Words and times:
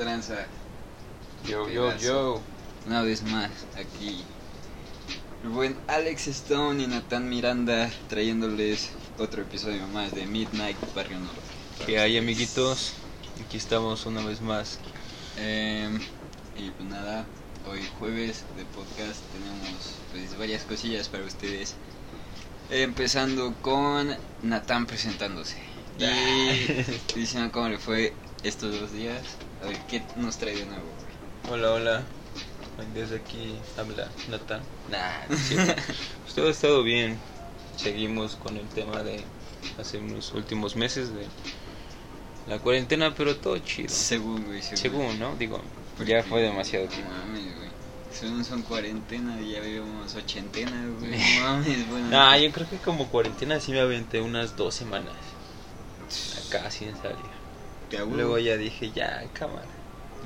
Tranza. 0.00 0.46
Yo, 1.46 1.68
yo, 1.68 1.94
yo. 1.98 2.40
Una 2.86 3.02
vez 3.02 3.22
más, 3.22 3.50
aquí. 3.76 4.24
El 5.44 5.50
buen 5.50 5.76
Alex 5.88 6.26
Stone 6.28 6.82
y 6.82 6.86
Nathan 6.86 7.28
Miranda 7.28 7.90
trayéndoles 8.08 8.92
otro 9.18 9.42
episodio 9.42 9.86
más 9.88 10.14
de 10.14 10.24
Midnight 10.24 10.78
Barrio 10.94 11.18
Norte. 11.18 11.40
¿Qué 11.84 11.98
hay, 11.98 12.16
amiguitos? 12.16 12.94
Aquí 13.44 13.58
estamos 13.58 14.06
una 14.06 14.24
vez 14.24 14.40
más. 14.40 14.78
Em, 15.36 16.00
y 16.56 16.70
pues 16.70 16.88
nada, 16.88 17.26
hoy 17.70 17.80
jueves 17.98 18.44
de 18.56 18.64
podcast 18.64 19.20
tenemos 19.34 19.96
pues 20.12 20.38
varias 20.38 20.62
cosillas 20.62 21.10
para 21.10 21.26
ustedes. 21.26 21.74
Empezando 22.70 23.52
con 23.60 24.16
Nathan 24.42 24.86
presentándose. 24.86 25.58
Y 25.98 27.18
diciendo 27.20 27.52
cómo 27.52 27.68
le 27.68 27.76
fue 27.76 28.14
estos 28.42 28.80
dos 28.80 28.92
días. 28.92 29.20
A 29.62 29.66
ver, 29.66 29.78
¿qué 29.88 30.02
nos 30.16 30.38
trae 30.38 30.56
de 30.56 30.66
nuevo? 30.66 30.88
Hola, 31.50 31.72
hola. 31.72 32.02
Desde 32.94 33.16
aquí 33.16 33.58
habla 33.76 34.08
Nathan. 34.28 34.62
Nah. 34.90 35.26
Pues 36.22 36.34
todo 36.34 36.48
ha 36.48 36.50
estado 36.50 36.82
bien. 36.82 37.18
Seguimos 37.76 38.36
con 38.36 38.56
el 38.56 38.66
tema 38.68 39.02
de 39.02 39.24
hace 39.78 39.98
unos 39.98 40.32
últimos 40.32 40.76
meses 40.76 41.12
de 41.12 41.26
la 42.46 42.58
cuarentena, 42.58 43.14
pero 43.14 43.36
todo 43.36 43.58
chido. 43.58 43.88
Según, 43.90 44.44
güey, 44.44 44.62
según. 44.62 44.78
Según, 44.78 45.18
¿no? 45.18 45.34
Digo, 45.36 45.60
ya 46.06 46.22
fue 46.22 46.40
demasiado 46.40 46.86
tiempo. 46.86 47.10
mames, 47.10 47.56
güey. 47.56 47.68
Según 48.12 48.44
son 48.44 48.62
cuarentena 48.62 49.40
y 49.40 49.52
ya 49.52 49.60
vivimos 49.60 50.14
ochentena, 50.14 50.86
güey. 50.98 51.10
No 51.38 51.42
mames, 51.42 51.88
bueno. 51.88 52.08
Nah, 52.08 52.36
yo 52.38 52.50
creo 52.52 52.68
que 52.68 52.78
como 52.78 53.08
cuarentena 53.08 53.60
sí 53.60 53.72
me 53.72 53.80
aventé 53.80 54.20
unas 54.20 54.56
dos 54.56 54.74
semanas. 54.74 55.14
Acá 56.46 56.70
sin 56.70 56.96
salir. 56.96 57.39
Luego 57.98 58.38
ya 58.38 58.56
dije, 58.56 58.90
ya, 58.94 59.24
cámara. 59.32 59.66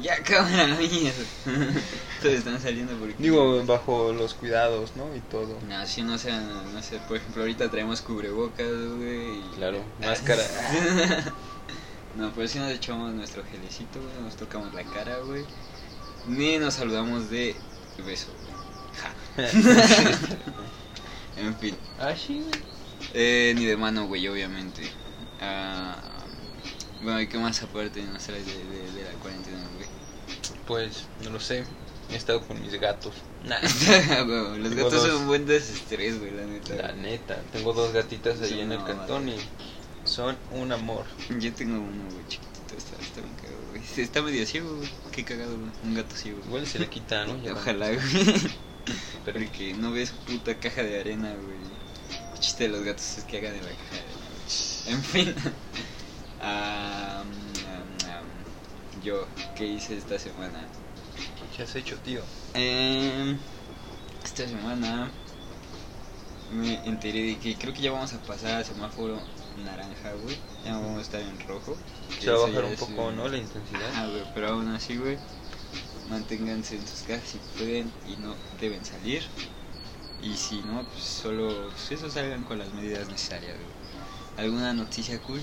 Ya, 0.02 0.20
cámara, 0.24 0.66
la 0.66 0.76
mierda. 0.76 1.12
Todos 2.20 2.34
están 2.34 2.60
saliendo 2.60 2.94
porque. 2.96 3.14
Digo, 3.18 3.64
bajo 3.64 4.12
los 4.12 4.34
cuidados, 4.34 4.96
¿no? 4.96 5.14
Y 5.14 5.20
todo. 5.20 5.56
No, 5.68 5.86
si 5.86 6.02
no 6.02 6.18
sean, 6.18 6.74
no 6.74 6.82
sé, 6.82 6.98
por 7.06 7.16
ejemplo, 7.18 7.42
ahorita 7.42 7.70
traemos 7.70 8.00
cubrebocas, 8.00 8.66
güey. 8.96 9.38
y- 9.38 9.50
Claro, 9.56 9.78
máscara. 10.00 10.42
no, 12.16 12.30
pero 12.34 12.48
si 12.48 12.58
nos 12.58 12.70
echamos 12.72 13.12
nuestro 13.14 13.44
gelecito, 13.44 14.00
güey, 14.00 14.22
nos 14.22 14.36
tocamos 14.36 14.74
la 14.74 14.82
cara, 14.84 15.18
güey. 15.18 15.44
Ni 16.26 16.58
nos 16.58 16.74
saludamos 16.74 17.30
de 17.30 17.54
beso, 18.04 18.28
güey. 18.42 18.54
Ja. 18.94 19.10
en 21.36 21.56
fin. 21.58 21.76
ah, 22.00 22.14
sí, 22.16 22.40
güey. 22.40 22.62
Eh, 23.12 23.52
ni 23.56 23.64
de 23.66 23.76
mano, 23.76 24.06
güey, 24.06 24.26
obviamente. 24.28 24.82
Ah, 25.40 25.96
bueno, 27.04 27.20
¿y 27.20 27.28
qué 27.28 27.38
más 27.38 27.62
aparte 27.62 28.02
nos 28.02 28.22
trae 28.24 28.42
de, 28.42 28.52
de, 28.52 28.92
de 28.92 29.04
la 29.04 29.10
cuarentena, 29.20 29.58
güey? 29.76 29.86
Pues, 30.66 31.04
no 31.22 31.30
lo 31.30 31.40
sé. 31.40 31.64
He 32.10 32.16
estado 32.16 32.46
con 32.46 32.60
mis 32.60 32.74
gatos. 32.80 33.14
Nah, 33.44 33.58
Los 33.62 34.70
Tengo 34.70 34.84
gatos 34.84 34.92
dos. 34.92 35.08
son 35.08 35.26
buen 35.26 35.46
desestrés, 35.46 36.18
güey, 36.18 36.32
la 36.32 36.44
neta. 36.44 36.74
la 36.74 36.92
neta. 36.92 37.40
Tengo 37.52 37.72
dos 37.72 37.92
gatitas 37.92 38.40
ahí 38.42 38.60
en 38.60 38.72
el 38.72 38.78
no, 38.78 38.84
cantón 38.86 39.28
y 39.28 39.36
son 40.04 40.36
un 40.52 40.72
amor. 40.72 41.04
Yo 41.38 41.52
tengo 41.54 41.76
uno, 41.78 42.04
güey, 42.10 42.26
chiquitito, 42.28 42.76
está, 42.76 43.00
está 43.02 43.20
bien 43.20 43.34
cagado, 43.36 43.62
güey. 43.70 43.82
Está 43.96 44.22
medio 44.22 44.46
ciego, 44.46 44.76
güey. 44.76 44.88
Qué 45.12 45.24
cagado, 45.24 45.56
güey. 45.56 45.70
Un 45.84 45.94
gato 45.94 46.14
ciego. 46.16 46.38
güey. 46.38 46.48
Igual 46.48 46.66
se 46.66 46.78
le 46.78 46.88
quita, 46.88 47.24
¿no? 47.26 47.42
Ya 47.42 47.52
Ojalá, 47.52 47.88
güey. 47.88 48.00
Pero 49.24 49.40
Porque 49.40 49.74
no 49.74 49.92
ves 49.92 50.10
puta 50.10 50.58
caja 50.60 50.82
de 50.82 51.00
arena, 51.00 51.34
güey. 51.34 51.56
El 52.34 52.40
chiste 52.40 52.64
de 52.64 52.68
los 52.70 52.82
gatos 52.84 53.18
es 53.18 53.24
que 53.24 53.38
hagan 53.38 53.52
de 53.52 53.62
la 53.62 53.68
caja 53.70 53.94
de 53.94 54.00
arena. 54.00 54.20
güey. 54.84 54.94
En 54.94 55.02
fin. 55.02 55.34
Am. 56.44 57.24
yo, 59.02 59.26
¿qué 59.56 59.66
hice 59.66 59.96
esta 59.96 60.18
semana? 60.18 60.60
¿qué 61.56 61.62
has 61.62 61.74
hecho, 61.76 61.96
tío? 61.98 62.20
Em, 62.54 63.38
esta 64.24 64.46
semana 64.46 65.10
me 66.52 66.74
enteré 66.86 67.22
de 67.22 67.36
que 67.38 67.56
creo 67.56 67.72
que 67.72 67.80
ya 67.82 67.92
vamos 67.92 68.12
a 68.12 68.18
pasar 68.18 68.56
al 68.56 68.64
semáforo 68.64 69.20
naranja, 69.64 70.12
güey. 70.22 70.36
Ya 70.64 70.72
vamos 70.76 70.98
a 70.98 71.02
estar 71.02 71.20
en 71.20 71.38
rojo. 71.46 71.76
Se 72.20 72.30
va 72.30 72.36
a 72.44 72.46
bajar 72.48 72.64
un 72.64 72.74
poco, 72.76 73.06
un- 73.08 73.16
¿no? 73.16 73.28
La 73.28 73.38
intensidad. 73.38 73.88
Ajá, 73.92 74.06
güey, 74.08 74.22
pero 74.34 74.48
aún 74.48 74.68
así, 74.68 74.96
güey, 74.96 75.16
manténganse 76.10 76.76
en 76.76 76.86
sus 76.86 77.02
casas 77.02 77.28
si 77.28 77.38
pueden 77.56 77.90
y 78.06 78.16
no 78.20 78.34
deben 78.60 78.84
salir. 78.84 79.22
Y 80.22 80.34
si 80.36 80.56
no, 80.62 80.82
pues 80.84 81.04
solo 81.04 81.68
pues 81.70 81.92
eso 81.92 82.10
salgan 82.10 82.44
con 82.44 82.58
las 82.58 82.72
medidas 82.72 83.08
necesarias, 83.08 83.54
güey. 83.56 84.46
¿Alguna 84.46 84.72
noticia 84.72 85.20
cool 85.20 85.40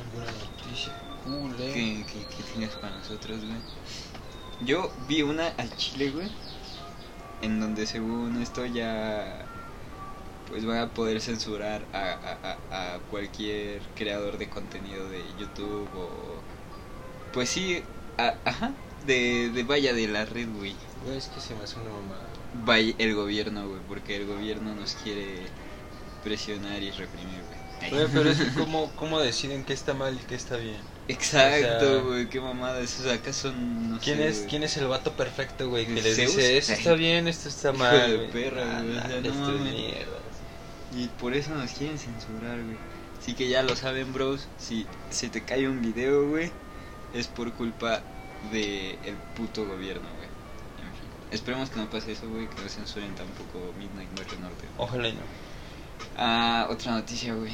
Alguna 0.00 0.30
noticia 0.32 0.92
cool, 1.24 1.54
eh. 1.60 2.04
que, 2.06 2.12
que, 2.12 2.36
que 2.36 2.42
tengas 2.52 2.74
para 2.76 2.96
nosotros, 2.96 3.38
güey? 3.40 3.58
Yo 4.66 4.90
vi 5.08 5.22
una 5.22 5.48
al 5.48 5.74
chile, 5.76 6.10
güey, 6.10 6.28
en 7.42 7.60
donde 7.60 7.86
según 7.86 8.40
esto 8.40 8.64
ya 8.66 9.44
pues 10.48 10.64
van 10.66 10.78
a 10.78 10.88
poder 10.88 11.20
censurar 11.20 11.84
a, 11.92 11.98
a, 12.12 12.58
a, 12.70 12.94
a 12.94 12.98
cualquier 13.10 13.80
creador 13.94 14.38
de 14.38 14.48
contenido 14.48 15.08
de 15.08 15.22
YouTube 15.38 15.88
o 15.96 16.42
pues 17.32 17.48
sí, 17.48 17.82
a- 18.18 18.34
ajá, 18.44 18.72
de, 19.06 19.50
de 19.50 19.62
vaya 19.64 19.94
de 19.94 20.08
la 20.08 20.24
red, 20.24 20.48
güey. 20.56 20.74
Güey, 21.04 21.16
es 21.16 21.28
que 21.28 21.40
se 21.40 21.54
me 21.54 21.64
hace 21.64 21.80
una 21.80 21.90
mamada. 21.90 22.28
Vaya 22.64 22.94
el 22.98 23.14
gobierno, 23.14 23.66
güey, 23.68 23.80
porque 23.88 24.16
el 24.16 24.26
gobierno 24.26 24.74
nos 24.74 24.94
quiere 24.94 25.46
presionar 26.22 26.82
y 26.82 26.90
reprimir, 26.90 27.40
güey. 27.48 27.61
Güey, 27.90 28.06
pero 28.12 28.30
es 28.30 28.38
que 28.38 28.52
¿cómo, 28.54 28.90
¿cómo 28.96 29.20
deciden 29.20 29.64
qué 29.64 29.72
está 29.72 29.94
mal 29.94 30.14
y 30.14 30.26
qué 30.26 30.34
está 30.34 30.56
bien? 30.56 30.76
Exacto, 31.08 31.84
o 31.86 31.94
sea- 31.94 32.00
güey, 32.02 32.28
qué 32.28 32.40
mamada, 32.40 32.80
esos 32.80 33.06
acá 33.06 33.32
son, 33.32 33.90
no 33.90 33.98
¿Quién 34.00 34.18
sé, 34.18 34.28
es. 34.28 34.46
¿Quién 34.48 34.62
es 34.62 34.76
el 34.76 34.86
vato 34.86 35.12
perfecto, 35.12 35.68
güey? 35.68 35.86
Que 35.86 36.00
les 36.00 36.16
Zeus. 36.16 36.36
dice, 36.36 36.58
esto 36.58 36.72
está 36.72 36.92
bien, 36.94 37.28
esto 37.28 37.48
está 37.48 37.70
Hijo 37.70 37.78
mal. 37.78 38.10
de 38.10 38.16
güey? 38.16 38.30
perra, 38.30 38.62
Ah, 38.78 38.82
güey, 38.82 38.94
sea, 38.94 39.08
no 39.08 39.14
esto 39.16 39.28
es 39.30 39.36
mames. 39.36 39.72
mierda. 39.74 40.18
Y 40.96 41.06
por 41.20 41.34
eso 41.34 41.54
nos 41.54 41.70
quieren 41.72 41.98
censurar, 41.98 42.62
güey. 42.62 42.76
Así 43.20 43.34
que 43.34 43.48
ya 43.48 43.62
lo 43.62 43.76
saben, 43.76 44.12
bros. 44.12 44.48
Si 44.58 44.86
se 45.10 45.28
te 45.28 45.42
cae 45.42 45.68
un 45.68 45.80
video, 45.80 46.28
güey, 46.28 46.50
es 47.14 47.26
por 47.28 47.52
culpa 47.52 48.00
de 48.52 48.92
el 49.04 49.14
puto 49.36 49.64
gobierno, 49.66 50.08
güey. 50.16 50.28
En 50.78 50.92
fin. 50.94 51.08
Esperemos 51.30 51.70
que 51.70 51.76
no 51.80 51.88
pase 51.90 52.12
eso, 52.12 52.28
güey, 52.28 52.48
que 52.48 52.60
no 52.62 52.68
censuren 52.68 53.14
tampoco 53.14 53.72
Midnight 53.78 54.10
Barrio 54.18 54.38
Norte. 54.40 54.66
Ojalá 54.78 55.08
y 55.08 55.12
no. 55.12 55.20
Ah, 56.16 56.66
otra 56.70 56.92
noticia, 56.92 57.34
güey. 57.34 57.52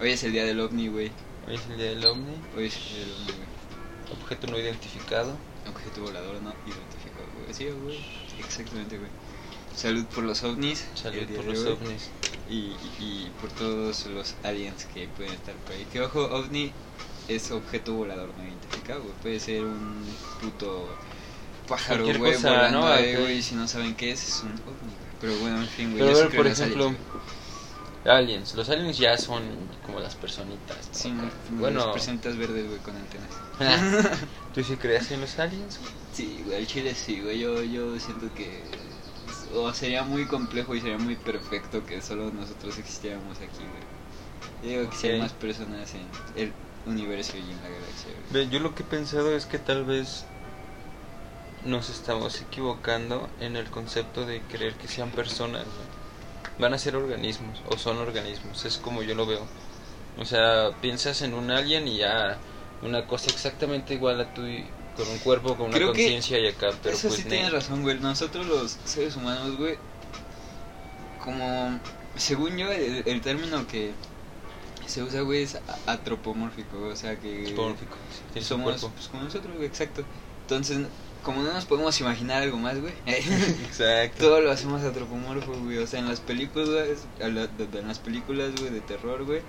Hoy 0.00 0.10
es 0.10 0.22
el 0.24 0.32
día 0.32 0.44
del 0.44 0.60
ovni, 0.60 0.88
güey. 0.88 1.10
Hoy 1.46 1.54
es 1.56 1.66
el 1.68 1.76
día 1.76 1.86
del 1.90 2.04
ovni, 2.04 2.34
Hoy 2.56 2.66
es 2.66 2.76
el 2.76 2.82
día 2.88 2.98
del 3.00 3.12
ovni, 3.12 3.32
güey. 3.32 4.18
objeto 4.22 4.46
no 4.46 4.58
identificado. 4.58 5.36
Objeto 5.68 6.02
volador 6.02 6.34
no 6.42 6.52
identificado, 6.66 7.26
güey. 7.40 7.54
Sí, 7.54 7.66
güey. 7.70 8.04
Exactamente, 8.38 8.98
güey. 8.98 9.10
Salud 9.74 10.04
por 10.06 10.24
los 10.24 10.42
ovnis. 10.44 10.86
Salud 10.94 11.24
por 11.34 11.44
los 11.44 11.58
hoy. 11.60 11.72
ovnis. 11.72 12.10
y, 12.48 12.76
y- 13.00 13.32
por 13.40 13.50
todos 13.50 14.06
los 14.06 14.34
aliens 14.44 14.84
que 14.92 15.08
pueden 15.08 15.32
estar 15.32 15.54
por 15.56 15.72
ahí. 15.72 15.86
Que 15.92 16.00
ojo, 16.02 16.20
ovni 16.24 16.72
es 17.28 17.50
objeto 17.50 17.94
volador 17.94 18.30
no 18.36 18.44
identificado, 18.44 19.02
güey. 19.02 19.14
Puede 19.22 19.40
ser 19.40 19.64
un 19.64 20.04
puto 20.40 20.88
pájaro, 21.66 22.04
güey, 22.04 22.36
volando 22.36 22.80
¿no? 22.80 22.86
ahí, 22.86 23.16
güey. 23.16 23.42
Si 23.42 23.54
no 23.54 23.66
saben 23.66 23.94
qué 23.96 24.12
es, 24.12 24.28
es 24.28 24.42
un 24.42 24.52
ovni. 24.52 24.92
Pero 25.20 25.36
bueno, 25.38 25.60
en 25.60 25.68
fin, 25.68 25.92
güey. 25.92 26.02
Pero 26.02 26.12
yo 26.12 26.18
a 26.18 26.22
sí 26.22 26.28
ver, 26.28 26.36
por 26.36 26.46
ejemplo, 26.46 26.94
aliens. 28.04 28.54
Los 28.54 28.68
aliens 28.68 28.98
ya 28.98 29.16
son 29.16 29.42
como 29.84 30.00
las 30.00 30.14
personitas. 30.14 30.76
¿no? 30.76 30.94
Sí, 30.94 31.14
bueno. 31.50 31.80
Las 31.80 31.88
presentes 31.88 32.36
verdes, 32.36 32.66
güey, 32.66 32.78
con 32.80 32.94
antenas. 32.96 34.18
¿tú 34.54 34.62
sí 34.62 34.76
crees 34.76 35.10
en 35.10 35.20
los 35.20 35.38
aliens? 35.38 35.78
güey? 35.78 35.92
Sí, 36.12 36.42
güey, 36.44 36.58
al 36.58 36.66
chile 36.66 36.94
sí, 36.94 37.20
güey. 37.20 37.38
Yo, 37.38 37.62
yo 37.62 37.98
siento 37.98 38.32
que. 38.34 38.62
O 39.54 39.72
sería 39.72 40.02
muy 40.02 40.26
complejo 40.26 40.74
y 40.74 40.80
sería 40.80 40.98
muy 40.98 41.14
perfecto 41.16 41.86
que 41.86 42.02
solo 42.02 42.30
nosotros 42.32 42.76
existiéramos 42.78 43.36
aquí, 43.36 43.58
güey. 43.58 43.94
Yo 44.62 44.80
digo 44.80 44.90
que 44.90 44.96
si 44.96 45.08
hay 45.08 45.20
más 45.20 45.32
personas 45.32 45.94
en 45.94 46.06
el 46.36 46.52
universo 46.86 47.36
y 47.36 47.40
en 47.40 47.56
la 47.62 47.68
galaxia, 47.68 48.10
güey. 48.30 48.48
Yo 48.50 48.58
lo 48.58 48.74
que 48.74 48.82
he 48.82 48.86
pensado 48.86 49.34
es 49.36 49.46
que 49.46 49.58
tal 49.58 49.84
vez 49.84 50.24
nos 51.64 51.88
estamos 51.88 52.40
equivocando 52.40 53.28
en 53.40 53.56
el 53.56 53.70
concepto 53.70 54.26
de 54.26 54.40
creer 54.42 54.74
que 54.74 54.88
sean 54.88 55.10
personas. 55.10 55.64
Van 56.58 56.72
a 56.74 56.78
ser 56.78 56.94
organismos 56.96 57.60
o 57.68 57.76
son 57.76 57.98
organismos, 57.98 58.64
es 58.64 58.76
como 58.78 59.02
yo 59.02 59.14
lo 59.14 59.26
veo. 59.26 59.44
O 60.18 60.24
sea, 60.24 60.70
piensas 60.80 61.22
en 61.22 61.34
un 61.34 61.50
alien 61.50 61.88
y 61.88 61.98
ya 61.98 62.38
una 62.82 63.06
cosa 63.06 63.30
exactamente 63.30 63.94
igual 63.94 64.20
a 64.20 64.32
tu 64.34 64.42
con 64.96 65.08
un 65.08 65.18
cuerpo, 65.18 65.56
con 65.56 65.66
una 65.66 65.76
Creo 65.76 65.88
conciencia 65.88 66.38
y 66.38 66.46
acá, 66.46 66.68
pero 66.80 66.94
Eso 66.96 67.08
pues 67.08 67.20
sí 67.20 67.24
ne- 67.24 67.30
tienes 67.30 67.52
razón, 67.52 67.82
güey. 67.82 67.98
Nosotros 67.98 68.46
los 68.46 68.78
seres 68.84 69.16
humanos, 69.16 69.56
güey, 69.56 69.76
como, 71.24 71.80
según 72.16 72.56
yo, 72.56 72.70
el, 72.70 73.02
el 73.06 73.20
término 73.20 73.66
que 73.66 73.92
se 74.86 75.02
usa, 75.02 75.22
güey, 75.22 75.42
es 75.42 75.58
atropomórfico, 75.86 76.78
o 76.78 76.94
sea 76.94 77.18
que 77.18 77.38
Antropomórfico, 77.48 77.96
sí, 78.34 78.40
somos 78.42 78.84
pues, 78.94 79.08
como 79.08 79.24
nosotros, 79.24 79.56
güey, 79.56 79.66
exacto. 79.66 80.04
Entonces, 80.44 80.78
como 81.22 81.42
no 81.42 81.52
nos 81.52 81.64
podemos 81.64 81.98
imaginar 82.00 82.42
algo 82.42 82.58
más, 82.58 82.78
güey, 82.80 82.92
Exacto. 83.06 84.24
todo 84.26 84.40
lo 84.40 84.50
hacemos 84.50 84.82
antropomorfo, 84.82 85.52
güey. 85.60 85.78
O 85.78 85.86
sea, 85.86 86.00
en 86.00 86.08
las 86.08 86.20
películas, 86.20 87.06
en 87.20 87.88
las 87.88 87.98
películas, 87.98 88.52
güey, 88.58 88.70
de 88.70 88.80
terror, 88.80 89.24
güey, 89.24 89.40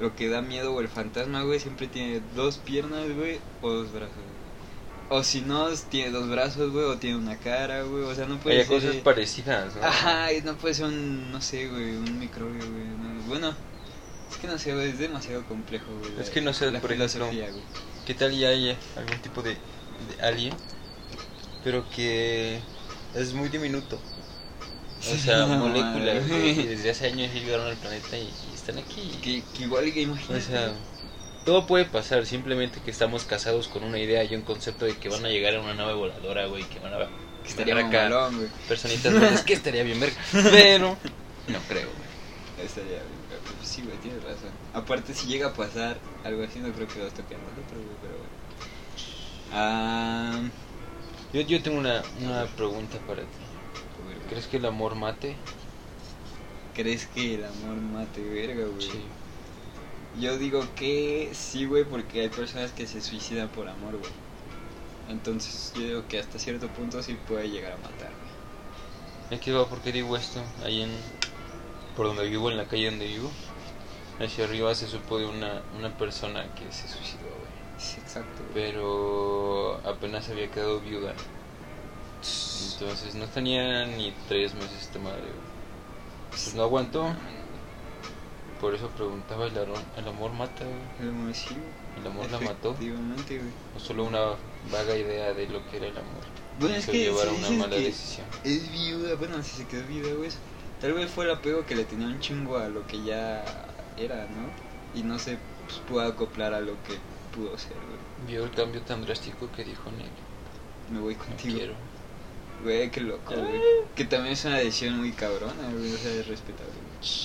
lo 0.00 0.16
que 0.16 0.28
da 0.28 0.42
miedo 0.42 0.72
o 0.74 0.80
el 0.80 0.88
fantasma, 0.88 1.42
güey, 1.42 1.60
siempre 1.60 1.86
tiene 1.86 2.20
dos 2.34 2.58
piernas, 2.58 3.08
güey, 3.14 3.38
o 3.62 3.70
dos 3.70 3.92
brazos. 3.92 4.14
güey. 4.16 4.34
O 5.10 5.22
si 5.22 5.42
no, 5.42 5.68
tiene 5.90 6.10
dos 6.10 6.28
brazos, 6.28 6.72
güey, 6.72 6.84
o 6.86 6.96
tiene 6.96 7.16
una 7.18 7.36
cara, 7.36 7.82
güey. 7.82 8.02
O 8.04 8.14
sea, 8.14 8.26
no 8.26 8.38
puede 8.38 8.60
Hay 8.60 8.64
ser. 8.66 8.74
cosas 8.80 8.96
parecidas, 8.96 9.76
¿no? 9.76 9.84
Ajá, 9.86 10.32
y 10.32 10.40
no 10.42 10.56
puede 10.56 10.74
ser 10.74 10.86
un, 10.86 11.30
no 11.30 11.40
sé, 11.40 11.68
güey, 11.68 11.94
un 11.96 12.18
microbio, 12.18 12.58
güey. 12.58 12.84
no. 12.86 13.22
Bueno, 13.28 13.54
es 14.30 14.36
que 14.38 14.46
no 14.48 14.58
sé, 14.58 14.74
güey, 14.74 14.88
es 14.90 14.98
demasiado 14.98 15.44
complejo, 15.44 15.86
güey. 16.00 16.12
Es 16.20 16.30
que 16.30 16.40
no 16.40 16.52
sé, 16.52 16.70
la 16.70 16.80
por 16.80 16.90
ejemplo. 16.90 17.28
¿Qué 18.06 18.14
tal 18.14 18.36
ya 18.36 18.48
hay 18.48 18.76
algún 18.96 19.18
tipo 19.22 19.42
de, 19.42 19.56
de 20.08 20.22
alien? 20.22 20.54
Pero 21.62 21.88
que 21.90 22.60
es 23.14 23.32
muy 23.32 23.48
diminuto. 23.48 23.98
O 25.00 25.16
sea, 25.16 25.38
No, 25.46 25.58
moléculas, 25.58 26.24
que 26.26 26.66
desde 26.66 26.90
hace 26.90 27.06
años 27.06 27.32
llegaron 27.32 27.66
al 27.66 27.76
planeta 27.76 28.16
y, 28.16 28.22
y 28.22 28.54
están 28.54 28.78
aquí. 28.78 29.18
Que, 29.22 29.42
que 29.56 29.64
igual, 29.64 29.92
que 29.92 30.02
imagínate. 30.02 30.38
O 30.38 30.40
sea, 30.40 30.72
todo 31.44 31.66
puede 31.66 31.84
pasar, 31.84 32.24
simplemente 32.26 32.80
que 32.80 32.90
estamos 32.90 33.24
casados 33.24 33.68
con 33.68 33.84
una 33.84 33.98
idea 33.98 34.24
y 34.24 34.34
un 34.34 34.42
concepto 34.42 34.86
de 34.86 34.96
que 34.96 35.08
van 35.08 35.24
a 35.24 35.28
llegar 35.28 35.54
a 35.54 35.60
una 35.60 35.74
nave 35.74 35.94
voladora, 35.94 36.46
güey, 36.46 36.64
que 36.64 36.78
van 36.78 36.94
a 36.94 36.98
que 37.44 37.50
estaría 37.50 37.78
acá 37.78 38.08
güey. 38.30 38.48
personitas 38.66 39.12
verdes, 39.20 39.42
que 39.42 39.52
estaría 39.52 39.82
bien 39.82 40.00
verga. 40.00 40.16
Pero 40.32 40.96
no 41.48 41.58
creo, 41.68 41.88
güey. 41.88 42.66
Estaría 42.66 42.92
bien, 42.92 43.24
sí, 43.62 43.82
güey, 43.82 43.96
tienes 43.98 44.22
razón. 44.22 44.50
Aparte, 44.72 45.12
si 45.12 45.26
llega 45.26 45.48
a 45.48 45.52
pasar 45.52 45.98
algo 46.24 46.42
así, 46.44 46.60
no 46.60 46.72
creo 46.72 46.88
que 46.88 47.00
nos 47.00 47.12
toque 47.12 47.34
a 47.34 47.38
nosotros, 47.38 47.84
güey, 47.84 47.96
pero. 48.00 48.23
Ah. 49.54 50.40
Yo, 51.32 51.40
yo 51.42 51.62
tengo 51.62 51.78
una, 51.78 52.02
una 52.20 52.46
pregunta 52.56 52.98
para 53.06 53.22
ti. 53.22 53.28
¿Crees 54.28 54.46
que 54.46 54.56
el 54.56 54.66
amor 54.66 54.94
mate? 54.94 55.36
¿Crees 56.74 57.06
que 57.06 57.36
el 57.36 57.44
amor 57.44 57.76
mate 57.76 58.20
verga, 58.20 58.66
güey? 58.66 58.82
Sí. 58.82 59.00
Yo 60.20 60.38
digo 60.38 60.64
que 60.76 61.30
sí, 61.32 61.66
güey, 61.66 61.84
porque 61.84 62.22
hay 62.22 62.28
personas 62.28 62.72
que 62.72 62.86
se 62.86 63.00
suicidan 63.00 63.48
por 63.48 63.68
amor, 63.68 63.96
güey. 63.96 64.12
Entonces, 65.08 65.72
yo 65.76 65.82
digo 65.82 66.08
que 66.08 66.18
hasta 66.18 66.38
cierto 66.38 66.68
punto 66.68 67.02
sí 67.02 67.16
puede 67.28 67.50
llegar 67.50 67.72
a 67.72 67.76
matar, 67.76 68.10
güey. 68.10 69.38
Aquí 69.38 69.50
va 69.50 69.66
porque 69.68 69.92
digo 69.92 70.16
esto, 70.16 70.40
ahí 70.64 70.82
en 70.82 70.90
por 71.96 72.06
donde 72.06 72.28
vivo, 72.28 72.50
en 72.50 72.56
la 72.56 72.66
calle 72.66 72.90
donde 72.90 73.06
vivo, 73.06 73.30
hacia 74.20 74.44
arriba 74.44 74.74
se 74.74 74.86
supo 74.86 75.18
de 75.18 75.26
una, 75.26 75.62
una 75.76 75.96
persona 75.96 76.44
que 76.54 76.70
se 76.72 76.88
suicidó, 76.88 77.33
exacto. 78.16 78.42
Pero 78.52 79.80
apenas 79.84 80.28
había 80.28 80.50
quedado 80.50 80.80
viuda. 80.80 81.14
Entonces 82.72 83.14
no 83.14 83.26
tenía 83.26 83.86
ni 83.86 84.12
tres 84.28 84.54
meses 84.54 84.82
esta 84.82 84.98
madre. 84.98 85.22
Pues 86.30 86.54
no 86.54 86.62
aguantó. 86.62 87.14
Por 88.60 88.74
eso 88.74 88.88
preguntaba, 88.88 89.46
¿el, 89.46 89.54
aro- 89.56 89.82
el 89.96 90.08
amor 90.08 90.32
mata, 90.32 90.64
güey? 90.64 90.78
El 91.02 91.08
amor 91.10 91.34
sí. 91.34 91.56
¿El 92.00 92.06
amor 92.06 92.30
la 92.30 92.40
mató? 92.40 92.70
Efectivamente, 92.70 93.38
güey. 93.38 93.50
¿O 93.76 93.80
solo 93.80 94.04
una 94.04 94.20
vaga 94.72 94.96
idea 94.96 95.32
de 95.34 95.48
lo 95.48 95.68
que 95.70 95.76
era 95.76 95.86
el 95.86 95.96
amor? 95.98 96.22
Bueno, 96.58 96.76
es 96.76 96.86
que 96.86 96.98
llevar 96.98 97.28
una 97.28 97.50
mala 97.50 97.76
que 97.76 97.82
decisión. 97.82 98.26
Es 98.44 98.72
viuda, 98.72 99.16
bueno, 99.16 99.42
si 99.42 99.50
se 99.56 99.66
quedó 99.66 99.86
viuda, 99.86 100.14
güey. 100.14 100.30
Tal 100.80 100.92
vez 100.94 101.10
fue 101.10 101.24
el 101.24 101.32
apego 101.32 101.66
que 101.66 101.74
le 101.74 101.84
tenía 101.84 102.06
un 102.06 102.20
chingo 102.20 102.56
a 102.56 102.68
lo 102.68 102.86
que 102.86 103.02
ya 103.02 103.44
era, 103.98 104.26
¿no? 104.28 104.98
Y 104.98 105.02
no 105.02 105.18
se 105.18 105.38
pues, 105.66 105.78
pudo 105.88 106.02
acoplar 106.02 106.54
a 106.54 106.60
lo 106.60 106.72
que 106.84 106.98
pudo 107.34 107.58
ser, 107.58 107.76
güey. 107.76 108.03
Vio 108.26 108.44
el 108.44 108.50
cambio 108.52 108.80
tan 108.82 109.02
drástico 109.02 109.50
que 109.52 109.64
dijo 109.64 109.90
Nick. 109.90 110.10
Me 110.92 111.00
voy 111.00 111.14
No 111.14 111.24
contigo. 111.24 111.56
quiero. 111.58 111.74
Güey, 112.62 112.90
qué 112.90 113.00
loco, 113.00 113.34
güey. 113.34 113.60
Que 113.94 114.04
también 114.04 114.32
es 114.34 114.44
una 114.44 114.58
decisión 114.58 114.98
muy 114.98 115.12
cabrona, 115.12 115.70
güey. 115.72 115.92
O 115.92 115.98
sea, 115.98 116.12
es 116.12 116.26
respetable. 116.28 116.72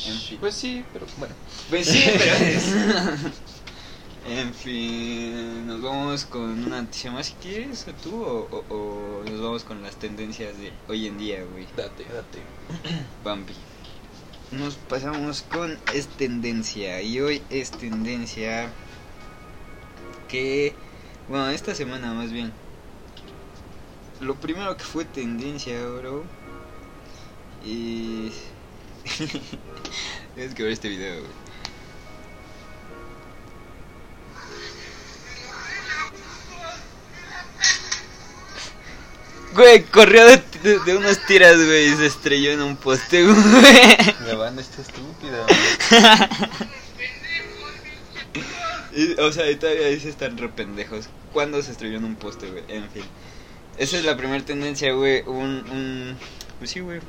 En 0.08 0.18
fin. 0.20 0.38
Pues 0.40 0.56
sí, 0.56 0.84
pero 0.92 1.06
bueno. 1.18 1.36
Pues 1.70 1.88
sí, 1.88 2.04
pero 2.18 2.36
es. 2.36 2.74
en 4.28 4.54
fin, 4.54 5.68
nos 5.68 5.82
vamos 5.82 6.26
con 6.26 6.42
una 6.66 6.82
noticia 6.82 7.12
más 7.12 7.28
si 7.28 7.34
quieres, 7.36 7.88
o 7.88 7.94
tú, 7.94 8.22
o, 8.24 8.48
o- 8.52 8.76
o 8.76 9.24
nos 9.30 9.40
vamos 9.42 9.64
con 9.64 9.82
las 9.82 9.96
tendencias 9.96 10.58
de 10.58 10.74
hoy 10.88 11.08
en 11.08 11.18
día, 11.18 11.44
güey. 11.44 11.66
Date, 11.78 12.04
date. 12.12 12.40
Bambi. 13.24 13.54
Nos 14.52 14.76
pasamos 14.76 15.44
con 15.44 15.78
es 15.94 16.08
tendencia 16.08 17.02
y 17.04 17.22
hoy 17.22 17.44
es 17.52 17.70
tendencia 17.72 18.68
que 20.28 20.76
bueno 21.30 21.50
esta 21.50 21.74
semana 21.76 22.14
más 22.14 22.32
bien 22.32 22.52
lo 24.20 24.36
primero 24.36 24.76
que 24.76 24.84
fue 24.84 25.06
tendencia 25.06 25.80
bro 25.86 26.24
y 27.66 28.32
tienes 30.36 30.56
que 30.56 30.64
ver 30.64 30.72
este 30.72 30.90
video 30.90 31.20
güey. 31.22 31.32
Güey, 39.54 39.84
corrió 39.86 40.26
de, 40.26 40.38
de- 40.64 40.80
de 40.80 40.96
unas 40.98 41.26
tiras, 41.26 41.56
güey, 41.58 41.88
y 41.88 41.96
se 41.96 42.06
estrelló 42.06 42.52
en 42.52 42.62
un 42.62 42.76
poste, 42.78 43.24
güey. 43.26 43.36
La 44.28 44.36
banda 44.36 44.62
está 44.62 44.82
estúpida. 44.82 45.46
Y, 48.92 49.14
o 49.22 49.32
sea, 49.32 49.50
y 49.50 49.56
todavía 49.56 49.86
dice 49.88 50.10
están 50.10 50.36
re 50.38 50.50
pendejos. 50.50 51.06
¿Cuándo 51.34 51.62
se 51.62 51.72
estrelló 51.72 51.98
en 51.98 52.06
un 52.06 52.16
poste, 52.16 52.50
güey? 52.50 52.64
En 52.68 52.90
fin. 52.90 53.04
Esa 53.78 53.98
es 53.98 54.06
la 54.06 54.18
primera 54.18 54.44
tendencia, 54.44 54.92
güey. 54.94 55.22
Un, 55.26 55.64
un. 55.72 56.18
Pues 56.58 56.72
sí, 56.72 56.80
güey. 56.80 57.00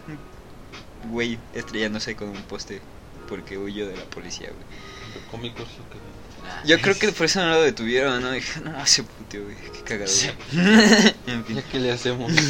Un 1.05 1.11
güey 1.11 1.39
estrellándose 1.55 2.15
con 2.15 2.29
un 2.29 2.43
poste 2.43 2.81
porque 3.29 3.57
huyó 3.57 3.89
de 3.89 3.97
la 3.97 4.05
policía, 4.05 4.49
güey. 4.49 5.21
Cómico 5.31 5.63
es 5.63 5.69
lo 5.79 5.85
que 5.89 6.69
Yo 6.69 6.81
creo 6.81 6.99
que 6.99 7.13
por 7.13 7.27
eso 7.27 7.41
no 7.41 7.51
lo 7.51 7.63
detuvieron, 7.63 8.23
¿no? 8.23 8.33
Dije, 8.33 8.61
no, 8.61 8.87
se 8.87 9.05
puteó, 9.05 9.45
güey. 9.45 9.57
Qué 9.57 9.83
cagado. 9.83 10.09
Sí. 10.09 10.29
en 11.27 11.45
fin. 11.45 11.57
Ya 11.57 11.63
que 11.63 11.79
le 11.79 11.93
hacemos. 11.93 12.33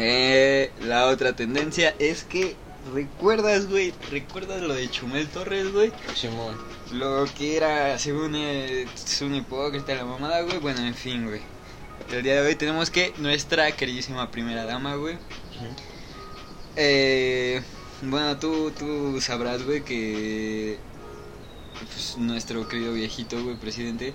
Eh, 0.00 0.70
la 0.82 1.06
otra 1.06 1.34
tendencia 1.34 1.92
es 1.98 2.22
que. 2.22 2.54
¿Recuerdas, 2.92 3.68
güey? 3.68 3.92
¿Recuerdas 4.10 4.62
lo 4.62 4.74
de 4.74 4.90
Chumel 4.90 5.28
Torres, 5.28 5.72
güey? 5.72 5.92
Simón. 6.14 6.56
Lo 6.92 7.26
que 7.36 7.56
era, 7.56 7.98
según 7.98 8.34
eh, 8.34 8.86
es 8.94 9.22
un 9.22 9.34
hipócrita 9.34 9.94
la 9.94 10.04
mamada, 10.04 10.42
güey. 10.42 10.58
Bueno, 10.58 10.80
en 10.80 10.94
fin, 10.94 11.26
güey. 11.26 11.40
El 12.12 12.22
día 12.22 12.40
de 12.40 12.48
hoy 12.48 12.54
tenemos 12.54 12.90
que 12.90 13.12
nuestra 13.18 13.70
queridísima 13.72 14.30
primera 14.30 14.64
dama, 14.64 14.94
güey. 14.94 15.18
Eh, 16.76 17.60
bueno, 18.02 18.38
tú, 18.38 18.70
tú 18.70 19.20
sabrás, 19.20 19.64
güey, 19.64 19.84
que 19.84 20.78
pues, 21.92 22.16
nuestro 22.16 22.66
querido 22.68 22.92
viejito, 22.92 23.42
güey, 23.42 23.56
presidente, 23.56 24.14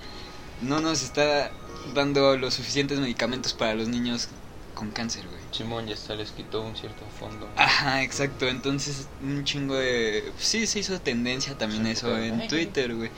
no 0.62 0.80
nos 0.80 1.04
está 1.04 1.52
dando 1.94 2.38
los 2.38 2.54
suficientes 2.54 3.00
medicamentos 3.00 3.54
para 3.54 3.76
los 3.76 3.88
niños 3.88 4.30
con 4.74 4.92
cáncer, 4.92 5.26
güey. 5.28 5.42
Simón 5.52 5.88
ya 5.88 5.94
hasta 5.94 6.16
les 6.16 6.32
quitó 6.32 6.62
un 6.62 6.76
cierto 6.76 7.06
fondo. 7.20 7.50
Ajá, 7.56 8.04
exacto. 8.04 8.48
Entonces, 8.48 9.08
un 9.22 9.44
chingo 9.44 9.76
de. 9.76 10.32
Sí, 10.38 10.68
se 10.68 10.80
hizo 10.80 11.00
tendencia 11.00 11.58
también 11.58 11.86
eso 11.88 12.18
en 12.18 12.48
Twitter, 12.48 12.96
güey. 12.96 13.12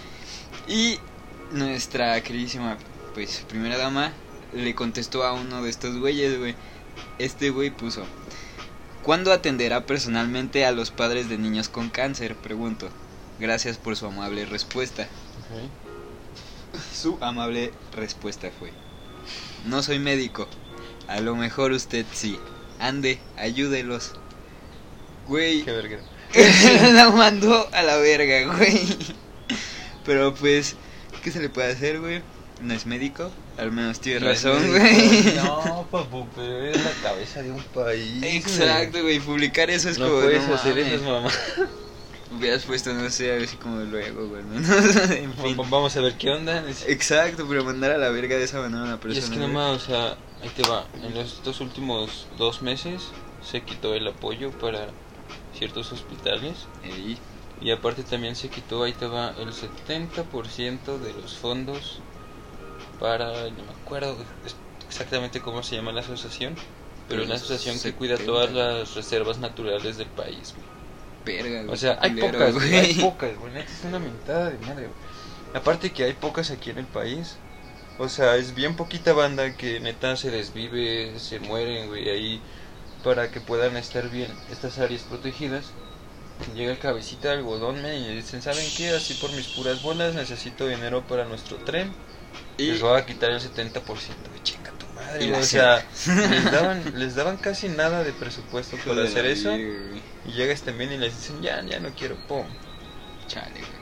Y 0.67 0.99
nuestra 1.51 2.21
queridísima, 2.21 2.77
pues, 3.13 3.45
primera 3.47 3.77
dama 3.77 4.13
le 4.53 4.75
contestó 4.75 5.23
a 5.23 5.33
uno 5.33 5.61
de 5.63 5.69
estos 5.69 5.97
güeyes, 5.97 6.37
güey. 6.37 6.55
Este 7.19 7.49
güey 7.49 7.71
puso: 7.71 8.05
¿Cuándo 9.03 9.31
atenderá 9.31 9.85
personalmente 9.85 10.65
a 10.65 10.71
los 10.71 10.91
padres 10.91 11.29
de 11.29 11.37
niños 11.37 11.69
con 11.69 11.89
cáncer? 11.89 12.35
Pregunto. 12.35 12.89
Gracias 13.39 13.77
por 13.77 13.97
su 13.97 14.05
amable 14.05 14.45
respuesta. 14.45 15.03
Ok. 15.03 15.69
Su 16.93 17.17
amable 17.21 17.71
respuesta 17.93 18.49
fue: 18.57 18.71
No 19.65 19.83
soy 19.83 19.99
médico. 19.99 20.47
A 21.07 21.19
lo 21.19 21.35
mejor 21.35 21.71
usted 21.71 22.05
sí. 22.13 22.39
Ande, 22.79 23.19
ayúdelos. 23.37 24.13
Güey, 25.27 25.63
Qué 25.63 25.71
verga. 25.71 25.99
la 26.93 27.09
mandó 27.09 27.69
a 27.71 27.81
la 27.81 27.97
verga, 27.97 28.55
güey. 28.55 28.81
Pero 30.05 30.33
pues, 30.35 30.75
¿qué 31.23 31.31
se 31.31 31.39
le 31.39 31.49
puede 31.49 31.71
hacer, 31.71 31.99
güey? 31.99 32.21
No 32.61 32.73
es 32.73 32.85
médico, 32.85 33.31
al 33.57 33.71
menos 33.71 33.99
tiene 33.99 34.19
No 34.21 34.29
es 34.31 34.43
razón, 34.43 34.67
güey. 34.69 35.33
No, 35.35 35.87
papu, 35.91 36.27
pero 36.35 36.63
eres 36.63 36.83
la 36.83 36.91
cabeza 37.03 37.41
de 37.41 37.51
un 37.51 37.63
país. 37.63 38.23
Exacto, 38.23 39.01
güey, 39.01 39.19
publicar 39.19 39.69
eso 39.69 39.89
es 39.89 39.97
No 39.97 40.07
como... 40.07 40.21
puedes 40.21 40.47
no 40.47 40.55
hacer 40.55 40.77
esas 40.77 41.01
mamás. 41.01 41.37
Hubieras 42.37 42.63
puesto, 42.63 42.93
no 42.93 43.09
sé, 43.09 43.31
a 43.31 43.35
ver 43.35 43.47
si 43.47 43.55
como 43.57 43.77
luego, 43.81 44.27
güey. 44.27 44.41
¿no? 44.43 44.57
en 45.13 45.33
fin. 45.33 45.57
Vamos 45.57 45.95
a 45.95 46.01
ver 46.01 46.17
qué 46.17 46.29
onda. 46.29 46.63
Exacto, 46.87 47.45
pero 47.47 47.63
mandar 47.63 47.91
a 47.91 47.97
la 47.97 48.09
verga 48.09 48.35
de 48.37 48.43
esa 48.43 48.59
manera 48.59 48.81
a 48.81 48.83
una 48.85 48.95
Y 48.95 48.97
persona. 48.97 49.25
es 49.25 49.31
que 49.31 49.37
nomás, 49.37 49.83
o 49.83 49.85
sea, 49.85 50.17
ahí 50.45 50.51
te 50.55 50.63
va. 50.67 50.85
En 51.03 51.17
estos 51.17 51.59
últimos 51.59 52.27
dos 52.37 52.61
meses 52.61 53.11
se 53.43 53.63
quitó 53.63 53.95
el 53.95 54.07
apoyo 54.07 54.51
para 54.51 54.87
ciertos 55.57 55.91
hospitales. 55.91 56.67
Ey, 56.83 57.17
Y 57.61 57.71
aparte 57.71 58.03
también 58.03 58.35
se 58.35 58.49
quitó, 58.49 58.83
ahí 58.83 58.93
te 58.93 59.07
va, 59.07 59.33
el 59.39 59.53
70% 59.53 60.99
de 60.99 61.13
los 61.13 61.37
fondos 61.37 62.01
para, 62.99 63.49
no 63.49 63.63
me 63.63 63.71
acuerdo 63.71 64.17
exactamente 64.87 65.41
cómo 65.41 65.63
se 65.63 65.75
llama 65.75 65.91
la 65.91 66.01
asociación, 66.01 66.55
pero 67.07 67.21
es 67.21 67.27
una 67.27 67.35
asociación 67.35 67.75
que 67.75 67.93
70. 67.93 67.97
cuida 67.97 68.17
todas 68.17 68.51
las 68.51 68.93
reservas 68.93 69.39
naturales 69.39 69.97
del 69.97 70.09
país. 70.09 70.53
verga, 71.25 71.63
güey. 71.63 71.73
O 71.73 71.77
sea, 71.77 71.97
hay 72.01 72.11
culero, 72.11 72.31
pocas, 72.39 72.53
güey. 72.53 72.75
Hay 72.75 72.93
pocas, 72.95 73.37
güey. 73.37 73.57
Es 73.57 73.83
una 73.83 73.99
mentada 73.99 74.49
de 74.51 74.59
madre, 74.59 74.87
güey. 74.87 74.99
Aparte 75.53 75.93
que 75.93 76.03
hay 76.03 76.13
pocas 76.13 76.51
aquí 76.51 76.69
en 76.69 76.79
el 76.79 76.87
país. 76.87 77.39
O 77.97 78.09
sea, 78.09 78.35
es 78.35 78.53
bien 78.53 78.75
poquita 78.75 79.13
banda 79.13 79.55
que 79.55 79.79
neta 79.79 80.17
se 80.17 80.29
desvive, 80.31 81.17
se 81.19 81.39
mueren, 81.39 81.87
güey, 81.87 82.09
ahí 82.09 82.45
para 83.01 83.31
que 83.31 83.41
puedan 83.41 83.77
estar 83.77 84.09
bien 84.09 84.43
estas 84.47 84.77
áreas 84.79 85.03
protegidas. 85.05 85.75
Llega 86.53 86.71
el 86.73 86.79
cabecita 86.79 87.29
de 87.29 87.35
algodón, 87.35 87.81
men, 87.81 88.03
y 88.03 88.15
dicen, 88.15 88.41
¿saben 88.41 88.73
qué? 88.73 88.91
Así 88.91 89.15
por 89.15 89.33
mis 89.33 89.49
puras 89.49 89.81
bolas 89.81 90.15
necesito 90.15 90.67
dinero 90.67 91.07
para 91.07 91.25
nuestro 91.25 91.63
tren. 91.63 91.97
Y 92.57 92.71
Les 92.71 92.81
voy 92.81 92.97
a 92.99 93.05
quitar 93.05 93.31
el 93.31 93.41
70%, 93.41 94.29
güey, 94.29 94.41
chinga 94.41 94.71
tu 94.77 94.87
madre, 94.89 95.25
Y 95.25 95.31
O 95.31 95.43
sea, 95.43 95.89
les 96.25 96.49
daban, 96.49 96.97
les 96.99 97.15
daban 97.15 97.37
casi 97.37 97.69
nada 97.69 98.03
de 98.03 98.13
presupuesto 98.13 98.83
para 98.83 99.01
de 99.01 99.03
hacer 99.03 99.25
eso. 99.25 99.63
Y 100.23 100.33
llega 100.33 100.53
este 100.53 100.73
men 100.73 100.91
y 100.93 100.97
les 100.97 101.15
dicen, 101.15 101.41
ya, 101.41 101.63
ya 101.65 101.79
no 101.79 101.93
quiero, 101.95 102.25
pum. 102.27 102.57
Chale, 103.27 103.63
güey. 103.63 103.74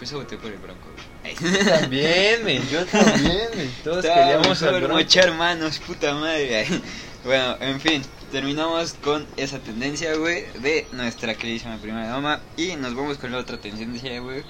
Pues 0.00 0.14
voté 0.14 0.38
por 0.38 0.50
el 0.50 0.56
Bronco, 0.56 0.88
güey. 0.94 1.34
También, 1.64 2.42
men, 2.42 2.66
yo 2.70 2.86
también, 2.86 3.48
men. 3.54 3.70
Todos 3.84 4.02
queríamos 4.02 4.62
al 4.62 4.80
Bronco. 4.80 4.96
mochar 4.96 5.34
manos, 5.34 5.78
puta 5.78 6.14
madre. 6.14 6.66
Bueno, 7.22 7.54
en 7.60 7.78
fin, 7.82 8.02
terminamos 8.32 8.94
con 8.94 9.26
esa 9.36 9.58
tendencia, 9.58 10.16
güey, 10.16 10.46
de 10.62 10.86
nuestra 10.92 11.34
queridísima 11.34 11.76
primera 11.76 12.08
dama. 12.08 12.40
Y 12.56 12.76
nos 12.76 12.94
vamos 12.94 13.18
con 13.18 13.30
la 13.30 13.36
otra 13.36 13.58
tendencia, 13.60 14.18
güey, 14.20 14.42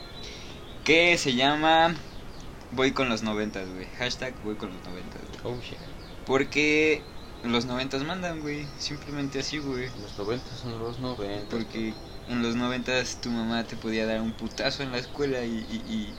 que 0.84 1.18
se 1.18 1.34
llama 1.34 1.96
Voy 2.70 2.92
con 2.92 3.08
los 3.08 3.24
noventas, 3.24 3.68
güey. 3.74 3.86
Hashtag 3.98 4.34
voy 4.44 4.54
con 4.54 4.72
los 4.72 4.84
noventas, 4.84 5.20
güey. 5.42 5.52
Oh, 5.52 5.60
shit. 5.60 5.78
Porque 6.26 7.02
los 7.42 7.64
noventas 7.64 8.04
mandan, 8.04 8.40
güey. 8.40 8.68
Simplemente 8.78 9.40
así, 9.40 9.58
güey. 9.58 9.88
Los 10.00 10.16
90 10.16 10.56
son 10.62 10.78
los 10.78 11.00
90. 11.00 11.48
Porque 11.50 11.92
en 12.30 12.42
los 12.42 12.56
noventas 12.56 13.18
tu 13.20 13.30
mamá 13.30 13.64
te 13.64 13.76
podía 13.76 14.06
dar 14.06 14.20
un 14.22 14.32
putazo 14.32 14.82
en 14.82 14.92
la 14.92 14.98
escuela 14.98 15.44
y... 15.44 15.66
y, 15.68 15.84
y 15.86 16.16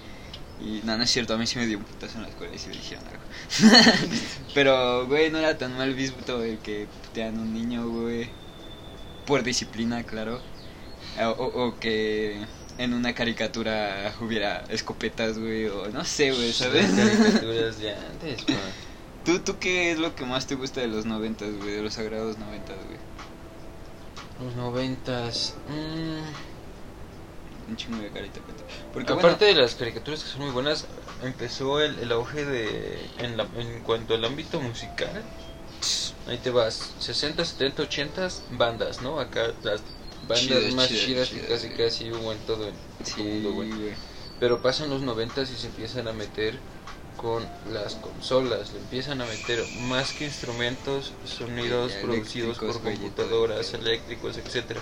y 0.59 0.81
no, 0.83 0.95
no 0.97 1.03
es 1.03 1.11
cierto, 1.11 1.33
a 1.33 1.37
mí 1.37 1.47
sí 1.47 1.57
me 1.57 1.65
dio 1.65 1.77
un 1.79 1.85
putazo 1.85 2.17
en 2.17 2.23
la 2.23 2.29
escuela 2.29 2.55
y 2.55 2.59
sí 2.59 2.69
le 2.69 2.77
dijeron 2.77 3.07
algo. 3.07 3.23
Pero, 4.53 5.07
güey, 5.07 5.31
no 5.31 5.39
era 5.39 5.57
tan 5.57 5.75
mal 5.77 5.93
visto 5.95 6.43
el 6.43 6.59
que 6.59 6.87
putean 7.01 7.37
a 7.37 7.41
un 7.41 7.53
niño, 7.53 7.87
güey. 7.89 8.31
Por 9.25 9.43
disciplina, 9.43 10.03
claro. 10.05 10.41
O, 11.19 11.25
o- 11.29 11.67
o 11.67 11.79
que 11.79 12.45
en 12.77 12.93
una 12.93 13.13
caricatura 13.13 14.13
hubiera 14.21 14.65
escopetas, 14.69 15.37
güey. 15.39 15.67
O 15.67 15.89
no 15.89 16.05
sé, 16.05 16.31
güey, 16.31 16.53
¿sabes? 16.53 16.87
Caricaturas 16.91 17.77
de 17.79 17.95
antes. 17.95 18.45
¿Tú, 19.23 19.39
¿Tú 19.43 19.59
qué 19.59 19.91
es 19.91 19.99
lo 19.99 20.15
que 20.15 20.25
más 20.25 20.47
te 20.47 20.55
gusta 20.55 20.81
de 20.81 20.87
los 20.87 21.05
noventas, 21.05 21.55
güey? 21.55 21.75
De 21.75 21.81
los 21.83 21.93
sagrados 21.95 22.37
noventas, 22.39 22.77
güey. 22.85 22.99
Los 24.43 24.55
90 24.55 25.29
mm, 25.69 27.69
Un 27.69 27.77
chingo 27.77 28.01
de 28.01 28.09
carita. 28.09 28.39
Porque, 28.93 29.13
Aparte 29.13 29.45
bueno, 29.45 29.59
de 29.59 29.61
las 29.61 29.75
caricaturas 29.75 30.23
que 30.23 30.29
son 30.29 30.41
muy 30.41 30.51
buenas, 30.51 30.85
empezó 31.23 31.79
el, 31.81 31.97
el 31.99 32.11
auge 32.11 32.45
de. 32.45 32.99
En, 33.19 33.37
la- 33.37 33.47
en 33.55 33.81
cuanto 33.83 34.15
al 34.15 34.25
ámbito 34.25 34.59
musical. 34.59 35.23
Ahí 36.27 36.37
te 36.37 36.51
vas, 36.51 36.91
60, 36.99 37.43
70, 37.43 37.83
80 37.83 38.27
bandas, 38.51 39.01
¿no? 39.01 39.19
Acá 39.19 39.51
las 39.63 39.81
bandas 40.27 40.73
más 40.75 40.89
chidas, 40.89 41.29
que 41.29 41.41
casi 41.41 41.69
casi 41.69 42.11
hubo 42.11 42.31
en 42.31 42.37
todo 42.39 42.67
el 42.67 42.73
sí, 43.03 43.23
mundo, 43.23 43.53
güey. 43.53 43.69
güey. 43.69 43.93
Pero 44.39 44.61
pasan 44.61 44.89
los 44.89 45.01
90 45.01 45.41
y 45.41 45.45
se 45.45 45.67
empiezan 45.67 46.07
a 46.07 46.13
meter 46.13 46.59
con 47.17 47.45
las 47.71 47.95
consolas, 47.95 48.71
le 48.73 48.79
empiezan 48.79 49.21
a 49.21 49.25
meter 49.25 49.63
más 49.87 50.13
que 50.13 50.25
instrumentos, 50.25 51.13
sonidos 51.25 51.91
producidos 52.01 52.57
por 52.57 52.81
computadoras, 52.81 53.73
eléctricos, 53.73 54.37
etcétera. 54.37 54.79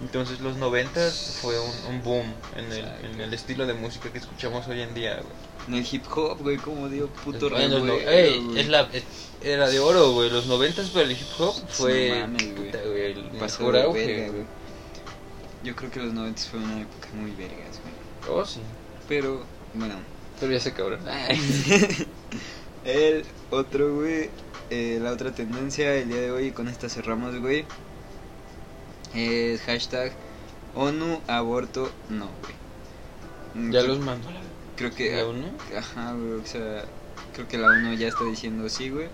Entonces 0.00 0.40
los 0.40 0.56
90 0.56 1.10
fue 1.40 1.58
un, 1.60 1.70
un 1.94 2.02
boom 2.02 2.34
en 2.56 2.72
el, 2.72 2.84
en 3.04 3.20
el 3.20 3.32
estilo 3.32 3.66
de 3.66 3.74
música 3.74 4.10
que 4.12 4.18
escuchamos 4.18 4.66
hoy 4.66 4.80
en 4.80 4.94
día, 4.94 5.14
güey. 5.14 5.32
En 5.68 5.74
el 5.74 5.86
hip 5.94 6.04
hop, 6.16 6.38
güey, 6.40 6.56
como 6.56 6.88
digo, 6.88 7.06
puto 7.24 7.48
los 7.48 7.82
no- 7.84 7.94
es 8.56 8.68
la 8.68 8.80
es- 8.92 9.04
era 9.42 9.68
de 9.70 9.78
oro, 9.78 10.10
güey. 10.12 10.28
Los 10.28 10.46
90 10.46 10.82
para 10.92 11.04
el 11.04 11.12
hip 11.12 11.28
hop 11.38 11.54
fue 11.68 12.08
No 12.10 12.26
mames, 12.26 12.42
puta, 12.48 12.78
güey, 12.84 13.12
el 13.12 13.22
Pasó 13.38 13.58
mejor 13.60 13.76
auge, 13.78 14.06
verga, 14.06 14.32
güey. 14.32 14.44
Yo 15.62 15.76
creo 15.76 15.90
que 15.92 16.00
los 16.00 16.12
90 16.12 16.42
fue 16.50 16.58
una 16.58 16.80
época 16.82 17.08
muy 17.14 17.30
vergas, 17.30 17.78
güey. 17.80 18.36
Oh, 18.38 18.44
sí. 18.44 18.60
Pero, 19.08 19.44
bueno. 19.74 19.94
Se 20.48 20.72
cabrón. 20.72 20.98
el 22.84 23.24
otro, 23.52 23.94
güey, 23.94 24.28
eh, 24.70 24.98
la 25.00 25.12
otra 25.12 25.32
tendencia 25.32 25.94
el 25.94 26.08
día 26.08 26.20
de 26.20 26.30
hoy, 26.32 26.50
con 26.50 26.66
esta 26.66 26.88
cerramos, 26.88 27.38
güey, 27.38 27.64
es 29.14 29.60
hashtag 29.62 30.12
ONU 30.74 31.20
aborto 31.28 31.92
no, 32.08 32.28
güey. 32.42 32.54
Mm, 33.66 33.70
Ya 33.72 33.80
creo- 33.82 33.94
los 33.94 34.04
mandó 34.04 34.30
la 34.32 34.40
Creo 34.76 34.90
que... 34.92 35.14
la 35.14 35.26
ONU. 35.26 35.46
Ajá, 35.78 36.12
güey, 36.14 36.32
o 36.40 36.46
sea, 36.46 36.86
creo 37.34 37.46
que 37.46 37.58
la 37.58 37.68
ONU 37.68 37.94
ya 37.94 38.08
está 38.08 38.24
diciendo 38.24 38.68
sí, 38.68 38.90
güey. 38.90 39.06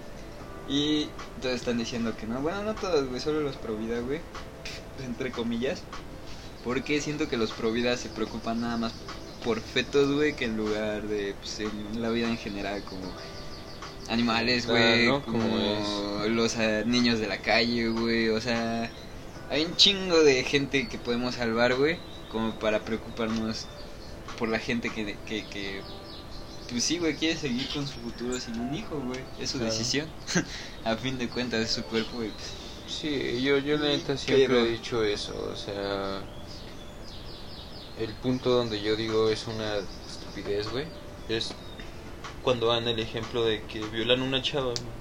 Y 0.66 1.08
todos 1.42 1.56
están 1.56 1.76
diciendo 1.76 2.14
que 2.18 2.26
no. 2.26 2.40
Bueno, 2.40 2.62
no 2.62 2.74
todos, 2.74 3.06
güey, 3.06 3.20
solo 3.20 3.40
los 3.40 3.56
pro 3.56 3.76
vida, 3.76 4.00
güey. 4.00 4.20
Entre 5.04 5.30
comillas. 5.30 5.82
Porque 6.64 7.02
siento 7.02 7.28
que 7.28 7.36
los 7.36 7.52
pro 7.52 7.70
vida 7.70 7.96
se 7.98 8.08
preocupan 8.08 8.62
nada 8.62 8.78
más 8.78 8.94
por 9.44 9.60
fetos, 9.60 10.12
güey, 10.12 10.34
que 10.34 10.44
en 10.46 10.56
lugar 10.56 11.02
de 11.02 11.34
pues, 11.40 11.60
en 11.60 12.02
la 12.02 12.10
vida 12.10 12.28
en 12.28 12.38
general, 12.38 12.82
como 12.84 13.02
animales, 14.08 14.64
Claro, 14.66 14.78
güey, 14.80 15.06
¿no? 15.06 15.22
como 15.24 16.24
los 16.28 16.56
ah, 16.56 16.82
niños 16.86 17.18
de 17.18 17.26
la 17.28 17.38
calle, 17.38 17.88
güey. 17.88 18.28
O 18.30 18.40
sea, 18.40 18.90
hay 19.50 19.64
un 19.64 19.76
chingo 19.76 20.22
de 20.22 20.42
gente 20.44 20.88
que 20.88 20.98
podemos 20.98 21.34
salvar, 21.36 21.74
güey, 21.74 21.98
como 22.30 22.52
para 22.58 22.80
preocuparnos 22.80 23.66
por 24.38 24.48
la 24.48 24.58
gente 24.58 24.90
que, 24.90 25.16
que, 25.26 25.44
que 25.46 25.80
pues 26.70 26.84
sí, 26.84 26.98
güey, 26.98 27.14
quiere 27.16 27.36
seguir 27.36 27.66
con 27.68 27.86
su 27.86 27.98
futuro 28.00 28.38
sin 28.40 28.58
un 28.60 28.74
hijo, 28.74 28.98
güey. 29.00 29.20
Es 29.40 29.50
su 29.50 29.58
Claro. 29.58 29.72
decisión. 29.72 30.06
A 30.84 30.96
fin 30.96 31.18
de 31.18 31.28
cuentas, 31.28 31.60
es 31.60 31.70
su 31.70 31.82
cuerpo, 31.84 32.18
güey. 32.18 32.30
pues, 32.30 32.46
Sí, 32.88 33.42
yo, 33.42 33.58
yo 33.58 33.76
la 33.76 33.88
neta 33.88 34.16
siempre 34.16 34.46
Pero- 34.46 34.60
he 34.64 34.70
dicho 34.70 35.04
eso, 35.04 35.34
o 35.52 35.56
sea, 35.56 36.22
el 37.98 38.16
punto 38.16 38.50
donde 38.50 38.80
yo 38.82 38.96
digo 38.96 39.28
es 39.30 39.46
una 39.46 39.78
estupidez, 40.06 40.68
güey, 40.70 40.94
es 41.28 41.60
cuando 42.42 42.68
dan 42.68 42.88
el 42.88 42.98
ejemplo 43.00 43.44
de 43.44 43.66
que 43.66 43.88
violan 43.88 44.22
una 44.22 44.42
chava 44.42 44.74
güey, 44.74 44.97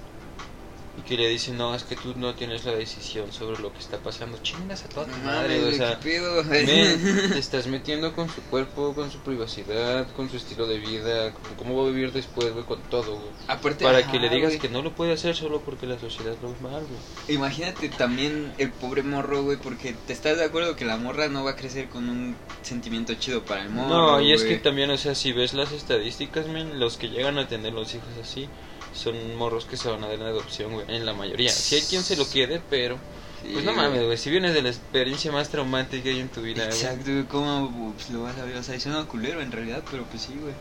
y 0.97 1.01
que 1.01 1.15
le 1.15 1.29
dicen, 1.29 1.57
no, 1.57 1.75
es 1.75 1.83
que 1.83 1.95
tú 1.95 2.13
no 2.15 2.33
tienes 2.33 2.65
la 2.65 2.71
decisión 2.73 3.31
sobre 3.31 3.61
lo 3.61 3.71
que 3.71 3.79
está 3.79 3.97
pasando, 3.97 4.39
chingas 4.41 4.83
a 4.83 4.89
toda 4.89 5.05
tu 5.05 5.15
madre, 5.19 5.63
o 5.63 5.71
sea, 5.71 5.99
men, 6.03 7.31
te 7.31 7.37
estás 7.39 7.67
metiendo 7.67 8.13
con 8.13 8.27
su 8.29 8.41
cuerpo, 8.43 8.95
con 8.95 9.11
su 9.11 9.19
privacidad, 9.19 10.07
con 10.15 10.27
su 10.29 10.37
estilo 10.37 10.65
de 10.65 10.79
vida, 10.79 11.33
con 11.33 11.55
cómo 11.55 11.81
va 11.81 11.87
a 11.87 11.91
vivir 11.91 12.11
después, 12.11 12.51
güey, 12.51 12.65
con 12.65 12.81
todo, 12.89 13.15
güey. 13.15 13.29
Aparte, 13.47 13.85
Para 13.85 13.99
ajá, 13.99 14.11
que 14.11 14.19
le 14.19 14.29
digas 14.29 14.49
güey. 14.49 14.59
que 14.59 14.69
no 14.69 14.81
lo 14.81 14.95
puede 14.95 15.13
hacer 15.13 15.35
solo 15.35 15.61
porque 15.61 15.85
la 15.85 15.99
sociedad 15.99 16.35
lo 16.41 16.49
ve 16.49 16.55
mal, 16.61 16.81
güey. 16.81 17.35
Imagínate 17.35 17.89
también 17.89 18.53
el 18.57 18.71
pobre 18.71 19.03
morro, 19.03 19.43
güey, 19.43 19.57
porque 19.57 19.93
te 20.07 20.13
estás 20.13 20.37
de 20.37 20.45
acuerdo 20.45 20.75
que 20.75 20.85
la 20.85 20.97
morra 20.97 21.27
no 21.27 21.43
va 21.43 21.51
a 21.51 21.55
crecer 21.55 21.89
con 21.89 22.09
un 22.09 22.35
sentimiento 22.63 23.13
chido 23.13 23.43
para 23.45 23.61
el 23.61 23.69
morro. 23.69 23.89
No, 23.89 24.21
y 24.21 24.33
es 24.33 24.41
güey. 24.41 24.55
que 24.55 24.63
también, 24.63 24.89
o 24.89 24.97
sea, 24.97 25.13
si 25.13 25.31
ves 25.31 25.53
las 25.53 25.71
estadísticas, 25.71 26.47
men, 26.47 26.79
los 26.79 26.97
que 26.97 27.09
llegan 27.09 27.37
a 27.37 27.47
tener 27.47 27.73
los 27.73 27.93
hijos 27.93 28.09
así 28.19 28.49
son 28.93 29.35
morros 29.35 29.65
que 29.65 29.77
se 29.77 29.89
van 29.89 30.03
a 30.03 30.07
dar 30.07 30.15
en 30.15 30.23
adopción, 30.23 30.73
güey, 30.73 30.85
en 30.87 31.05
la 31.05 31.13
mayoría. 31.13 31.51
Si 31.51 31.75
hay 31.75 31.81
quien 31.81 32.03
se 32.03 32.15
lo 32.15 32.29
quede, 32.29 32.61
pero 32.69 32.97
Sí, 33.41 33.49
pues 33.53 33.65
no 33.65 33.73
mames, 33.73 34.03
güey, 34.03 34.17
si 34.17 34.31
vienes 34.31 34.53
de 34.53 34.63
la 34.63 34.69
experiencia 34.69 35.31
más 35.31 35.49
traumática 35.49 36.03
que 36.03 36.09
hay 36.09 36.19
en 36.19 36.29
tu 36.29 36.41
vida, 36.41 36.65
güey. 36.65 36.75
Exacto, 36.75 37.11
güey, 37.11 37.23
¿cómo 37.25 37.93
pues, 37.95 38.09
lo 38.09 38.23
vas 38.23 38.37
a 38.37 38.45
ver? 38.45 38.57
O 38.57 38.63
sea, 38.63 38.79
suena 38.79 39.03
culero 39.05 39.41
en 39.41 39.51
realidad, 39.51 39.83
pero 39.91 40.05
pues 40.05 40.23
sí, 40.23 40.33
güey. 40.39 40.53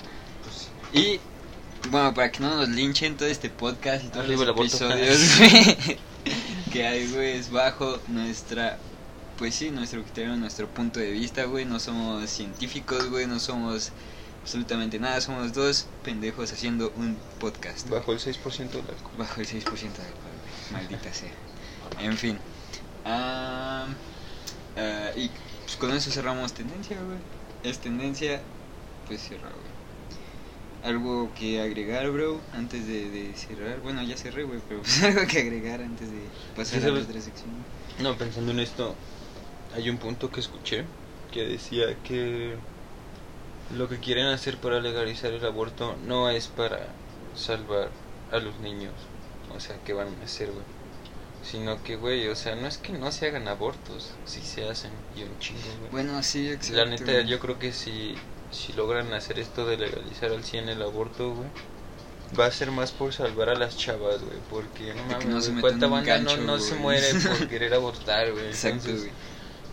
Pues, 0.42 0.68
Y, 0.92 1.18
bueno, 1.90 2.12
para 2.12 2.30
que 2.30 2.40
no 2.40 2.54
nos 2.54 2.68
linchen 2.68 3.16
todo 3.16 3.28
este 3.28 3.48
podcast 3.48 4.04
y 4.04 4.08
todos 4.08 4.26
Arriba 4.26 4.44
los 4.44 4.58
episodios, 4.58 5.38
güey, 5.38 5.98
que 6.70 6.86
hay, 6.86 7.10
güey, 7.10 7.38
es 7.38 7.50
bajo 7.50 7.98
nuestra, 8.08 8.78
pues 9.38 9.54
sí, 9.54 9.70
nuestro 9.70 10.02
criterio, 10.02 10.36
nuestro 10.36 10.68
punto 10.68 11.00
de 11.00 11.10
vista, 11.12 11.44
güey. 11.44 11.64
No 11.64 11.80
somos 11.80 12.28
científicos, 12.28 13.08
güey, 13.08 13.26
no 13.26 13.40
somos 13.40 13.90
absolutamente 14.46 15.00
nada. 15.00 15.20
Somos 15.20 15.52
dos 15.52 15.88
pendejos 16.04 16.52
haciendo 16.52 16.92
un 16.96 17.16
podcast. 17.40 17.90
bajo 17.90 18.12
el 18.12 18.20
6% 18.20 18.70
del 18.70 18.78
alcohol. 18.78 19.12
Bajo 19.18 19.40
el 19.40 19.46
6% 19.48 19.54
de 19.54 19.62
alcohol, 19.64 20.36
güey. 20.70 20.82
Maldita 20.82 21.12
sea. 21.12 21.32
En 22.00 22.16
fin. 22.16 22.38
Ah, 23.04 23.86
y 25.16 25.30
pues 25.64 25.76
con 25.76 25.92
eso 25.92 26.12
cerramos 26.12 26.52
tendencia, 26.52 26.96
güey. 26.96 27.18
Es 27.64 27.80
tendencia, 27.80 28.40
pues 29.08 29.20
cierra, 29.20 29.48
güey. 29.48 30.94
Algo 30.94 31.34
que 31.34 31.60
agregar, 31.60 32.08
bro, 32.12 32.40
antes 32.52 32.86
de, 32.86 33.10
de 33.10 33.34
cerrar. 33.34 33.80
Bueno, 33.80 34.04
ya 34.04 34.16
cerré, 34.16 34.44
güey, 34.44 34.60
pero 34.68 34.80
pues 34.82 35.02
algo 35.02 35.26
que 35.26 35.40
agregar 35.40 35.80
antes 35.82 36.08
de 36.08 36.20
pasar 36.54 36.84
a 36.84 36.92
la 36.92 37.00
otra 37.00 37.20
sección. 37.20 37.50
No, 37.98 38.16
pensando 38.16 38.52
en 38.52 38.60
esto, 38.60 38.94
hay 39.74 39.90
un 39.90 39.98
punto 39.98 40.30
que 40.30 40.38
escuché 40.38 40.84
que 41.32 41.42
decía 41.48 41.96
que 42.04 42.54
lo 43.70 43.88
que 43.88 43.98
quieren 43.98 44.26
hacer 44.26 44.58
para 44.58 44.80
legalizar 44.80 45.32
el 45.32 45.44
aborto 45.44 45.96
no 46.06 46.30
es 46.30 46.48
para 46.48 46.86
salvar 47.34 47.90
a 48.30 48.38
los 48.38 48.58
niños, 48.60 48.92
o 49.54 49.60
sea, 49.60 49.76
que 49.84 49.92
van 49.92 50.08
a 50.20 50.24
hacer, 50.24 50.50
güey, 50.50 50.64
Sino 51.42 51.82
que, 51.82 51.96
güey, 51.96 52.28
o 52.28 52.34
sea, 52.34 52.56
no 52.56 52.66
es 52.66 52.78
que 52.78 52.92
no 52.92 53.12
se 53.12 53.28
hagan 53.28 53.46
abortos, 53.48 54.18
sí 54.24 54.40
se 54.42 54.68
hacen, 54.68 54.90
y 55.14 55.22
un 55.22 55.38
chingo, 55.38 55.76
güey. 55.78 55.90
Bueno, 55.90 56.22
sí, 56.22 56.48
exacto. 56.50 56.76
La 56.76 56.86
neta, 56.86 57.20
yo 57.22 57.38
creo 57.38 57.58
que 57.58 57.72
si, 57.72 58.16
si 58.50 58.72
logran 58.72 59.12
hacer 59.14 59.38
esto 59.38 59.66
de 59.66 59.76
legalizar 59.78 60.32
al 60.32 60.42
100 60.44 60.68
el 60.70 60.82
aborto, 60.82 61.34
güey, 61.34 61.48
va 62.38 62.46
a 62.46 62.50
ser 62.50 62.70
más 62.72 62.92
por 62.92 63.12
salvar 63.12 63.48
a 63.50 63.54
las 63.54 63.76
chavas, 63.76 64.22
güey, 64.22 64.38
porque 64.50 64.94
no 64.94 65.04
mames, 65.04 65.26
no 65.28 65.40
se 65.40 65.52
güey, 65.52 65.56
metan 65.56 65.78
cuánta 65.78 65.86
un 65.86 65.92
banda 65.92 66.16
gancho, 66.16 66.36
no, 66.38 66.54
no 66.54 66.58
se 66.58 66.74
muere 66.74 67.14
por 67.14 67.44
querer 67.48 67.74
abortar, 67.74 68.32
güey. 68.32 68.46
Exacto, 68.46 68.90
Entonces, 68.90 69.00
güey. 69.00 69.12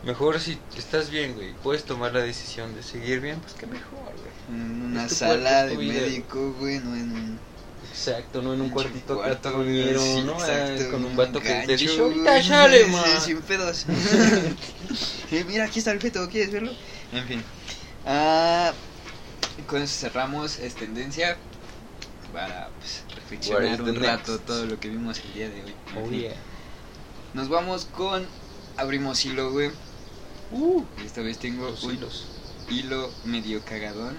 Mejor 0.03 0.39
si 0.41 0.57
estás 0.77 1.10
bien, 1.10 1.33
güey, 1.33 1.53
puedes 1.63 1.86
tomar 1.86 2.13
la 2.13 2.19
decisión 2.19 2.75
de 2.75 2.83
seguir 2.83 3.22
bien, 3.22 3.39
pues 3.39 3.53
qué 3.53 3.67
mejor, 3.67 4.03
güey. 4.03 4.60
En 4.60 4.81
una 4.83 5.07
sala 5.07 5.65
de 5.65 5.77
vida. 5.77 5.93
médico, 5.93 6.53
güey, 6.60 6.79
no 6.79 6.93
en 6.93 7.12
un... 7.12 7.39
Exacto, 7.89 8.41
no 8.41 8.53
en 8.53 8.62
un 8.62 8.69
cuartito 8.69 9.22
cartonero, 9.22 10.01
sí, 10.01 10.22
¿no? 10.24 10.33
exacto, 10.33 10.83
Ah, 10.88 10.91
con 10.91 11.05
un 11.05 11.15
vato 11.15 11.39
que 11.39 11.48
te 11.48 11.53
gancho, 11.53 11.74
dice, 11.74 12.00
ahorita 12.00 12.43
sale, 12.43 12.86
sí, 12.86 12.91
ma. 12.91 13.19
Sin 13.19 13.41
pedos. 13.41 13.86
Sí, 15.29 15.43
mira, 15.48 15.65
aquí 15.65 15.79
está 15.79 15.91
el 15.91 16.00
feto, 16.00 16.27
¿quieres 16.29 16.51
verlo? 16.51 16.72
En 17.12 17.25
fin. 17.25 17.43
Ah, 18.05 18.72
con 19.65 19.81
eso 19.81 19.95
cerramos 20.00 20.60
es 20.60 20.75
tendencia 20.75 21.38
para 22.31 22.69
pues, 22.79 23.03
reflexionar 23.15 23.81
un 23.81 23.93
the 23.93 24.00
rato 24.00 24.33
next? 24.33 24.45
todo 24.45 24.65
lo 24.65 24.79
que 24.79 24.89
vimos 24.89 25.19
el 25.19 25.33
día 25.33 25.50
de 25.50 25.63
hoy. 25.63 25.74
Oh, 25.98 26.10
yeah. 26.12 26.36
Nos 27.33 27.50
vamos 27.50 27.86
con 27.86 28.27
abrimos 28.77 29.25
hilo, 29.25 29.51
güey. 29.51 29.72
Uh, 30.55 30.86
esta 31.03 31.22
vez 31.22 31.39
tengo 31.39 31.67
los 31.72 31.83
un 31.83 31.95
hilos. 31.95 32.27
hilo 32.69 33.12
medio 33.24 33.63
cagadón 33.65 34.15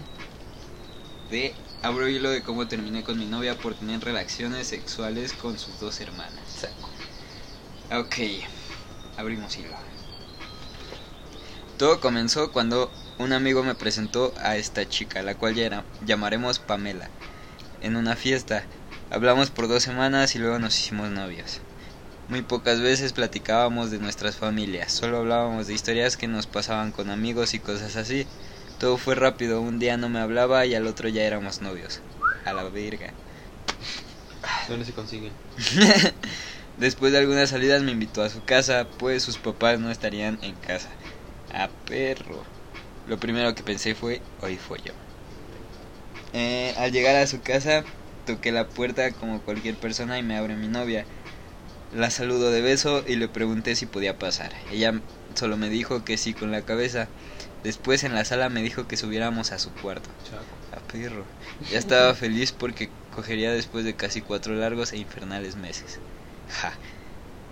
de 1.31 1.55
abro 1.81 2.09
hilo 2.09 2.31
de 2.31 2.43
cómo 2.43 2.67
terminé 2.67 3.05
con 3.05 3.17
mi 3.19 3.27
novia 3.27 3.55
por 3.55 3.75
tener 3.77 4.01
relaciones 4.01 4.67
sexuales 4.67 5.33
con 5.33 5.57
sus 5.59 5.79
dos 5.79 6.01
hermanas. 6.01 6.67
Ok, 7.91 8.17
abrimos 9.17 9.57
hilo. 9.59 9.77
Todo 11.77 12.01
comenzó 12.01 12.51
cuando 12.51 12.91
un 13.19 13.33
amigo 13.33 13.63
me 13.63 13.77
presentó 13.77 14.35
a 14.39 14.57
esta 14.57 14.89
chica, 14.89 15.23
la 15.23 15.37
cual 15.37 15.55
ya 15.55 15.67
era- 15.67 15.85
llamaremos 16.01 16.59
Pamela, 16.59 17.11
en 17.81 17.95
una 17.95 18.17
fiesta. 18.17 18.67
Hablamos 19.09 19.51
por 19.51 19.69
dos 19.69 19.85
semanas 19.85 20.35
y 20.35 20.39
luego 20.41 20.59
nos 20.59 20.77
hicimos 20.77 21.11
novios. 21.11 21.61
Muy 22.27 22.41
pocas 22.41 22.81
veces 22.81 23.13
platicábamos 23.13 23.91
de 23.91 23.99
nuestras 23.99 24.37
familias, 24.37 24.93
solo 24.93 25.19
hablábamos 25.19 25.67
de 25.67 25.75
historias 25.75 26.17
que 26.17 26.27
nos 26.27 26.47
pasaban 26.47 26.91
con 26.91 27.11
amigos 27.11 27.53
y 27.53 27.61
cosas 27.61 27.97
así. 27.97 28.27
Todo 28.79 28.97
fue 28.97 29.15
rápido, 29.15 29.61
un 29.61 29.79
día 29.79 29.99
no 29.99 30.09
me 30.09 30.21
hablaba 30.21 30.65
y 30.65 30.75
al 30.75 30.87
otro 30.87 31.09
ya 31.09 31.23
éramos 31.23 31.61
novios. 31.61 32.01
A 32.47 32.55
la 32.55 32.65
verga. 32.65 33.13
¿Dónde 34.69 34.87
se 34.87 34.93
consiguen? 34.93 35.33
Después 36.79 37.13
de 37.13 37.19
algunas 37.19 37.51
salidas 37.51 37.83
me 37.83 37.93
invitó 37.93 38.23
a 38.23 38.31
su 38.31 38.43
casa, 38.43 38.89
pues 38.99 39.23
sus 39.23 39.37
papás 39.37 39.79
no 39.79 39.91
estarían 39.91 40.39
en 40.43 40.55
casa. 40.57 40.91
A 41.53 41.69
perro. 41.85 42.43
Lo 43.07 43.19
primero 43.19 43.55
que 43.55 43.63
pensé 43.63 43.95
fue, 43.95 44.23
hoy 44.41 44.57
fue 44.57 44.79
yo. 44.83 44.93
Eh, 46.33 46.75
al 46.79 46.91
llegar 46.91 47.17
a 47.17 47.27
su 47.27 47.43
casa, 47.43 47.85
toqué 48.25 48.51
la 48.51 48.67
puerta 48.69 49.13
como 49.13 49.43
cualquier 49.43 49.77
persona 49.77 50.19
y 50.19 50.23
me 50.23 50.37
abre 50.37 50.57
mi 50.57 50.69
novia. 50.69 51.07
La 51.95 52.11
saludo 52.11 52.51
de 52.51 52.61
beso 52.61 53.05
y 53.07 53.15
le 53.15 53.29
pregunté 53.29 53.77
si 53.77 53.87
podía 53.87 54.19
pasar. 54.19 54.51
Ella 54.73 55.01
solo 55.35 55.57
me 55.57 55.69
dijo 55.69 56.05
que 56.05 56.17
sí 56.17 56.35
con 56.35 56.51
la 56.51 56.63
cabeza. 56.63 57.07
Después 57.63 58.03
en 58.03 58.15
la 58.15 58.25
sala 58.25 58.49
me 58.49 58.63
dijo 58.63 58.89
que 58.89 58.97
subiéramos 58.97 59.53
a 59.53 59.61
su 59.61 59.71
cuarto. 59.71 60.11
Chaco. 60.25 60.45
A 60.77 60.93
perro. 60.93 61.25
Ya 61.71 61.79
estaba 61.79 62.15
feliz 62.15 62.51
porque 62.51 62.91
cogería 63.15 63.53
después 63.53 63.85
de 63.85 63.95
casi 63.95 64.23
cuatro 64.23 64.55
largos 64.55 64.93
e 64.93 64.97
infernales 64.97 65.55
meses. 65.55 66.01
Ja. 66.61 66.73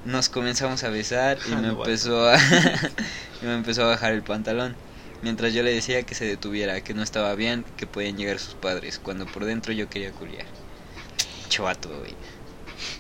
Nos 0.04 0.28
comenzamos 0.28 0.82
a 0.82 0.90
besar 0.90 1.38
y 1.46 1.54
me 1.54 1.68
empezó 1.68 2.28
a 2.28 2.36
y 3.42 3.46
me 3.46 3.54
empezó 3.54 3.84
a 3.84 3.86
bajar 3.86 4.12
el 4.12 4.22
pantalón. 4.22 4.74
Mientras 5.22 5.54
yo 5.54 5.62
le 5.62 5.72
decía 5.72 6.02
que 6.02 6.16
se 6.16 6.24
detuviera, 6.24 6.80
que 6.80 6.94
no 6.94 7.04
estaba 7.04 7.32
bien, 7.36 7.64
que 7.76 7.86
podían 7.86 8.16
llegar 8.16 8.40
sus 8.40 8.54
padres, 8.54 8.98
cuando 8.98 9.24
por 9.24 9.44
dentro 9.44 9.72
yo 9.72 9.88
quería 9.88 10.10
culiar. 10.10 10.46
Chavato, 11.48 11.90
güey. 11.96 12.16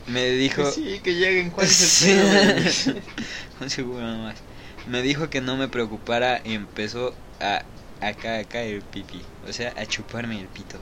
Me 0.06 0.30
dijo 0.30 0.64
Sí, 0.70 1.00
que 1.00 1.14
lleguen, 1.14 1.50
¿cuál 1.50 1.66
es 1.66 2.02
el 2.02 3.02
un 3.60 3.70
segundo. 3.70 4.32
Me 4.84 5.02
dijo 5.02 5.30
que 5.30 5.40
no 5.40 5.56
me 5.56 5.68
preocupara 5.68 6.40
y 6.44 6.54
empezó 6.54 7.16
a 7.40 7.64
acá 8.00 8.38
acá 8.38 8.62
el 8.62 8.82
pipí, 8.82 9.24
o 9.42 9.52
sea, 9.52 9.72
a 9.76 9.86
chuparme 9.86 10.40
el 10.40 10.48
pito. 10.48 10.80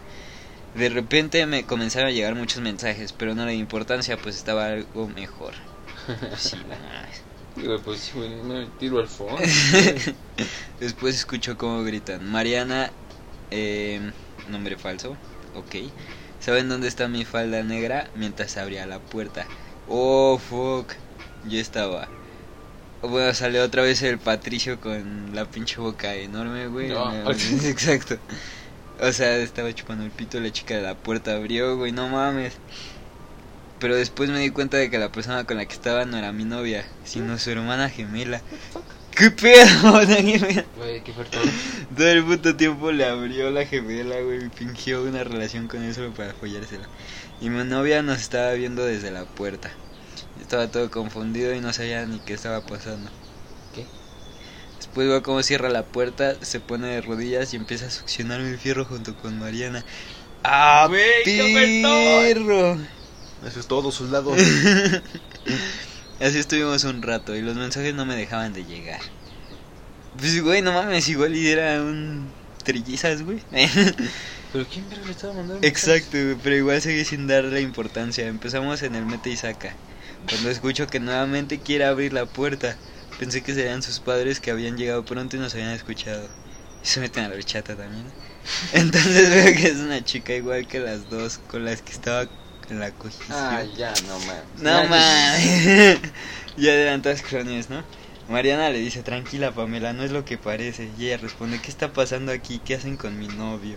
De 0.75 0.89
repente 0.89 1.47
me 1.47 1.67
comenzaron 1.67 2.09
a 2.11 2.13
llegar 2.13 2.35
muchos 2.35 2.63
mensajes, 2.63 3.13
pero 3.13 3.35
no 3.35 3.47
le 3.47 3.53
di 3.53 3.59
importancia, 3.59 4.21
pues 4.21 4.37
estaba 4.37 4.67
algo 4.69 5.09
mejor. 5.09 5.55
Sí, 6.37 6.59
pues 7.85 8.15
me 8.15 8.67
tiro 8.79 8.99
al 8.99 9.09
fondo. 9.09 9.43
Después 10.81 11.15
escucho 11.17 11.57
cómo 11.57 11.83
gritan, 11.83 12.25
Mariana, 12.25 12.93
eh, 13.51 14.13
nombre 14.47 14.77
falso, 14.79 15.19
ok. 15.55 15.75
¿Saben 16.41 16.69
dónde 16.69 16.89
está 16.89 17.07
mi 17.07 17.25
falda 17.25 17.63
negra? 17.63 18.09
Mientras 18.17 18.57
abría 18.57 18.87
la 18.87 18.99
puerta. 18.99 19.47
Oh, 19.89 20.39
fuck. 20.39 20.93
Yo 21.47 21.59
estaba. 21.59 22.09
Bueno, 23.03 23.33
salió 23.35 23.63
otra 23.63 23.83
vez 23.83 24.03
el 24.03 24.19
Patricio 24.19 24.81
con 24.81 25.35
la 25.35 25.45
pinche 25.45 25.81
boca 25.81 26.15
enorme, 26.15 26.67
güey. 26.69 26.89
No. 26.89 27.31
Exacto. 27.31 28.19
O 29.01 29.13
sea, 29.13 29.37
estaba 29.37 29.75
chupando 29.75 30.05
el 30.05 30.11
pito, 30.11 30.39
la 30.41 30.51
chica 30.51 30.75
de 30.77 30.83
la 30.83 30.95
puerta 30.95 31.35
abrió, 31.35 31.77
güey, 31.77 31.93
no 31.93 32.09
mames. 32.09 32.55
Pero 33.79 33.97
después 33.97 34.29
me 34.29 34.41
di 34.41 34.51
cuenta 34.51 34.77
de 34.77 34.91
que 34.91 34.99
la 34.99 35.11
persona 35.11 35.45
con 35.45 35.57
la 35.57 35.65
que 35.65 35.73
estaba 35.73 36.05
no 36.05 36.19
era 36.19 36.33
mi 36.33 36.45
novia, 36.45 36.85
sino 37.05 37.39
su 37.39 37.51
hermana 37.51 37.89
gemela. 37.89 38.43
¿Qué 39.21 39.31
pedo? 39.31 39.93
Güey, 40.77 41.03
qué 41.05 41.13
fuerte. 41.13 41.37
Todo 41.95 42.09
el 42.09 42.25
puto 42.25 42.57
tiempo 42.57 42.91
le 42.91 43.05
abrió 43.05 43.51
la 43.51 43.67
gemela, 43.67 44.19
güey, 44.21 44.47
y 44.47 44.51
fingió 44.51 45.03
una 45.03 45.25
relación 45.25 45.69
con 45.69 45.83
él 45.83 45.95
solo 45.95 46.15
para 46.15 46.33
follársela. 46.33 46.89
Y 47.41 47.51
mi 47.51 47.63
novia 47.65 48.03
nos 48.03 48.19
estaba 48.19 48.53
viendo 48.53 48.83
desde 48.85 49.11
la 49.11 49.27
puerta. 49.27 49.71
Estaba 50.41 50.69
todo 50.71 50.91
confundido 50.91 51.55
y 51.55 51.61
no 51.61 51.73
sabía 51.75 52.07
ni 52.07 52.19
qué 52.21 52.33
estaba 52.33 52.65
pasando. 52.65 53.11
¿Qué? 53.75 53.85
Después 54.79 55.07
veo 55.07 55.23
cómo 55.23 55.43
cierra 55.43 55.69
la 55.69 55.85
puerta, 55.85 56.37
se 56.43 56.59
pone 56.59 56.89
de 56.89 57.03
rodillas 57.03 57.53
y 57.53 57.57
empieza 57.57 57.87
a 57.87 57.91
succionarme 57.91 58.49
el 58.49 58.59
fierro 58.59 58.87
junto 58.87 59.15
con 59.17 59.39
Mariana. 59.39 59.85
¡Ah, 60.43 60.87
Güey, 60.89 61.25
qué 61.25 61.83
perro! 61.83 62.79
Eso 63.47 63.61
es 63.61 63.67
todo, 63.67 63.93
soldado. 63.93 64.35
Así 66.21 66.39
estuvimos 66.39 66.85
un 66.85 67.01
rato 67.01 67.35
y 67.35 67.41
los 67.41 67.57
mensajes 67.57 67.95
no 67.95 68.05
me 68.05 68.15
dejaban 68.15 68.53
de 68.53 68.65
llegar. 68.65 69.01
Pues, 70.19 70.43
güey, 70.43 70.61
no 70.61 70.73
mames, 70.73 71.09
igual 71.09 71.35
y 71.35 71.49
era 71.49 71.81
un 71.83 72.31
trillizas, 72.63 73.23
güey. 73.23 73.41
¿Pero 74.53 74.67
quién 74.67 74.89
verga 74.91 75.07
le 75.07 75.13
estaba 75.13 75.33
mandando? 75.33 75.67
Exacto, 75.67 76.11
güey, 76.13 76.37
pero 76.43 76.57
igual 76.57 76.83
seguí 76.83 77.05
sin 77.07 77.27
darle 77.27 77.63
importancia. 77.63 78.27
Empezamos 78.27 78.83
en 78.83 78.97
el 78.97 79.07
mete 79.07 79.31
y 79.31 79.37
saca. 79.37 79.75
Cuando 80.29 80.51
escucho 80.51 80.87
que 80.89 81.01
nuevamente 81.01 81.59
quiere 81.59 81.87
abrir 81.87 82.13
la 82.13 82.27
puerta, 82.27 82.77
pensé 83.19 83.43
que 83.43 83.55
serían 83.55 83.83
sus 83.83 84.01
padres 84.01 84.41
que 84.41 84.51
habían 84.51 84.77
llegado 84.77 85.05
pronto 85.05 85.37
y 85.37 85.39
nos 85.39 85.55
habían 85.55 85.71
escuchado. 85.71 86.29
Y 86.83 86.87
se 86.87 87.01
meten 87.01 87.25
a 87.25 87.29
la 87.29 87.37
horchata 87.37 87.77
también. 87.77 88.05
Entonces 88.75 89.31
veo 89.31 89.55
que 89.55 89.69
es 89.69 89.77
una 89.77 90.05
chica 90.05 90.35
igual 90.35 90.67
que 90.67 90.81
las 90.81 91.09
dos 91.09 91.39
con 91.39 91.65
las 91.65 91.81
que 91.81 91.93
estaba 91.93 92.29
en 92.71 92.81
la 92.81 92.91
cogición. 92.93 93.27
Ah, 93.31 93.63
ya, 93.77 93.93
no 94.07 94.19
mames. 94.19 94.45
No 94.59 94.85
mames. 94.85 95.99
ya 96.57 96.73
adelantas 96.73 97.23
cronias, 97.23 97.71
¿no? 97.71 97.83
Mariana 98.29 98.71
le 98.71 98.79
dice, 98.79 99.03
tranquila 99.03 99.51
Pamela, 99.53 99.93
no 99.93 100.05
es 100.05 100.13
lo 100.13 100.25
que 100.25 100.39
parece. 100.39 100.89
Y 100.99 101.07
ella 101.07 101.17
responde, 101.17 101.61
¿qué 101.61 101.69
está 101.69 101.93
pasando 101.93 102.31
aquí? 102.31 102.61
¿Qué 102.65 102.75
hacen 102.77 102.97
con 102.97 103.19
mi 103.19 103.27
novio? 103.27 103.77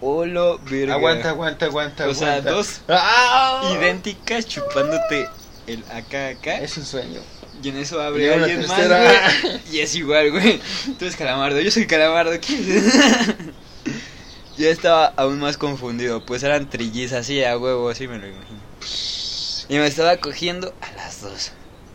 Holo, 0.00 0.58
verga. 0.70 0.94
Aguanta, 0.94 1.30
aguanta, 1.30 1.66
aguanta, 1.66 2.08
O 2.08 2.14
sea, 2.14 2.34
aguanta. 2.34 2.50
dos 2.52 2.80
¡Ah! 2.88 3.74
idénticas 3.76 4.46
chupándote 4.46 5.28
el 5.66 5.82
acá 5.90 6.28
acá. 6.28 6.60
Es 6.60 6.76
un 6.76 6.84
sueño. 6.84 7.20
Y 7.62 7.70
en 7.70 7.78
eso 7.78 8.00
abre 8.00 8.32
alguien 8.32 8.66
más, 8.68 8.86
güey. 8.86 9.60
Y 9.72 9.80
es 9.80 9.94
igual, 9.96 10.30
güey. 10.30 10.60
Tú 10.98 11.06
eres 11.06 11.16
calamardo, 11.16 11.60
yo 11.60 11.70
soy 11.70 11.86
calamardo. 11.86 12.32
¿quién 12.40 12.60
es? 12.70 12.84
ya 14.56 14.68
estaba 14.70 15.06
aún 15.16 15.38
más 15.38 15.56
confundido, 15.56 16.24
pues 16.24 16.42
eran 16.42 16.68
trillizas, 16.70 17.20
así 17.20 17.42
a 17.44 17.56
huevo, 17.58 17.88
así 17.88 18.06
me 18.08 18.18
lo 18.18 18.26
imagino. 18.26 18.60
Y 19.68 19.76
me 19.78 19.86
estaba 19.86 20.16
cogiendo 20.18 20.74
a 20.80 20.92
las 20.92 21.22
dos. 21.22 21.52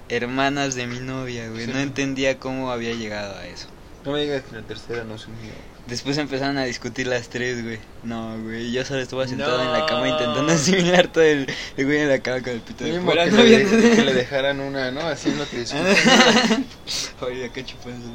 Hermanas 0.09 0.75
de 0.75 0.87
mi 0.87 0.99
novia, 0.99 1.47
güey. 1.49 1.65
Sí. 1.65 1.71
No 1.71 1.79
entendía 1.79 2.37
cómo 2.37 2.71
había 2.71 2.93
llegado 2.93 3.35
a 3.37 3.47
eso. 3.47 3.67
No 4.03 4.11
me 4.11 4.21
digas 4.21 4.43
que 4.49 4.55
la 4.57 4.61
tercera 4.63 5.03
no 5.05 5.15
es 5.15 5.25
un 5.27 5.41
mío. 5.41 5.53
Después 5.87 6.17
empezaron 6.17 6.57
a 6.57 6.63
discutir 6.65 7.07
las 7.07 7.29
tres, 7.29 7.63
güey. 7.63 7.79
No, 8.03 8.37
güey. 8.43 8.71
Yo 8.71 8.83
solo 8.85 8.99
estaba 8.99 9.27
sentado 9.27 9.61
en 9.63 9.71
la 9.71 9.85
cama 9.85 10.09
intentando 10.09 10.51
asimilar 10.53 11.07
todo 11.07 11.23
el, 11.23 11.47
el 11.77 11.85
güey 11.85 11.99
en 11.99 12.09
la 12.09 12.19
cama 12.19 12.41
con 12.41 12.49
el 12.53 12.61
pito 12.61 12.83
de 12.83 12.99
fuera. 12.99 13.25
que, 13.25 13.31
¿no? 13.31 13.37
le, 13.43 13.57
Viendo- 13.65 13.95
que 13.95 14.03
le 14.03 14.13
dejaran 14.13 14.59
una, 14.59 14.91
¿no? 14.91 15.01
Así 15.01 15.29
en 15.29 15.37
lo 15.39 15.49
que 15.49 15.57
discuten. 15.59 16.65
Oye, 17.21 17.45
acá 17.45 17.63
chupando. 17.65 18.07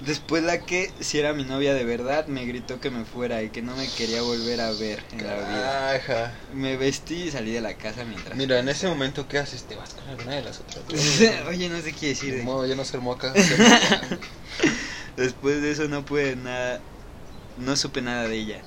Después 0.00 0.42
la 0.42 0.60
que, 0.60 0.92
si 1.00 1.18
era 1.18 1.32
mi 1.32 1.44
novia 1.44 1.72
de 1.72 1.84
verdad, 1.84 2.26
me 2.26 2.44
gritó 2.44 2.80
que 2.80 2.90
me 2.90 3.04
fuera 3.06 3.42
y 3.42 3.48
que 3.50 3.62
no 3.62 3.74
me 3.76 3.86
quería 3.88 4.20
volver 4.20 4.60
a 4.60 4.70
ver 4.72 5.02
en 5.12 5.26
la 5.26 5.36
vida. 5.36 5.94
Ajá. 5.94 6.38
Me 6.52 6.76
vestí 6.76 7.24
y 7.24 7.30
salí 7.30 7.52
de 7.52 7.62
la 7.62 7.74
casa 7.74 8.04
mientras... 8.04 8.36
Mira, 8.36 8.58
en 8.58 8.68
ese 8.68 8.88
momento, 8.88 9.26
¿qué 9.26 9.38
haces? 9.38 9.64
Te 9.64 9.74
vas 9.74 9.94
con 9.94 10.06
alguna 10.08 10.32
de 10.36 10.42
las 10.42 10.60
otras. 10.60 10.84
Oye, 11.48 11.68
no 11.70 11.80
sé 11.80 11.92
qué 11.94 12.08
decir. 12.08 12.34
De- 12.34 12.42
modo, 12.42 12.66
ya 12.66 12.74
no 12.76 12.84
se 12.84 12.96
armó 12.96 13.14
acá. 13.14 13.32
Después 15.16 15.62
de 15.62 15.70
eso 15.70 15.88
no 15.88 16.04
pude 16.04 16.36
nada, 16.36 16.82
no 17.56 17.76
supe 17.76 18.02
nada 18.02 18.28
de 18.28 18.36
ella. 18.36 18.64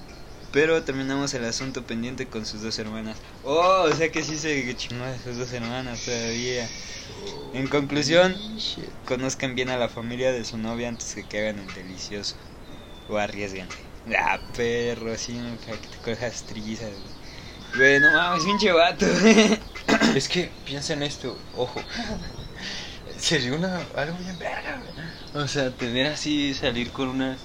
Pero 0.51 0.83
terminamos 0.83 1.33
el 1.35 1.45
asunto 1.45 1.83
pendiente 1.83 2.27
con 2.27 2.45
sus 2.45 2.61
dos 2.63 2.79
hermanas. 2.79 3.19
Oh, 3.43 3.83
o 3.83 3.95
sea 3.95 4.11
que 4.11 4.23
sí 4.23 4.37
se 4.37 4.75
chingó 4.75 5.03
a 5.03 5.15
sus 5.19 5.37
dos 5.37 5.53
hermanas 5.53 6.03
todavía. 6.03 6.67
En 7.51 7.67
conclusión, 7.67 8.35
conozcan 9.05 9.55
bien 9.55 9.69
a 9.69 9.77
la 9.77 9.89
familia 9.89 10.31
de 10.31 10.45
su 10.45 10.57
novia 10.57 10.87
antes 10.89 11.13
de 11.15 11.27
que 11.27 11.39
hagan 11.39 11.59
el 11.59 11.73
delicioso. 11.73 12.35
O 13.07 13.17
arriesguen. 13.17 13.69
Ah, 14.17 14.39
perro, 14.55 15.11
así 15.13 15.33
no, 15.39 15.57
para 15.57 15.77
que 15.79 15.89
te 15.89 15.97
cojas 15.99 16.45
trizas. 16.45 16.91
güey. 17.73 17.99
No 17.99 18.11
mames, 18.11 18.45
pinche 18.45 18.71
vato. 18.71 19.05
Es 20.15 20.27
que 20.27 20.51
piensa 20.63 20.93
en 20.93 21.03
esto, 21.03 21.37
ojo. 21.51 21.81
Sería 23.17 23.53
una, 23.53 23.87
algo 23.95 24.17
bien 24.17 24.37
verga. 24.37 24.81
O 25.33 25.47
sea, 25.47 25.75
tener 25.75 26.07
así, 26.07 26.53
salir 26.53 26.91
con 26.91 27.09
unas 27.09 27.39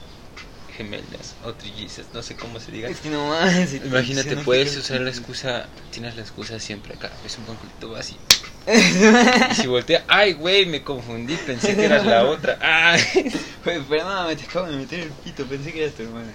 gemelas 0.77 1.37
o 1.45 1.55
trillizas, 1.55 2.07
no 2.13 2.23
sé 2.23 2.37
cómo 2.37 2.59
se 2.61 2.73
diga. 2.73 2.89
es 2.89 3.01
que 3.01 3.11
no 3.11 3.31
te 3.31 3.87
Imagínate, 3.87 4.37
puedes 4.39 4.77
usar 4.77 5.01
la 5.01 5.11
excusa, 5.11 5.69
tienes 5.91 6.17
la 6.17 6.23
excusa 6.23 6.59
siempre 6.59 6.95
acá, 6.95 7.13
ves 7.23 7.39
un 7.39 7.45
conflicto 7.45 7.95
así. 7.97 8.17
Y 9.51 9.55
si 9.55 9.67
voltea, 9.67 10.05
ay, 10.09 10.33
güey, 10.33 10.67
me 10.67 10.83
confundí, 10.83 11.37
pensé 11.37 11.77
que 11.77 11.85
eras 11.85 12.07
la 12.07 12.25
otra. 12.25 12.59
Ay. 12.61 13.03
Güey, 13.65 13.81
perdóname, 13.81 14.37
te 14.37 14.45
acabo 14.45 14.67
de 14.67 14.77
meter 14.77 15.01
el 15.01 15.11
pito, 15.11 15.47
pensé 15.47 15.73
que 15.73 15.85
eras 15.85 15.95
tu 15.95 16.03
hermana. 16.03 16.33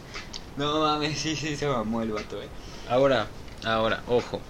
No 0.57 0.79
mames, 0.81 1.17
sí, 1.19 1.35
sí, 1.35 1.55
se 1.55 1.67
mamó 1.67 2.01
el 2.01 2.11
vato, 2.11 2.41
eh. 2.41 2.47
Ahora, 2.87 3.27
ahora, 3.63 4.01
ojo. 4.07 4.41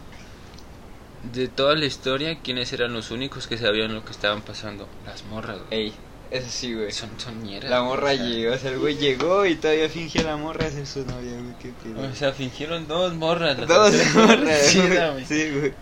De 1.34 1.49
toda 1.49 1.75
la 1.75 1.86
historia, 1.86 2.39
¿quiénes 2.41 2.71
eran 2.71 2.93
los 2.93 3.12
únicos 3.12 3.47
que 3.47 3.58
sabían 3.58 3.93
lo 3.93 4.06
que 4.06 4.12
estaban 4.12 4.41
pasando? 4.41 4.88
Las 5.06 5.25
morras, 5.25 5.58
güey. 5.67 5.88
Ey, 5.88 5.93
eso 6.32 6.48
sí, 6.50 6.74
güey. 6.74 6.92
Son, 6.92 7.10
son 7.18 7.44
ñeras, 7.44 7.70
La 7.70 7.82
morra 7.82 8.12
o 8.12 8.15
sea, 8.15 8.24
llegó, 8.26 8.54
o 8.54 8.58
sea, 8.58 8.72
el 8.72 8.80
güey 8.80 8.98
llegó 8.98 9.46
y 9.46 9.56
todavía 9.56 9.89
fingió 9.89 10.24
la 10.24 10.38
morra 10.38 10.70
ser 10.70 10.86
su 10.88 11.00
novia, 11.06 11.32
güey, 11.34 11.54
qué 11.62 11.72
pedo. 11.84 12.08
O 12.10 12.15
sea, 12.15 12.32
fingieron 12.34 12.88
dos 12.88 13.13
morras. 13.15 13.58
la 13.58 13.65
Dos 13.65 13.94
morras, 14.15 14.62
Sí, 14.62 14.80
güey. 14.80 15.26
Sí, 15.26 15.50
güey. 15.52 15.74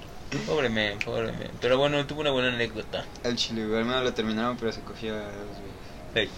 Pobre 0.46 0.70
men, 0.70 1.00
pobre 1.00 1.32
men. 1.32 1.50
Pero 1.62 1.78
bueno, 1.78 2.06
tuvo 2.06 2.22
una 2.22 2.32
buena 2.32 2.50
anécdota. 2.54 3.06
Al 3.24 3.36
chile, 3.36 3.66
güey, 3.66 3.80
al 3.80 3.86
menos 3.86 4.04
lo 4.04 4.14
terminaron, 4.14 4.58
pero 4.58 4.72
se 4.72 4.82
cogió 4.82 5.16
a 5.16 5.20
dos, 5.20 5.32
güey. 5.34 5.72
Hey. 6.16 6.30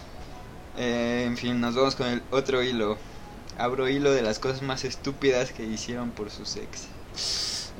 Eh, 0.78 1.24
en 1.26 1.38
fin, 1.38 1.60
nos 1.60 1.76
vamos 1.76 1.95
con 1.95 2.08
el 2.08 2.22
otro 2.32 2.62
hilo. 2.63 2.98
Abro 3.58 3.89
hilo 3.89 4.12
de 4.13 4.22
las 4.22 4.39
cosas 4.39 4.62
más 4.62 4.84
estúpidas 4.86 5.52
que 5.52 5.63
hicieron 5.63 6.12
por 6.12 6.30
su 6.32 6.43
ex. 6.43 6.88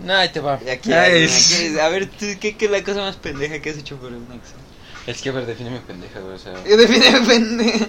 No, 0.04 0.14
ahí 0.16 0.30
te 0.30 0.40
va. 0.40 0.56
Aquí, 0.56 0.92
Ay, 0.92 1.24
aquí- 1.26 1.34
aquí- 1.68 1.80
a 1.80 1.90
ver, 1.90 2.08
¿tú, 2.08 2.26
¿qué, 2.40 2.56
¿qué 2.58 2.66
es 2.66 2.72
la 2.72 2.84
cosa 2.84 3.02
más 3.02 3.16
pendeja 3.16 3.60
que 3.62 3.70
has 3.70 3.78
hecho 3.78 3.96
por 3.98 4.12
un 4.12 4.24
ex? 4.34 4.54
Es 5.08 5.22
que 5.22 5.30
a 5.30 5.32
ver, 5.32 5.46
defíneme 5.46 5.80
pendeja, 5.80 6.20
güey. 6.20 6.36
O 6.36 6.40
sea, 6.40 6.54
Yo 6.68 6.78
define 6.78 7.12
pendejo. 7.26 7.86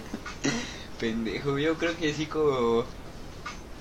Pendejo, 0.99 1.59
yo 1.59 1.77
creo 1.77 1.97
que 1.97 2.11
así 2.11 2.27
como. 2.27 2.85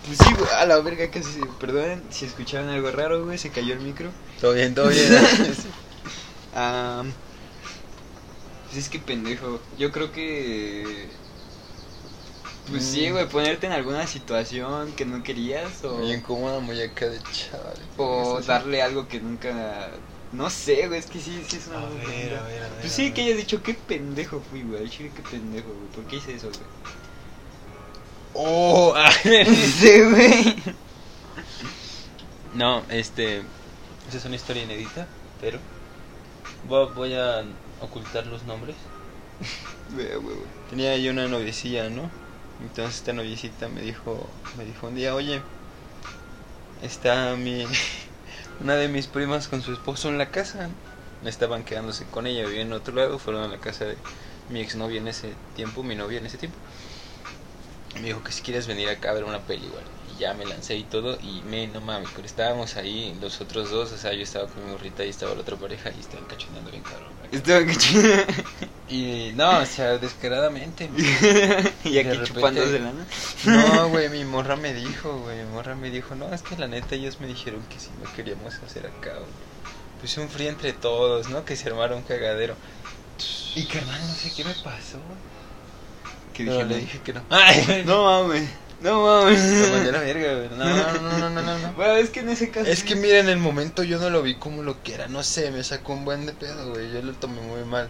Pues 0.05 0.17
sí, 0.17 0.33
güey, 0.33 0.49
a 0.57 0.65
la 0.65 0.79
verga 0.79 1.09
casi. 1.11 1.39
Perdonen 1.59 2.01
si 2.09 2.25
escucharon 2.25 2.69
algo 2.69 2.89
raro, 2.91 3.23
güey, 3.25 3.37
se 3.37 3.49
cayó 3.49 3.73
el 3.73 3.79
micro. 3.81 4.09
todo 4.41 4.53
bien, 4.53 4.73
todo 4.75 4.87
bien. 4.89 5.07
Pues 8.67 8.77
es 8.77 8.89
que 8.89 8.99
pendejo. 8.99 9.59
Yo 9.77 9.91
creo 9.91 10.11
que. 10.11 11.07
Pues 12.69 12.83
sí, 12.83 13.09
Mm. 13.09 13.13
güey, 13.13 13.27
ponerte 13.29 13.65
en 13.65 13.73
alguna 13.73 14.05
situación 14.05 14.91
que 14.93 15.05
no 15.05 15.23
querías 15.23 15.83
o. 15.83 15.97
Muy 15.97 16.13
incómoda, 16.13 16.59
muy 16.59 16.79
acá 16.81 17.07
de 17.07 17.19
chaval. 17.31 17.77
O 17.97 18.39
darle 18.41 18.81
algo 18.81 19.07
que 19.07 19.19
nunca. 19.19 19.89
No 20.31 20.49
sé, 20.49 20.87
güey, 20.87 20.99
es 20.99 21.07
que 21.07 21.19
sí, 21.19 21.43
sí 21.47 21.57
es 21.57 21.67
una. 21.67 21.79
A 21.79 21.89
ver, 21.89 21.99
pendeja. 22.05 22.39
a 22.39 22.43
ver, 22.43 22.63
a 22.63 22.69
ver, 22.69 22.71
Pues 22.79 22.93
sí, 22.93 23.03
ver. 23.05 23.13
que 23.13 23.21
hayas 23.23 23.37
dicho, 23.37 23.61
qué 23.63 23.73
pendejo 23.73 24.41
fui, 24.41 24.63
güey. 24.63 24.81
al 24.83 24.89
Chile, 24.89 25.11
qué 25.15 25.23
pendejo, 25.23 25.73
güey. 25.73 25.87
¿Por 25.89 26.05
qué 26.07 26.17
hice 26.17 26.35
eso, 26.35 26.49
güey? 26.51 26.67
Oh, 28.33 28.93
a 28.95 29.09
ver. 29.23 29.47
Sí, 29.79 30.01
güey. 30.01 30.55
No, 32.53 32.83
este. 32.89 33.39
Esa 34.07 34.17
es 34.17 34.25
una 34.25 34.35
historia 34.35 34.63
inédita, 34.63 35.07
pero. 35.39 35.59
Voy, 36.63 36.87
voy 36.93 37.13
a 37.15 37.43
ocultar 37.81 38.27
los 38.27 38.43
nombres. 38.43 38.75
Tenía 40.69 40.97
yo 40.97 41.11
una 41.11 41.27
noviecilla, 41.27 41.89
¿no? 41.89 42.11
Entonces 42.61 42.97
esta 42.97 43.13
noviecita 43.13 43.69
me 43.69 43.81
dijo, 43.81 44.29
me 44.57 44.65
dijo 44.65 44.87
un 44.87 44.95
día, 44.95 45.15
oye, 45.15 45.41
está 46.81 47.35
mi, 47.35 47.65
una 48.61 48.75
de 48.75 48.87
mis 48.87 49.07
primas 49.07 49.47
con 49.47 49.61
su 49.61 49.73
esposo 49.73 50.09
en 50.09 50.17
la 50.17 50.31
casa. 50.31 50.69
Estaban 51.25 51.63
quedándose 51.63 52.05
con 52.05 52.27
ella, 52.27 52.45
vivían 52.45 52.67
en 52.67 52.73
otro 52.73 52.95
lado, 52.95 53.19
fueron 53.19 53.43
a 53.43 53.47
la 53.47 53.57
casa 53.57 53.85
de 53.85 53.97
mi 54.49 54.61
exnovia 54.61 54.99
en 54.99 55.07
ese 55.07 55.33
tiempo, 55.55 55.83
mi 55.83 55.95
novia 55.95 56.19
en 56.19 56.25
ese 56.25 56.37
tiempo. 56.37 56.57
Me 57.95 58.07
dijo 58.07 58.23
que 58.23 58.31
si 58.31 58.41
quieres 58.41 58.67
venir 58.67 58.89
acá 58.89 59.11
a 59.11 59.13
ver 59.13 59.23
una 59.23 59.39
peli, 59.39 59.65
igual. 59.65 59.83
Y 59.83 59.98
ya 60.19 60.33
me 60.33 60.45
lancé 60.45 60.75
y 60.75 60.83
todo, 60.83 61.17
y 61.21 61.41
me, 61.49 61.67
no 61.67 61.81
mames, 61.81 62.09
pero 62.15 62.25
estábamos 62.27 62.75
ahí, 62.75 63.17
los 63.21 63.39
otros 63.41 63.71
dos, 63.71 63.91
o 63.93 63.97
sea, 63.97 64.13
yo 64.13 64.21
estaba 64.23 64.47
con 64.47 64.63
mi 64.65 64.71
morrita 64.71 65.05
y 65.05 65.09
estaba 65.09 65.33
la 65.33 65.41
otra 65.41 65.55
pareja 65.55 65.89
y 65.95 65.99
estaban 66.01 66.25
cachonando 66.25 66.69
bien 66.71 66.83
cabrón. 66.83 67.07
Estaba 67.31 67.63
que 67.65 67.75
chido. 67.75 68.13
Y 68.89 69.31
no, 69.35 69.59
o 69.59 69.65
sea, 69.65 69.97
descaradamente. 69.99 70.89
y 71.83 71.91
De 71.91 71.99
aquí 71.99 72.09
repente- 72.09 72.23
chupándose 72.25 72.79
la 72.79 72.91
No, 73.45 73.89
güey, 73.89 74.09
mi 74.09 74.25
morra 74.25 74.55
me 74.55 74.73
dijo, 74.73 75.17
güey, 75.19 75.37
mi 75.37 75.51
morra 75.51 75.75
me 75.75 75.89
dijo, 75.91 76.15
no, 76.15 76.33
es 76.33 76.41
que 76.41 76.57
la 76.57 76.67
neta 76.67 76.95
ellos 76.95 77.19
me 77.19 77.27
dijeron 77.27 77.61
que 77.69 77.79
si 77.79 77.89
no 78.03 78.11
queríamos 78.15 78.55
hacer 78.55 78.87
acá, 78.87 79.13
güey. 79.13 79.29
Pues 79.99 80.17
un 80.17 80.27
frío 80.29 80.49
entre 80.49 80.73
todos, 80.73 81.29
¿no? 81.29 81.45
Que 81.45 81.55
se 81.55 81.69
armara 81.69 81.95
un 81.95 82.01
cagadero. 82.03 82.55
Y 83.55 83.65
carnal, 83.65 83.99
no 84.07 84.13
sé 84.15 84.31
qué 84.35 84.43
me 84.43 84.53
pasó, 84.53 84.97
güey. 84.97 85.19
Que 86.33 86.45
Pero 86.45 86.53
dije, 86.59 86.65
le 86.69 86.77
dije 86.79 87.01
que 87.01 87.13
no. 87.13 87.21
Ay, 87.29 87.83
No 87.85 88.05
mames. 88.05 88.49
No 88.81 89.03
mames. 89.03 89.39
A 89.39 89.91
la 89.91 89.99
verga, 89.99 90.35
güey. 90.35 90.49
No, 90.57 90.65
no, 90.65 91.01
no, 91.01 91.29
no, 91.29 91.41
no, 91.41 91.57
no. 91.59 91.73
Bueno, 91.73 91.95
es 91.95 92.09
que 92.09 92.21
en 92.21 92.29
ese 92.29 92.49
caso. 92.49 92.69
Es 92.69 92.83
que 92.83 92.95
mira, 92.95 93.19
en 93.19 93.29
el 93.29 93.37
momento 93.37 93.83
yo 93.83 93.99
no 93.99 94.09
lo 94.09 94.21
vi 94.21 94.35
como 94.35 94.63
lo 94.63 94.81
que 94.81 94.93
era, 94.93 95.07
no 95.07 95.23
sé, 95.23 95.51
me 95.51 95.63
sacó 95.63 95.93
un 95.93 96.05
buen 96.05 96.25
de 96.25 96.33
pedo, 96.33 96.69
güey. 96.71 96.91
Yo 96.91 97.01
lo 97.01 97.13
tomé 97.13 97.41
muy 97.41 97.63
mal. 97.65 97.89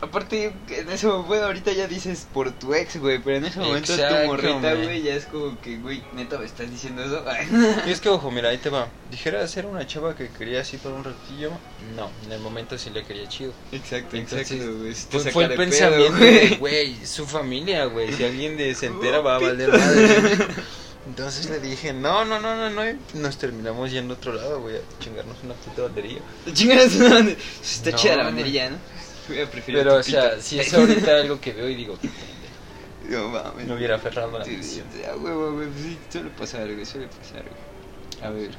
Aparte, 0.00 0.52
en 0.68 0.90
ese 0.90 1.06
bueno, 1.06 1.46
ahorita 1.46 1.72
ya 1.72 1.86
dices 1.86 2.26
por 2.32 2.52
tu 2.52 2.74
ex, 2.74 2.98
güey. 2.98 3.18
Pero 3.18 3.38
en 3.38 3.46
ese 3.46 3.60
momento 3.60 3.94
Exacto, 3.94 4.20
tu 4.20 4.26
morrita, 4.26 4.74
güey, 4.74 5.02
ya 5.02 5.14
es 5.14 5.24
como 5.24 5.58
que, 5.60 5.78
güey, 5.78 6.02
neta, 6.12 6.38
¿me 6.38 6.44
estás 6.44 6.70
diciendo 6.70 7.02
eso? 7.02 7.24
Y 7.86 7.90
es 7.90 8.00
que, 8.00 8.08
ojo, 8.10 8.30
mira, 8.30 8.50
ahí 8.50 8.58
te 8.58 8.68
va. 8.68 8.88
Dijera 9.10 9.46
ser 9.48 9.64
una 9.64 9.86
chava 9.86 10.14
que 10.14 10.28
quería 10.28 10.60
así 10.60 10.76
por 10.76 10.92
un 10.92 11.02
ratillo. 11.02 11.50
No, 11.96 12.10
en 12.26 12.32
el 12.32 12.40
momento 12.40 12.76
sí 12.76 12.90
le 12.90 13.04
quería 13.04 13.26
chido. 13.28 13.52
exacto, 13.72 14.16
Entonces, 14.16 14.50
exacto, 14.52 14.78
güey. 14.78 14.92
Te 14.94 15.18
Fue, 15.18 15.32
fue 15.32 15.44
el 15.44 15.50
de 15.50 15.56
pedo, 15.56 16.16
güey. 16.16 16.48
de, 16.50 16.56
güey, 16.56 17.06
su 17.06 17.26
familia, 17.26 17.86
güey. 17.86 18.12
Si 18.12 18.24
alguien 18.24 18.56
de 18.58 18.74
se 18.74 18.86
entera 18.86 19.20
va 19.20 19.36
a 19.36 19.38
valer 19.38 19.70
madre. 19.70 20.46
Entonces 21.06 21.48
le 21.48 21.60
dije, 21.60 21.92
no, 21.92 22.24
no, 22.24 22.40
no, 22.40 22.56
no, 22.56 22.68
no. 22.68 22.90
y 22.90 22.98
Nos 23.14 23.38
terminamos 23.38 23.92
yendo 23.92 24.14
a 24.14 24.16
otro 24.16 24.32
lado, 24.32 24.60
güey, 24.60 24.76
a 24.76 24.80
chingarnos 24.98 25.36
una 25.44 25.54
puta 25.54 25.82
batería. 25.82 26.18
Chingadas, 26.52 26.96
no, 26.96 27.18
está 27.62 27.92
No, 27.92 27.96
chida 27.96 28.16
la 28.16 28.24
banderilla, 28.24 28.70
¿no? 28.70 28.76
Preferir 29.26 29.78
Pero, 29.80 29.96
o 29.96 30.02
sea, 30.02 30.40
si 30.40 30.58
es 30.60 30.72
ahorita 30.72 31.16
algo 31.16 31.40
que 31.40 31.52
veo 31.52 31.68
y 31.68 31.74
digo. 31.74 31.98
No 33.08 33.28
mames. 33.28 33.66
Me 33.66 33.74
hubiera 33.74 33.96
aferrado 33.96 34.34
a 34.36 34.38
la 34.40 34.44
Sí, 34.44 34.56
decisión. 34.56 34.86
sí, 34.92 35.00
suele 36.10 36.30
pasar, 36.30 36.68
suele 36.86 37.06
pasar, 37.08 37.42
güey. 37.44 38.22
A 38.24 38.30
ver. 38.30 38.50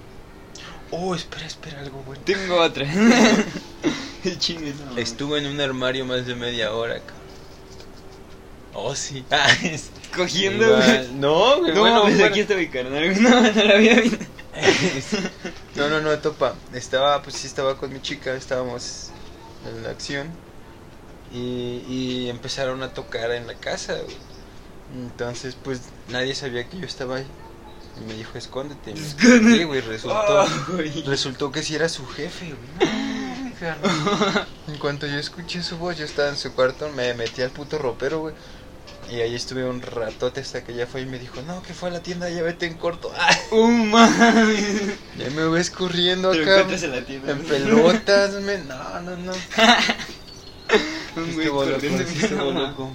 Oh, 0.91 1.13
espera, 1.15 1.45
espera, 1.45 1.79
algo 1.81 2.01
bueno. 2.05 2.21
Tengo 2.25 2.55
otra. 2.61 2.85
Chingues, 4.39 4.75
no. 4.79 4.97
Estuve 4.97 5.39
en 5.39 5.47
un 5.47 5.59
armario 5.61 6.05
más 6.05 6.25
de 6.25 6.35
media 6.35 6.73
hora, 6.73 6.95
cabrón. 6.99 7.17
Oh, 8.73 8.95
sí. 8.95 9.23
Ah, 9.31 9.47
es- 9.63 9.89
Cogiendo, 10.15 10.65
Igual-. 10.65 11.19
No, 11.19 11.59
güey, 11.59 11.73
No 11.73 11.81
bueno, 11.81 11.99
mames, 12.03 12.15
bueno. 12.17 12.31
aquí 12.31 12.39
está 12.39 12.55
mi 12.55 12.67
carnal. 12.69 13.21
No, 13.21 13.29
no 13.53 13.63
la 13.63 13.73
había 13.75 13.99
visto. 13.99 14.25
no, 15.75 15.89
no, 15.89 16.01
no, 16.01 16.17
topa. 16.19 16.55
Estaba, 16.73 17.21
pues 17.21 17.35
sí, 17.35 17.47
estaba 17.47 17.77
con 17.77 17.91
mi 17.91 18.01
chica, 18.01 18.33
estábamos 18.33 19.09
en 19.67 19.83
la 19.83 19.89
acción. 19.89 20.29
Y, 21.33 21.83
y 21.89 22.29
empezaron 22.29 22.83
a 22.83 22.93
tocar 22.93 23.31
en 23.31 23.47
la 23.47 23.55
casa, 23.55 23.93
güey. 23.95 24.15
Entonces, 24.95 25.55
pues 25.61 25.81
nadie 26.09 26.33
sabía 26.35 26.67
que 26.69 26.79
yo 26.79 26.85
estaba 26.85 27.17
ahí. 27.17 27.27
Y 27.99 28.05
me 28.05 28.13
dijo, 28.13 28.37
escóndete. 28.37 28.93
Y 28.93 29.63
güey, 29.63 29.81
resultó, 29.81 30.41
Ah, 30.41 30.47
resultó 31.05 31.51
que 31.51 31.63
sí 31.63 31.75
era 31.75 31.89
su 31.89 32.05
jefe, 32.07 32.45
güey. 32.79 32.97
En 34.67 34.77
cuanto 34.77 35.07
yo 35.07 35.17
escuché 35.17 35.63
su 35.63 35.77
voz, 35.77 35.97
yo 35.97 36.05
estaba 36.05 36.29
en 36.29 36.37
su 36.37 36.53
cuarto, 36.53 36.89
me 36.89 37.15
metí 37.15 37.41
al 37.41 37.49
puto 37.49 37.79
ropero, 37.79 38.19
güey. 38.19 38.35
Y 39.09 39.21
ahí 39.21 39.33
estuve 39.33 39.63
un 39.67 39.81
ratote 39.81 40.41
hasta 40.41 40.63
que 40.63 40.73
ella 40.73 40.85
fue 40.85 41.01
y 41.01 41.05
me 41.05 41.17
dijo, 41.17 41.41
no, 41.41 41.63
que 41.63 41.73
fue 41.73 41.89
a 41.89 41.93
la 41.93 42.01
tienda, 42.03 42.29
ya 42.29 42.43
vete 42.43 42.67
en 42.67 42.75
corto. 42.75 43.11
Ay, 43.17 43.37
ya 45.17 45.29
me 45.31 45.47
ves 45.47 45.71
corriendo 45.71 46.29
acá. 46.31 46.61
en 46.69 46.91
la 46.91 47.01
tienda. 47.05 47.31
En 47.31 47.39
pelotas, 47.45 48.33
me... 48.43 48.57
No, 48.59 48.99
no, 49.01 49.15
no. 49.15 49.31
Un 51.17 51.33
güey 51.33 51.47
corriendo, 51.47 52.51
loco. 52.53 52.91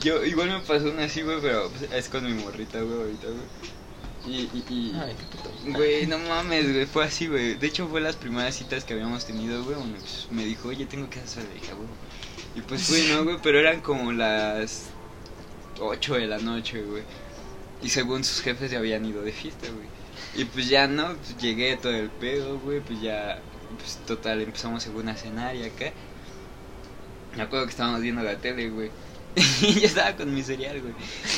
Yo, 0.00 0.24
igual 0.24 0.50
me 0.50 0.60
pasó 0.60 0.90
una 0.90 1.04
así, 1.04 1.22
güey, 1.22 1.38
pero 1.40 1.70
pues, 1.70 1.90
es 1.92 2.08
con 2.08 2.24
mi 2.24 2.32
morrita, 2.32 2.80
güey, 2.80 2.98
ahorita, 2.98 3.26
güey. 3.28 4.36
Y, 4.36 4.40
y, 4.52 4.64
y... 4.68 4.92
Ay, 5.00 5.14
qué 5.16 5.36
puto. 5.36 5.50
Güey, 5.78 6.06
no 6.06 6.18
mames, 6.18 6.72
güey, 6.72 6.86
fue 6.86 7.04
así, 7.04 7.28
güey. 7.28 7.54
De 7.54 7.66
hecho, 7.66 7.88
fue 7.88 8.00
las 8.00 8.16
primeras 8.16 8.56
citas 8.56 8.84
que 8.84 8.94
habíamos 8.94 9.24
tenido, 9.24 9.62
güey, 9.64 9.76
donde 9.76 9.98
pues, 10.00 10.28
me 10.30 10.44
dijo, 10.44 10.68
oye, 10.68 10.86
tengo 10.86 11.08
que 11.08 11.20
hacer 11.20 11.44
de 11.48 11.56
hija, 11.56 11.74
güey. 11.74 11.88
Y 12.56 12.60
pues 12.62 12.82
fui, 12.82 13.06
¿no, 13.10 13.24
güey? 13.24 13.36
Pero 13.42 13.60
eran 13.60 13.80
como 13.80 14.12
las 14.12 14.86
8 15.78 16.14
de 16.14 16.26
la 16.26 16.38
noche, 16.38 16.82
güey. 16.82 17.02
Y 17.82 17.90
según 17.90 18.24
sus 18.24 18.40
jefes 18.40 18.70
ya 18.70 18.78
habían 18.78 19.04
ido 19.04 19.22
de 19.22 19.32
fiesta, 19.32 19.66
güey. 19.68 19.86
Y 20.34 20.44
pues 20.46 20.68
ya, 20.68 20.86
¿no? 20.86 21.14
Pues 21.14 21.36
llegué 21.38 21.76
todo 21.76 21.92
el 21.92 22.10
pedo, 22.10 22.58
güey, 22.58 22.80
pues 22.80 23.00
ya, 23.00 23.40
pues 23.78 23.98
total, 24.06 24.40
empezamos 24.42 24.82
según 24.82 25.08
a 25.08 25.16
cenar 25.16 25.54
y 25.54 25.64
acá. 25.64 25.92
Me 27.36 27.42
acuerdo 27.42 27.66
que 27.66 27.70
estábamos 27.70 28.00
viendo 28.00 28.22
la 28.22 28.36
tele, 28.36 28.70
güey. 28.70 28.90
Y 29.62 29.80
yo 29.80 29.86
estaba 29.86 30.16
con 30.16 30.34
mi 30.34 30.42
cereal, 30.42 30.80
güey. 30.80 30.94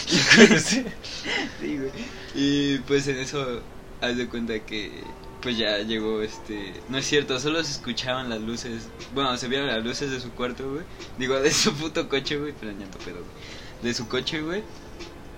Sí. 0.58 0.84
Sí, 1.60 1.76
güey. 1.76 1.90
Y 2.34 2.78
pues 2.78 3.08
en 3.08 3.18
eso, 3.18 3.60
haz 4.00 4.16
de 4.16 4.28
cuenta 4.28 4.58
que 4.60 5.02
pues 5.40 5.56
ya 5.56 5.78
llegó 5.78 6.20
este... 6.22 6.74
No 6.88 6.98
es 6.98 7.06
cierto, 7.06 7.38
solo 7.38 7.62
se 7.62 7.72
escuchaban 7.72 8.28
las 8.28 8.40
luces. 8.40 8.88
Bueno, 9.14 9.36
se 9.36 9.48
vieron 9.48 9.68
las 9.68 9.84
luces 9.84 10.10
de 10.10 10.20
su 10.20 10.30
cuarto, 10.32 10.68
güey. 10.70 10.84
Digo, 11.16 11.40
de 11.40 11.50
su 11.52 11.72
puto 11.74 12.08
coche, 12.08 12.36
güey. 12.36 12.52
No 12.52 12.98
pedo, 13.04 13.14
güey. 13.14 13.82
De 13.82 13.94
su 13.94 14.08
coche, 14.08 14.40
güey. 14.40 14.62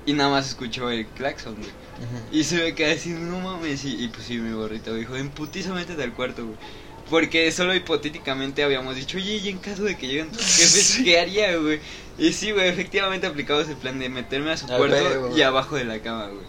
Y 0.06 0.14
nada 0.14 0.30
más 0.30 0.48
escuchó 0.48 0.90
el 0.90 1.06
claxon, 1.06 1.56
güey. 1.56 1.70
Y 2.32 2.44
se 2.44 2.56
me 2.56 2.74
queda 2.74 2.92
así, 2.92 3.10
no 3.10 3.40
mames. 3.40 3.84
Y, 3.84 4.02
y 4.02 4.08
pues 4.08 4.24
sí, 4.24 4.38
mi 4.38 4.54
borrito 4.54 4.94
dijo, 4.94 5.16
emputizamente 5.16 5.94
del 5.96 6.12
cuarto, 6.12 6.46
güey. 6.46 6.56
Porque 7.10 7.50
solo 7.50 7.74
hipotéticamente 7.74 8.62
habíamos 8.62 8.94
dicho, 8.96 9.18
oye, 9.18 9.36
y 9.36 9.48
en 9.48 9.58
caso 9.58 9.82
de 9.82 9.96
que 9.98 10.06
lleguen 10.06 10.30
tus 10.30 10.40
jefes, 10.56 11.00
¿qué 11.04 11.18
haría, 11.18 11.56
güey? 11.56 11.80
Y 12.18 12.32
sí, 12.32 12.52
güey, 12.52 12.68
efectivamente 12.68 13.26
aplicamos 13.26 13.68
el 13.68 13.76
plan 13.76 13.98
de 13.98 14.08
meterme 14.08 14.52
a 14.52 14.56
su 14.56 14.66
A 14.66 14.76
cuarto 14.76 14.94
ver, 14.94 15.18
güey. 15.18 15.38
y 15.38 15.42
abajo 15.42 15.76
de 15.76 15.84
la 15.84 15.98
cama, 16.00 16.28
güey. 16.28 16.44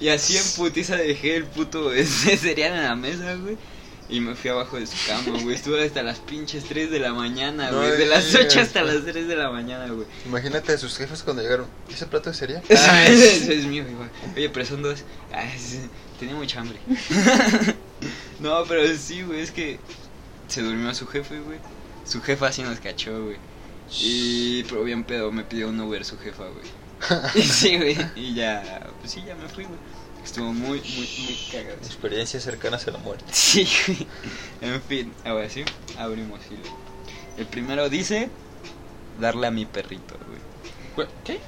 Y 0.00 0.08
así 0.08 0.36
en 0.36 0.44
putiza 0.56 0.96
dejé 0.96 1.36
el 1.36 1.44
puto 1.44 1.92
ese 1.94 2.36
cereal 2.36 2.74
en 2.76 2.82
la 2.82 2.94
mesa, 2.96 3.34
güey. 3.36 3.56
Y 4.08 4.20
me 4.20 4.34
fui 4.34 4.50
abajo 4.50 4.78
de 4.78 4.86
su 4.86 4.96
cama, 5.06 5.38
güey. 5.40 5.54
Estuve 5.54 5.82
hasta 5.86 6.02
las 6.02 6.18
pinches 6.18 6.64
3 6.64 6.90
de 6.90 6.98
la 6.98 7.14
mañana, 7.14 7.70
No 7.70 7.78
güey. 7.78 7.92
de 7.96 8.06
las 8.06 8.26
digas, 8.26 8.46
8 8.46 8.60
hasta 8.60 8.82
güey. 8.82 8.94
las 8.96 9.04
3 9.06 9.26
de 9.28 9.36
la 9.36 9.48
mañana, 9.50 9.86
güey. 9.90 10.06
Imagínate 10.26 10.72
a 10.72 10.76
sus 10.78 10.98
jefes 10.98 11.22
cuando 11.22 11.40
llegaron. 11.40 11.66
¿Ese 11.90 12.04
plato 12.06 12.28
de 12.28 12.36
cereal? 12.36 12.62
Ah, 12.76 13.06
ese 13.06 13.54
es 13.54 13.64
mío, 13.64 13.84
igual. 13.88 14.10
Oye, 14.36 14.50
pero 14.50 14.66
son 14.66 14.82
dos. 14.82 15.02
Ah, 15.32 15.48
tenía 16.18 16.34
mucha 16.34 16.60
hambre. 16.60 16.78
no, 18.40 18.64
pero 18.68 18.82
sí, 18.98 19.22
güey, 19.22 19.40
es 19.40 19.50
que 19.50 19.78
se 20.52 20.60
durmió 20.60 20.94
su 20.94 21.06
jefe, 21.06 21.40
güey. 21.40 21.58
Su 22.04 22.20
jefa 22.20 22.48
así 22.48 22.62
nos 22.62 22.78
cachó, 22.78 23.24
güey. 23.24 23.38
Y, 23.90 24.64
pero 24.64 24.84
bien 24.84 25.02
pedo, 25.04 25.32
me 25.32 25.44
pidió 25.44 25.68
un 25.68 25.80
Uber 25.80 26.04
su 26.04 26.18
jefa, 26.18 26.44
güey. 26.44 27.22
Y 27.34 27.42
sí, 27.42 27.78
güey. 27.78 27.96
Y 28.14 28.34
ya, 28.34 28.86
pues 29.00 29.12
sí, 29.12 29.22
ya 29.26 29.34
me 29.34 29.48
fui, 29.48 29.64
güey. 29.64 29.78
Estuvo 30.22 30.52
muy, 30.52 30.78
muy, 30.80 31.08
muy 31.24 31.38
cagado. 31.50 31.78
Experiencias 31.78 32.42
cercanas 32.42 32.86
a 32.86 32.90
la 32.90 32.98
muerte. 32.98 33.24
Sí, 33.32 33.66
güey. 33.86 34.06
En 34.60 34.82
fin, 34.82 35.12
ahora 35.24 35.48
sí, 35.48 35.64
abrimos 35.96 36.40
hilo. 36.50 36.68
El 37.38 37.46
primero 37.46 37.88
dice 37.88 38.28
darle 39.20 39.46
a 39.46 39.50
mi 39.50 39.64
perrito, 39.64 40.16
güey. 40.96 41.08
¿Qué? 41.24 41.40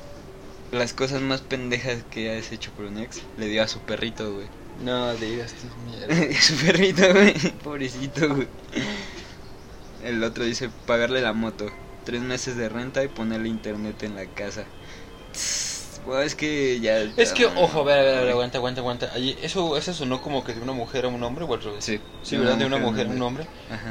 Las 0.72 0.94
cosas 0.94 1.20
más 1.20 1.42
pendejas 1.42 2.04
que 2.10 2.36
has 2.36 2.52
hecho 2.52 2.70
por 2.72 2.86
un 2.86 2.98
ex, 2.98 3.20
le 3.36 3.48
dio 3.48 3.62
a 3.62 3.68
su 3.68 3.80
perrito, 3.80 4.32
güey. 4.32 4.46
No 4.82 5.14
digas 5.14 5.52
tus 5.52 5.70
mierdas. 5.84 6.36
su 6.44 6.56
perrito, 6.56 7.12
güey. 7.12 7.34
Pobrecito, 7.62 8.34
güey. 8.34 8.48
El 10.04 10.22
otro 10.22 10.44
dice 10.44 10.70
pagarle 10.86 11.20
la 11.22 11.32
moto. 11.32 11.70
Tres 12.04 12.20
meses 12.20 12.56
de 12.56 12.68
renta 12.68 13.02
y 13.02 13.08
ponerle 13.08 13.48
internet 13.48 14.02
en 14.02 14.14
la 14.16 14.26
casa. 14.26 14.64
Es 16.22 16.34
que 16.34 16.78
ya. 16.80 16.98
Es 17.16 17.32
que, 17.32 17.46
ojo, 17.46 17.80
a 17.80 17.84
ver, 17.84 17.98
a 18.16 18.20
ver, 18.20 18.30
aguanta, 18.30 18.58
aguanta, 18.58 18.80
aguanta. 18.82 19.10
Allí, 19.14 19.36
eso, 19.42 19.76
eso 19.78 19.94
sonó 19.94 20.20
como 20.20 20.44
que 20.44 20.52
de 20.52 20.60
una 20.60 20.72
mujer 20.72 21.06
a 21.06 21.08
un 21.08 21.22
hombre 21.22 21.44
o 21.44 21.54
al 21.54 21.62
revés. 21.62 21.82
Sí, 21.84 21.98
Sí, 22.22 22.36
¿verdad? 22.36 22.56
De 22.56 22.66
una 22.66 22.76
mujer 22.76 23.06
a 23.06 23.10
un 23.10 23.22
hombre. 23.22 23.46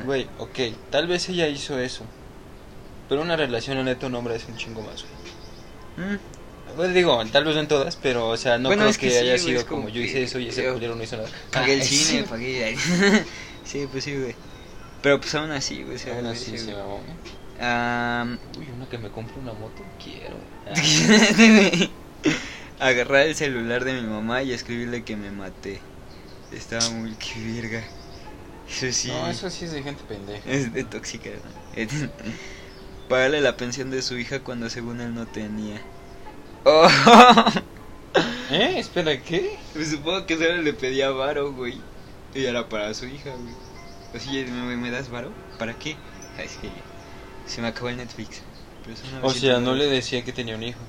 Güey, 0.05 0.27
ok, 0.37 0.59
tal 0.91 1.07
vez 1.07 1.27
ella 1.29 1.47
hizo 1.47 1.79
eso. 1.79 2.03
Pero 3.09 3.21
una 3.21 3.35
relación 3.35 3.77
a 3.79 3.83
neta 3.83 4.05
un 4.07 4.15
hombre 4.15 4.35
es 4.35 4.45
un 4.45 4.55
chingo 4.57 4.81
más, 4.83 5.03
güey. 5.97 6.13
Mm. 6.13 6.19
Pues 6.75 6.93
digo, 6.93 7.23
tal 7.31 7.45
vez 7.45 7.55
no 7.55 7.61
en 7.61 7.67
todas, 7.67 7.95
pero, 7.97 8.29
o 8.29 8.37
sea, 8.37 8.57
no 8.57 8.69
Bueno, 8.69 8.83
creo 8.83 8.91
es 8.91 8.97
que, 8.97 9.07
que 9.07 9.11
sí, 9.13 9.17
haya 9.19 9.33
güey, 9.33 9.39
sido 9.39 9.65
como 9.65 9.81
como 9.83 9.89
yo 9.89 10.01
que- 10.01 10.07
hice 10.07 10.23
eso 10.23 10.39
y 10.39 10.47
ese 10.49 10.71
culero 10.71 10.95
no 10.95 11.03
hizo 11.03 11.17
nada. 11.17 11.29
Pagué 11.51 11.73
el 11.75 11.81
Ay, 11.81 11.87
cine, 11.87 12.21
sí. 12.21 12.25
pagué. 12.29 12.77
sí, 13.65 13.87
pues 13.91 14.03
sí, 14.03 14.15
güey. 14.17 14.35
Pero 15.03 15.19
pues 15.19 15.35
aún 15.35 15.51
así, 15.51 15.83
güey. 15.83 15.97
Aún 16.09 16.25
así 16.27 16.57
se 16.57 16.71
mamó. 16.71 17.01
Am, 17.59 18.39
Uy, 18.57 18.67
una 18.75 18.89
que 18.89 18.97
me 18.97 19.09
compre 19.09 19.35
una 19.39 19.51
moto, 19.53 19.83
quiero. 20.01 20.37
Agarrar 22.79 23.27
el 23.27 23.35
celular 23.35 23.83
de 23.83 23.93
mi 23.93 24.07
mamá 24.07 24.41
y 24.43 24.53
escribirle 24.53 25.03
que 25.03 25.17
me 25.17 25.29
maté. 25.29 25.79
Estaba 26.53 26.89
muy 26.89 27.11
que 27.15 27.61
verga. 27.61 27.83
Eso 28.67 28.91
sí. 28.91 29.09
No, 29.09 29.27
eso 29.27 29.49
sí 29.49 29.65
es 29.65 29.73
de 29.73 29.83
gente 29.83 30.01
pendeja. 30.07 30.49
Es 30.49 30.73
de 30.73 30.85
tóxica, 30.85 31.29
¿no? 31.29 32.09
Pagarle 33.09 33.41
la 33.41 33.57
pensión 33.57 33.91
de 33.91 34.01
su 34.01 34.17
hija 34.17 34.39
cuando 34.39 34.69
según 34.69 35.01
él 35.01 35.13
no 35.13 35.27
tenía. 35.27 35.81
Oh, 36.63 36.87
¿Eh? 38.51 38.79
Espera, 38.79 39.21
¿qué? 39.21 39.57
pues 39.73 39.89
supongo 39.89 40.25
que 40.25 40.37
solo 40.37 40.61
le 40.61 40.71
pedía 40.71 41.09
varo, 41.09 41.51
güey. 41.51 41.81
Y 42.33 42.45
era 42.45 42.69
para 42.69 42.93
su 42.93 43.05
hija, 43.05 43.31
güey. 43.31 43.72
Así, 44.15 44.29
¿me, 44.45 44.77
me 44.77 44.91
das 44.91 45.09
varo? 45.09 45.31
¿Para 45.57 45.73
qué? 45.77 45.95
Es 46.37 46.53
que 46.57 46.69
se 47.47 47.61
me 47.61 47.67
acabó 47.67 47.89
el 47.89 47.97
Netflix. 47.97 48.41
Pero 48.85 49.25
O 49.25 49.31
sea, 49.31 49.59
no 49.59 49.73
le 49.73 49.85
decía 49.87 50.23
que 50.23 50.33
tenía 50.33 50.55
un 50.55 50.63
hijo. 50.63 50.79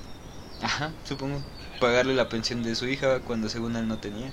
Ajá, 0.63 0.93
supongo. 1.09 1.41
Pagarle 1.81 2.15
la 2.15 2.29
pensión 2.29 2.63
de 2.63 2.75
su 2.75 2.87
hija 2.87 3.21
cuando 3.21 3.49
según 3.49 3.77
él 3.77 3.89
no 3.89 3.99
tenía. 3.99 4.33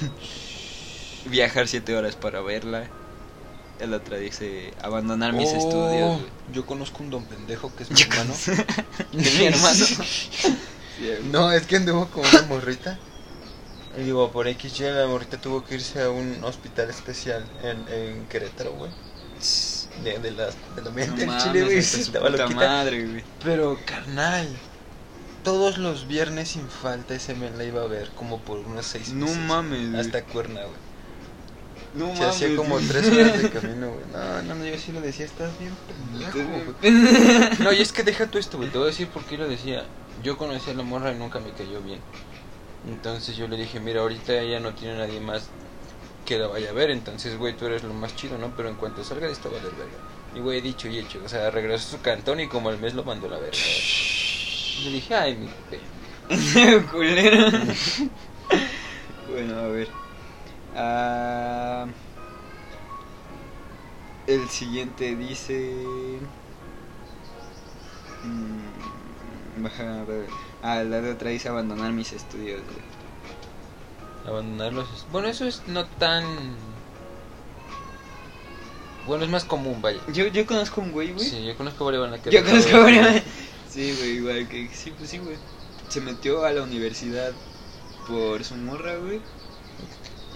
Viajar 1.26 1.68
siete 1.68 1.96
horas 1.96 2.16
para 2.16 2.40
verla. 2.40 2.86
El 3.80 3.92
otra 3.92 4.16
dice 4.16 4.72
abandonar 4.82 5.32
mis 5.34 5.50
Oh, 5.50 5.56
estudios. 5.56 6.20
Yo 6.52 6.64
conozco 6.64 7.02
un 7.02 7.10
don 7.10 7.24
pendejo 7.24 7.74
que 7.76 7.82
es 7.82 7.90
mi 7.90 8.00
hermano. 8.00 8.34
De 9.12 9.30
mi 9.32 9.44
hermano. 9.46 9.84
No, 11.30 11.52
es 11.52 11.66
que 11.66 11.76
anduvo 11.76 12.08
con 12.08 12.24
una 12.24 12.40
morrita. 12.48 12.98
Y 13.96 14.02
digo, 14.02 14.30
por 14.30 14.46
X 14.48 14.80
la 14.80 15.06
morrita 15.06 15.40
tuvo 15.40 15.64
que 15.64 15.76
irse 15.76 16.02
a 16.02 16.10
un 16.10 16.42
hospital 16.44 16.90
especial 16.90 17.44
en, 17.62 17.84
en 17.92 18.26
Querétaro, 18.26 18.72
güey. 18.72 18.90
De, 20.04 20.18
de 20.18 20.30
la, 20.32 20.46
de 20.46 20.82
la 20.82 20.90
mente 20.90 21.24
No 21.26 21.32
del 21.32 21.42
Chile, 21.42 21.62
güey. 21.62 21.76
mames, 21.76 21.94
Estaba 21.94 22.30
puta 22.30 22.48
madre, 22.48 23.06
güey. 23.06 23.24
Pero, 23.42 23.78
carnal, 23.86 24.46
todos 25.42 25.78
los 25.78 26.06
viernes 26.06 26.48
sin 26.50 26.68
falta 26.68 27.14
ese 27.14 27.34
men 27.34 27.56
la 27.56 27.64
iba 27.64 27.82
a 27.82 27.86
ver 27.86 28.10
como 28.10 28.40
por 28.40 28.58
unos 28.58 28.84
seis 28.86 29.12
No 29.12 29.26
meses. 29.26 29.40
mames, 29.42 29.90
güey. 29.90 30.00
Hasta 30.00 30.22
Cuerna, 30.24 30.60
güey. 30.62 30.86
No 31.94 32.14
Se 32.14 32.24
hacía 32.24 32.48
mames, 32.48 32.58
como 32.58 32.78
tres 32.80 33.06
horas 33.10 33.42
de 33.42 33.50
camino, 33.60 33.88
güey. 33.92 34.04
No, 34.12 34.42
no, 34.42 34.54
no, 34.56 34.66
yo 34.66 34.78
sí 34.78 34.92
lo 34.92 35.00
decía, 35.00 35.24
estás 35.24 35.58
bien 35.58 35.72
pendejo, 35.86 36.38
güey. 36.82 36.92
No, 37.60 37.72
y 37.72 37.80
es 37.80 37.92
que 37.92 38.02
deja 38.02 38.26
tú 38.26 38.36
esto, 38.36 38.58
güey. 38.58 38.68
Te 38.70 38.76
voy 38.76 38.88
a 38.88 38.90
decir 38.90 39.08
por 39.08 39.24
qué 39.24 39.38
lo 39.38 39.48
decía. 39.48 39.84
Yo 40.22 40.36
conocí 40.36 40.70
a 40.70 40.74
la 40.74 40.82
morra 40.82 41.12
y 41.12 41.14
nunca 41.18 41.40
me 41.40 41.52
cayó 41.52 41.80
bien. 41.80 42.00
Entonces 42.86 43.36
yo 43.36 43.48
le 43.48 43.56
dije, 43.56 43.80
mira, 43.80 44.00
ahorita 44.02 44.40
ella 44.40 44.60
no 44.60 44.74
tiene 44.74 44.96
nadie 44.96 45.20
más 45.20 45.50
que 46.24 46.38
la 46.38 46.48
vaya 46.48 46.70
a 46.70 46.72
ver. 46.72 46.90
Entonces, 46.90 47.36
güey, 47.36 47.56
tú 47.56 47.66
eres 47.66 47.82
lo 47.84 47.94
más 47.94 48.16
chido, 48.16 48.38
¿no? 48.38 48.54
Pero 48.56 48.68
en 48.68 48.76
cuanto 48.76 49.04
salga 49.04 49.26
de 49.26 49.32
esta 49.32 49.48
va 49.48 49.56
a 49.56 49.60
valer 49.60 49.74
verga. 49.76 49.98
Y, 50.32 50.40
güey, 50.40 50.60
dicho 50.60 50.88
y 50.88 50.98
hecho. 50.98 51.22
O 51.24 51.28
sea, 51.28 51.50
regresó 51.50 51.96
a 51.96 51.98
su 51.98 52.02
cantón 52.02 52.40
y 52.40 52.48
como 52.48 52.68
al 52.70 52.78
mes 52.78 52.94
lo 52.94 53.04
mandó 53.04 53.26
a 53.28 53.30
la 53.30 53.38
verga. 53.38 53.66
Le 54.76 54.90
dije, 54.90 55.14
ay, 55.14 55.36
mi. 55.36 55.56
Culero. 56.90 57.50
bueno, 59.26 59.58
a 59.58 59.68
ver. 59.68 59.96
Ah, 60.72 61.86
el 64.26 64.48
siguiente 64.50 65.16
dice. 65.16 66.20
A 70.62 70.82
la 70.84 71.00
de 71.00 71.12
otra 71.12 71.30
dice 71.30 71.48
abandonar 71.48 71.92
mis 71.92 72.12
estudios. 72.12 72.60
güey. 72.64 72.84
Abandonarlos. 74.26 74.88
es- 74.94 75.06
Bueno, 75.12 75.28
eso 75.28 75.44
es 75.46 75.62
no 75.68 75.84
tan. 75.86 76.24
Bueno, 79.06 79.24
es 79.24 79.30
más 79.30 79.44
común, 79.44 79.80
vaya. 79.80 80.00
Yo, 80.12 80.26
yo 80.26 80.44
conozco 80.46 80.80
un 80.80 80.90
güey, 80.90 81.12
güey. 81.12 81.24
Sí, 81.24 81.44
yo 81.44 81.56
conozco 81.56 81.84
a 81.84 81.86
a 82.12 82.16
Yo 82.30 82.44
conozco 82.44 82.76
a. 82.76 83.22
Sí, 83.70 83.94
güey, 83.98 84.10
igual 84.16 84.48
que. 84.48 84.68
Sí, 84.72 84.92
pues 84.96 85.10
sí, 85.10 85.18
güey. 85.18 85.36
Se 85.88 86.00
metió 86.00 86.44
a 86.44 86.50
la 86.50 86.62
universidad 86.62 87.30
por 88.08 88.42
su 88.42 88.56
morra, 88.56 88.96
güey. 88.96 89.20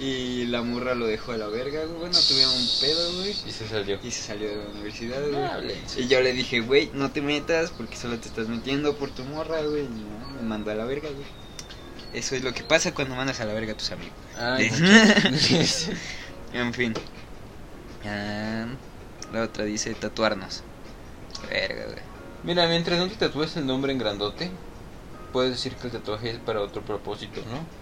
Y 0.00 0.46
la 0.46 0.62
morra 0.62 0.94
lo 0.94 1.06
dejó 1.06 1.32
a 1.32 1.36
la 1.36 1.46
verga, 1.48 1.84
güey. 1.84 1.98
Bueno, 1.98 2.18
tuvieron 2.26 2.54
un 2.54 2.68
pedo, 2.80 3.12
güey. 3.18 3.30
Y 3.30 3.52
se 3.52 3.68
salió. 3.68 3.98
Y 4.02 4.10
se 4.10 4.22
salió 4.22 4.48
de 4.48 4.56
la 4.56 4.70
universidad, 4.70 5.20
güey. 5.60 5.76
sí. 5.86 6.00
Y 6.00 6.08
yo 6.08 6.22
le 6.22 6.32
dije, 6.32 6.60
güey, 6.60 6.90
no 6.94 7.10
te 7.10 7.20
metas 7.20 7.70
porque 7.70 7.96
solo 7.96 8.18
te 8.18 8.28
estás 8.28 8.48
metiendo 8.48 8.96
por 8.96 9.10
tu 9.10 9.24
morra, 9.24 9.60
güey. 9.60 9.82
No, 9.84 10.30
me 10.36 10.42
mandó 10.42 10.70
a 10.70 10.74
la 10.74 10.86
verga, 10.86 11.10
güey. 11.10 11.26
Eso 12.14 12.34
es 12.34 12.42
lo 12.42 12.54
que 12.54 12.62
pasa 12.64 12.94
cuando 12.94 13.14
mandas 13.14 13.40
a 13.40 13.44
la 13.44 13.52
verga 13.52 13.72
a 13.72 13.76
tus 13.76 13.90
amigos. 13.92 14.14
Ay, 14.38 14.70
Sí. 15.38 15.90
En 16.54 16.72
fin. 16.72 16.94
Ah, 18.06 18.66
la 19.32 19.42
otra 19.42 19.64
dice 19.64 19.92
tatuarnos. 19.94 20.62
Verga, 21.50 21.84
güey. 21.84 21.98
Mira, 22.42 22.66
mientras 22.68 22.98
no 22.98 23.06
te 23.06 23.16
tatúes 23.16 23.54
el 23.58 23.66
nombre 23.66 23.92
en 23.92 23.98
grandote, 23.98 24.50
puedes 25.32 25.52
decir 25.52 25.74
que 25.76 25.88
el 25.88 25.92
tatuaje 25.92 26.30
es 26.30 26.38
para 26.38 26.62
otro 26.62 26.82
propósito, 26.82 27.42
¿no? 27.42 27.79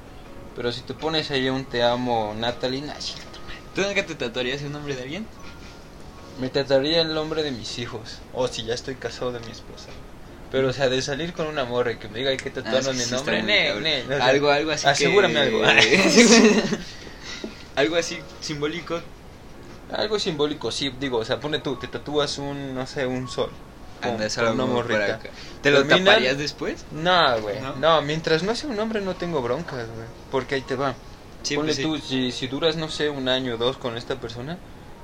Pero 0.59 0.73
si 0.73 0.81
te 0.83 0.93
pones 0.93 1.31
ahí 1.31 1.49
un 1.49 1.65
te 1.67 1.85
amo, 1.85 2.35
Natalie, 2.37 2.81
chinga 2.99 3.25
tu 3.31 3.39
madre. 3.47 3.63
¿Tú 3.77 3.83
nunca 3.83 4.05
te 4.05 4.17
tatuarías 4.17 4.61
el 4.61 4.73
nombre 4.73 4.97
de 4.97 5.03
alguien? 5.03 5.25
me 6.41 6.49
tatuaría 6.49 7.01
el 7.03 7.15
nombre 7.15 7.45
de 7.45 7.53
mis 7.53 7.79
hijos. 7.79 8.19
O 8.33 8.49
si 8.49 8.65
ya 8.65 8.75
estoy 8.75 8.97
casado 8.97 9.31
de 9.31 9.39
mi 9.39 9.53
esposa. 9.53 9.93
Pero, 10.51 10.69
o 10.69 10.73
sea, 10.73 10.89
de 10.89 11.01
salir 11.01 11.33
con 11.33 11.47
una 11.47 11.65
morra 11.65 11.93
y 11.93 11.97
que 11.99 12.09
me 12.09 12.19
diga 12.19 12.31
hay 12.31 12.39
que 12.39 12.49
Ah, 12.49 12.55
tatuarnos 12.55 12.97
es 12.97 13.03
que 13.03 13.05
mi 13.07 13.17
nombre, 13.17 13.43
ne, 13.45 13.81
ne, 13.81 14.03
o 14.03 14.09
sea, 14.09 14.25
algo, 14.27 14.51
algo 14.51 14.73
así. 14.73 14.89
asegúrame 14.89 15.35
que- 15.35 15.41
algo. 15.41 15.63
algo 17.77 17.95
así 17.97 18.19
simbólico. 18.41 19.01
Algo 19.91 20.19
simbólico, 20.19 20.73
sí, 20.73 20.91
digo, 20.99 21.19
o 21.19 21.25
sea, 21.25 21.39
pone 21.39 21.61
tú, 21.61 21.77
te 21.77 21.87
tatúas 21.87 22.37
un, 22.39 22.75
no 22.75 22.85
sé, 22.87 23.07
un 23.07 23.29
sol. 23.29 23.51
Con- 24.01 24.11
Anda, 24.13 24.23
con 24.25 24.31
solo 24.31 24.53
una 24.53 24.67
morrita. 24.67 25.21
¿Te 25.63 25.71
lo 25.71 25.85
Terminan- 25.85 26.05
taparías 26.07 26.39
después? 26.39 26.85
No, 26.93 27.41
güey, 27.41 27.61
¿No? 27.61 27.77
¿No? 27.77 28.03
mientras 28.03 28.43
no 28.43 28.55
sea 28.55 28.71
un 28.71 28.79
hombre 28.79 29.01
no 29.01 29.15
tengo 29.17 29.43
broncas, 29.43 29.87
güey. 29.87 30.07
Porque 30.31 30.55
ahí 30.57 30.63
te 30.63 30.77
va. 30.77 30.95
Sí, 31.43 31.57
Ponle 31.57 31.73
pues 31.75 31.77
sí. 31.77 31.83
tú, 31.83 31.99
si, 31.99 32.33
si 32.33 32.47
duras, 32.49 32.77
no 32.77 32.89
sé, 32.89 33.11
un 33.11 33.29
año 33.29 33.55
o 33.55 33.57
dos 33.57 33.77
con 33.77 33.97
esta 33.97 34.17
persona, 34.21 34.59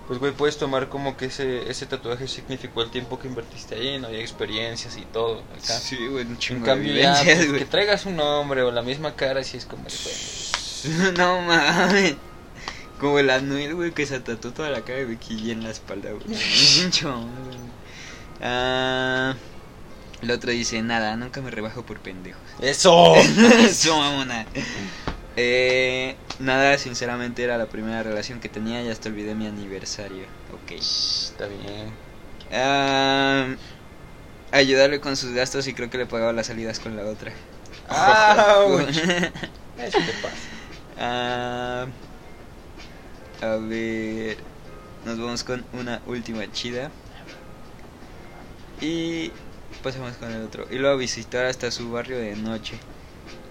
pues, 0.07 0.19
güey, 0.19 0.33
puedes 0.33 0.59
tomar 0.59 0.89
como 0.89 1.17
que 1.17 1.27
ese, 1.27 1.71
ese 1.71 1.87
tatuaje 1.87 2.29
significó 2.29 2.83
el 2.83 2.91
tiempo 2.91 3.19
que 3.19 3.29
invertiste 3.29 3.77
ahí, 3.77 3.99
¿no? 3.99 4.11
Y 4.13 4.17
experiencias 4.17 4.97
y 4.97 5.03
todo, 5.03 5.43
acá. 5.55 5.79
Sí, 5.79 5.97
güey, 6.09 6.25
un 6.27 6.33
En 6.33 6.39
chingo 6.39 6.61
de 6.61 6.67
cambio, 6.67 6.93
ya, 6.95 7.15
vivencias, 7.23 7.47
pues, 7.47 7.59
que 7.59 7.65
traigas 7.65 8.05
un 8.05 8.17
nombre 8.17 8.63
o 8.63 8.71
la 8.71 8.83
misma 8.83 9.15
cara, 9.17 9.43
si 9.45 9.57
es 9.57 9.65
como 9.65 9.85
de, 9.85 9.95
güey, 10.05 11.13
No 11.17 11.41
mames. 11.41 12.17
Como 13.01 13.19
el 13.19 13.31
Anuel, 13.31 13.75
güey, 13.75 13.93
que 13.93 14.07
se 14.07 14.21
tatuó 14.21 14.53
toda 14.53 14.71
la 14.71 14.83
cara 14.83 14.99
de 14.99 15.05
Becky 15.07 15.37
G 15.39 15.51
en 15.53 15.63
la 15.65 15.71
espalda, 15.71 16.11
güey. 16.13 16.39
Ah, 18.45 19.35
el 20.21 20.31
otro 20.31 20.51
dice, 20.51 20.83
nada, 20.83 21.17
nunca 21.17 21.41
me 21.41 21.51
rebajo 21.51 21.83
por 21.83 21.99
pendejos. 22.01 22.43
¡Eso! 22.61 23.17
Eso, 23.17 23.97
mamona. 23.99 24.47
Eh, 25.37 26.15
nada, 26.39 26.79
sinceramente 26.79 27.43
era 27.43 27.57
la 27.59 27.67
primera 27.67 28.03
relación 28.03 28.41
que 28.41 28.49
tenía 28.49 28.83
y 28.83 28.91
hasta 28.91 29.09
olvidé 29.09 29.35
mi 29.35 29.47
aniversario. 29.47 30.25
Ok. 30.53 30.73
Está 30.73 31.47
bien. 31.47 31.91
Ah, 32.53 33.47
ayudarle 34.53 35.01
con 35.01 35.17
sus 35.17 35.33
gastos 35.33 35.67
y 35.67 35.75
creo 35.75 35.91
que 35.91 35.99
le 35.99 36.07
pagaba 36.07 36.33
las 36.33 36.47
salidas 36.47 36.79
con 36.79 36.97
la 36.97 37.05
otra. 37.05 37.33
Eso 39.79 39.99
te 39.99 40.13
pasa. 40.23 40.49
Ah, 41.01 41.87
a 43.41 43.57
ver, 43.57 44.37
nos 45.05 45.19
vamos 45.19 45.45
con 45.45 45.65
una 45.73 46.01
última 46.07 46.51
chida. 46.53 46.91
Y 48.85 49.33
pasamos 49.83 50.17
con 50.17 50.31
el 50.33 50.43
otro. 50.43 50.67
Y 50.71 50.77
luego 50.77 50.95
a 50.97 50.99
visitar 50.99 51.47
hasta 51.47 51.71
su 51.71 51.91
barrio 51.91 52.19
de 52.19 52.37
noche. 52.37 52.79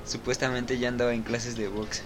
Supuestamente 0.06 0.78
ya 0.78 0.89
andaba 0.89 1.13
en 1.13 1.24
clases 1.24 1.56
de 1.56 1.67
box. 1.67 2.04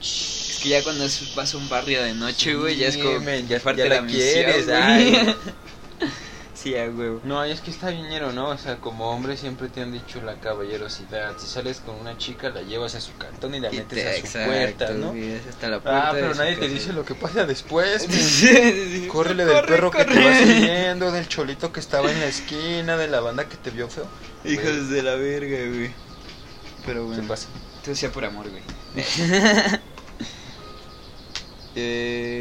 Es 0.00 0.60
que 0.62 0.68
ya 0.68 0.82
cuando 0.84 1.04
es- 1.04 1.34
vas 1.34 1.54
a 1.54 1.56
un 1.56 1.68
barrio 1.68 2.02
de 2.02 2.14
noche, 2.14 2.54
güey, 2.54 2.76
ya 2.76 2.88
es 2.88 2.96
como 2.96 3.18
men, 3.20 3.48
ya- 3.48 3.58
parte 3.60 3.82
ya 3.82 3.88
la 3.88 3.96
la 3.96 4.02
misión, 4.02 4.20
quieres, 4.20 4.66
güey. 4.66 4.78
ay. 4.80 5.34
sí, 6.62 6.76
a 6.76 6.84
huevo. 6.90 7.20
No, 7.24 7.42
es 7.44 7.60
que 7.60 7.70
está 7.70 7.90
viñero, 7.90 8.32
¿no? 8.32 8.48
O 8.48 8.58
sea, 8.58 8.76
como 8.78 9.10
hombre 9.10 9.36
siempre 9.36 9.68
te 9.68 9.80
han 9.82 9.92
dicho 9.92 10.20
la 10.22 10.34
caballerosidad. 10.40 11.36
Si 11.38 11.46
sales 11.46 11.80
con 11.80 11.94
una 11.96 12.16
chica, 12.18 12.48
la 12.50 12.62
llevas 12.62 12.94
a 12.94 13.00
su 13.00 13.16
cantón 13.16 13.54
y 13.54 13.60
la 13.60 13.72
Y 13.72 13.78
metes 13.78 14.02
te- 14.04 14.08
a 14.08 14.12
su 14.14 14.20
exacto, 14.20 14.50
puerta, 14.50 14.90
¿no? 14.94 15.08
güey, 15.10 15.36
hasta 15.48 15.68
la 15.68 15.80
puerta 15.80 16.08
Ah, 16.08 16.12
pero 16.12 16.34
nadie 16.34 16.56
te 16.56 16.68
dice 16.68 16.92
lo 16.92 17.04
que 17.04 17.14
pasa 17.14 17.46
después. 17.46 18.06
Córrele 19.08 19.44
del 19.44 19.54
Corre, 19.54 19.66
perro 19.68 19.90
que 19.90 20.04
te 20.04 20.24
va 20.24 20.34
siguiendo, 20.36 21.12
del 21.12 21.28
cholito 21.28 21.72
que 21.72 21.80
estaba 21.80 22.10
en 22.10 22.18
la 22.20 22.26
esquina, 22.26 22.96
de 22.96 23.08
la 23.08 23.20
banda 23.20 23.48
que 23.48 23.56
te 23.56 23.70
vio 23.70 23.88
feo. 23.88 24.06
Hijos 24.44 24.90
de 24.90 25.02
la 25.02 25.14
verga, 25.14 25.58
güey. 25.68 25.90
Pero 26.86 27.00
¿Qué 27.02 27.06
bueno. 27.06 27.28
pasa? 27.28 27.48
Todo 27.84 27.94
sea 27.94 28.10
por 28.10 28.24
amor, 28.24 28.46
güey. 28.50 28.62
eh, 31.74 32.37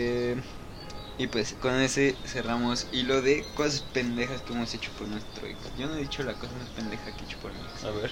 y 1.17 1.27
pues 1.27 1.55
con 1.59 1.75
ese 1.75 2.19
cerramos 2.25 2.87
hilo 2.91 3.21
de 3.21 3.49
cosas 3.53 3.81
pendejas 3.81 4.41
que 4.43 4.53
hemos 4.53 4.73
hecho 4.73 4.91
por 4.95 5.07
nuestro 5.07 5.47
ex. 5.47 5.73
Yo 5.75 5.87
no 5.87 5.95
he 5.95 6.01
dicho 6.01 6.23
la 6.23 6.37
cosa 6.39 6.55
más 6.55 6.69
pendeja 6.69 7.15
que 7.15 7.25
he 7.25 7.27
hecho 7.27 7.39
por 7.39 7.53
mi 7.53 7.65
ex. 7.65 7.83
A 7.83 7.91
ver. 7.91 8.11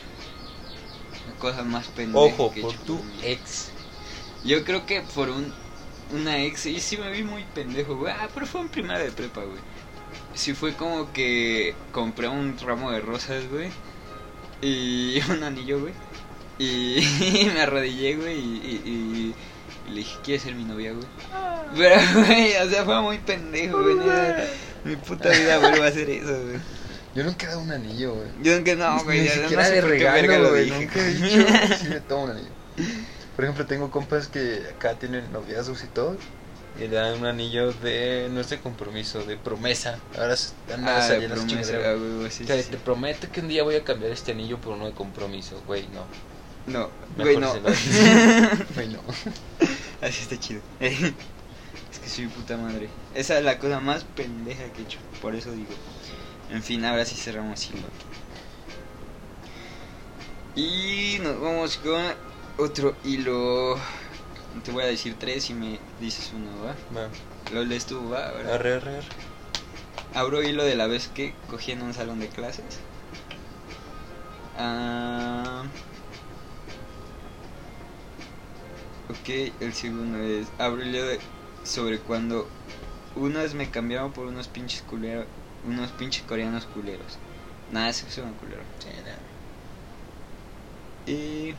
La 1.26 1.34
cosa 1.36 1.64
más 1.66 1.90
pendeja 1.90 2.40
Ojo, 2.40 2.50
que 2.50 2.62
he 2.62 2.64
por 2.64 2.72
hecho 2.72 2.80
tu 2.86 2.96
por 2.96 3.04
mi 3.06 3.22
ex. 3.22 3.74
Yo 4.44 4.64
creo 4.64 4.86
que 4.86 5.02
por 5.02 5.30
un 5.30 5.56
una 6.10 6.44
ex, 6.44 6.66
y 6.68 6.80
sí 6.82 6.98
me 6.98 7.10
vi 7.12 7.24
muy 7.24 7.46
pendejo, 7.46 7.98
güey. 7.98 8.14
Ah, 8.16 8.30
pero 8.34 8.46
fue 8.46 8.62
en 8.62 8.70
primera 8.70 9.00
de 9.00 9.12
prepa, 9.12 9.44
güey. 9.44 9.64
Sí 10.34 10.54
fue 10.56 10.76
como 10.78 11.14
que 11.14 11.88
compré 11.92 12.28
un 12.30 12.58
ramo 12.60 12.92
de 12.92 13.02
rosas, 13.02 13.48
güey. 13.50 13.74
Y 14.62 15.20
un 15.32 15.44
anillo, 15.44 15.82
güey. 15.82 15.96
Y 16.58 17.02
me 17.54 17.62
arrodillé, 17.62 18.18
güey. 18.18 18.40
Y, 18.40 18.58
y- 18.58 19.30
y- 19.32 19.38
y 19.88 19.90
le 19.92 19.96
dije, 19.98 20.18
¿quieres 20.24 20.44
ser 20.44 20.56
mi 20.56 20.64
novia, 20.66 20.92
güey? 20.94 21.06
Pero, 21.78 22.02
güey, 22.26 22.56
o 22.58 22.70
sea, 22.70 22.86
fue 22.86 23.02
muy 23.02 23.18
pendejo, 23.20 23.82
güey. 23.82 23.98
Mi 24.84 24.96
puta 24.96 25.30
vida 25.30 25.58
vuelvo 25.60 25.84
a 25.84 25.88
hacer 25.88 26.10
eso, 26.10 26.42
güey. 26.44 26.58
Yo 27.16 27.24
nunca 27.24 27.46
he 27.46 27.50
dado 27.50 27.62
un 27.62 27.72
anillo, 27.72 28.14
güey. 28.16 28.28
Yo 28.44 28.56
nunca 28.58 28.76
no, 28.76 29.04
güey. 29.04 29.22
Ni 29.22 29.28
ya 29.28 29.34
siquiera 29.36 29.64
no 29.64 29.70
sé 29.70 29.76
de 29.76 29.82
regalo, 29.82 30.44
lo 30.44 30.50
güey. 30.50 30.70
Nunca 30.70 31.00
he 31.00 31.14
dicho, 31.14 31.48
sí 31.82 31.88
me 31.90 32.00
tomo 32.02 32.24
un 32.26 32.32
anillo. 32.32 32.50
Por 33.36 33.46
ejemplo, 33.46 33.66
tengo 33.66 33.90
compas 33.92 34.28
que 34.28 34.64
acá 34.76 34.96
tienen 35.00 35.32
noviazgos 35.32 35.84
y 35.84 35.88
todo. 35.88 36.18
Y 36.78 36.82
le 36.82 36.90
dan 36.90 37.20
un 37.20 37.26
anillo 37.26 37.72
de, 37.72 38.28
no 38.32 38.42
es 38.42 38.50
de 38.50 38.60
compromiso, 38.60 39.24
de 39.24 39.38
promesa. 39.38 39.98
Ahora 40.18 40.34
están 40.34 40.86
Ah, 40.86 41.06
allá 41.06 41.26
las 41.30 41.48
chingaderas. 41.48 41.98
güey, 41.98 42.30
sí, 42.32 42.44
O 42.44 42.48
sea, 42.48 42.62
sí, 42.62 42.70
te 42.70 42.76
prometo 42.78 43.32
que 43.32 43.40
un 43.40 43.48
día 43.48 43.64
voy 43.64 43.76
a 43.76 43.84
cambiar 43.86 44.12
este 44.12 44.34
anillo 44.34 44.58
por 44.60 44.74
uno 44.74 44.86
de 44.86 44.92
compromiso, 44.92 45.62
güey, 45.66 45.88
no. 45.94 46.06
No, 46.68 46.90
güey, 47.18 47.38
no. 47.38 47.54
Güey, 48.76 48.90
no. 48.90 49.00
Así 50.02 50.22
está 50.24 50.40
chido. 50.40 50.62
es 50.80 52.00
que 52.00 52.10
soy 52.10 52.28
puta 52.28 52.58
madre. 52.58 52.90
Esa 53.14 53.38
es 53.38 53.44
la 53.44 53.60
cosa 53.60 53.80
más 53.80 54.04
pendeja 54.04 54.66
que 54.74 54.82
he 54.82 54.86
hecho. 54.86 55.00
Por 55.22 55.36
eso 55.36 55.52
digo. 55.52 55.74
En 56.52 56.64
fin, 56.64 56.84
ahora 56.86 57.06
sí 57.06 57.16
cerramos 57.16 57.70
hilo. 57.70 57.88
Y 60.56 61.20
nos 61.22 61.40
vamos 61.40 61.78
con 61.78 62.02
otro 62.58 62.96
hilo. 63.04 63.78
Te 64.64 64.72
voy 64.72 64.84
a 64.84 64.88
decir 64.88 65.16
tres 65.20 65.50
y 65.50 65.54
me 65.54 65.80
dices 66.00 66.32
uno, 66.34 66.50
¿va? 66.64 66.76
Va. 66.98 67.10
Lo 67.54 67.64
lees 67.64 67.86
tú, 67.86 68.10
¿va? 68.10 68.30
Ahora. 68.30 68.56
Arre, 68.56 68.76
arre, 68.76 68.98
arre. 68.98 69.08
Abro 70.16 70.42
hilo 70.42 70.64
de 70.64 70.76
la 70.76 70.88
vez 70.88 71.10
que 71.10 71.34
cogí 71.50 71.74
en 71.74 71.82
un 71.82 71.94
salón 71.94 72.20
de 72.20 72.30
clases. 72.30 72.80
Ah, 74.58 75.64
ok, 79.10 79.30
el 79.60 79.74
segundo 79.74 80.20
es. 80.20 80.54
Hilo 80.60 81.06
de, 81.06 81.20
sobre 81.64 82.02
cuando 82.02 82.52
unas 83.16 83.54
me 83.54 83.72
cambiaron 83.72 84.14
por 84.14 84.28
unos 84.28 84.48
pinches 84.50 84.84
culeros. 84.84 85.30
Unos 85.64 85.92
pinches 85.94 86.26
coreanos 86.26 86.68
culeros. 86.68 87.20
Nada, 87.70 87.90
eso 87.90 88.08
es 88.08 88.18
un 88.20 88.36
culero. 88.36 88.66
Sí, 88.80 88.90
no. 89.06 89.12
Y, 91.06 91.56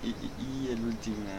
y, 0.00 0.32
y- 0.36 0.68
el 0.70 0.84
último. 0.84 1.30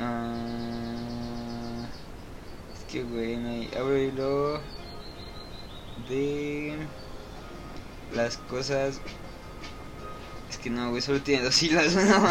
Ah, 0.00 1.88
es 2.74 2.84
que, 2.86 3.04
güey, 3.04 3.36
el 3.72 3.98
hilo 3.98 4.60
de 5.96 6.88
las 8.14 8.36
cosas. 8.36 9.00
Es 10.50 10.58
que 10.58 10.70
no, 10.70 10.90
güey, 10.90 11.02
solo 11.02 11.20
tiene 11.20 11.44
dos 11.44 11.62
hilos. 11.62 11.94
no. 11.94 12.28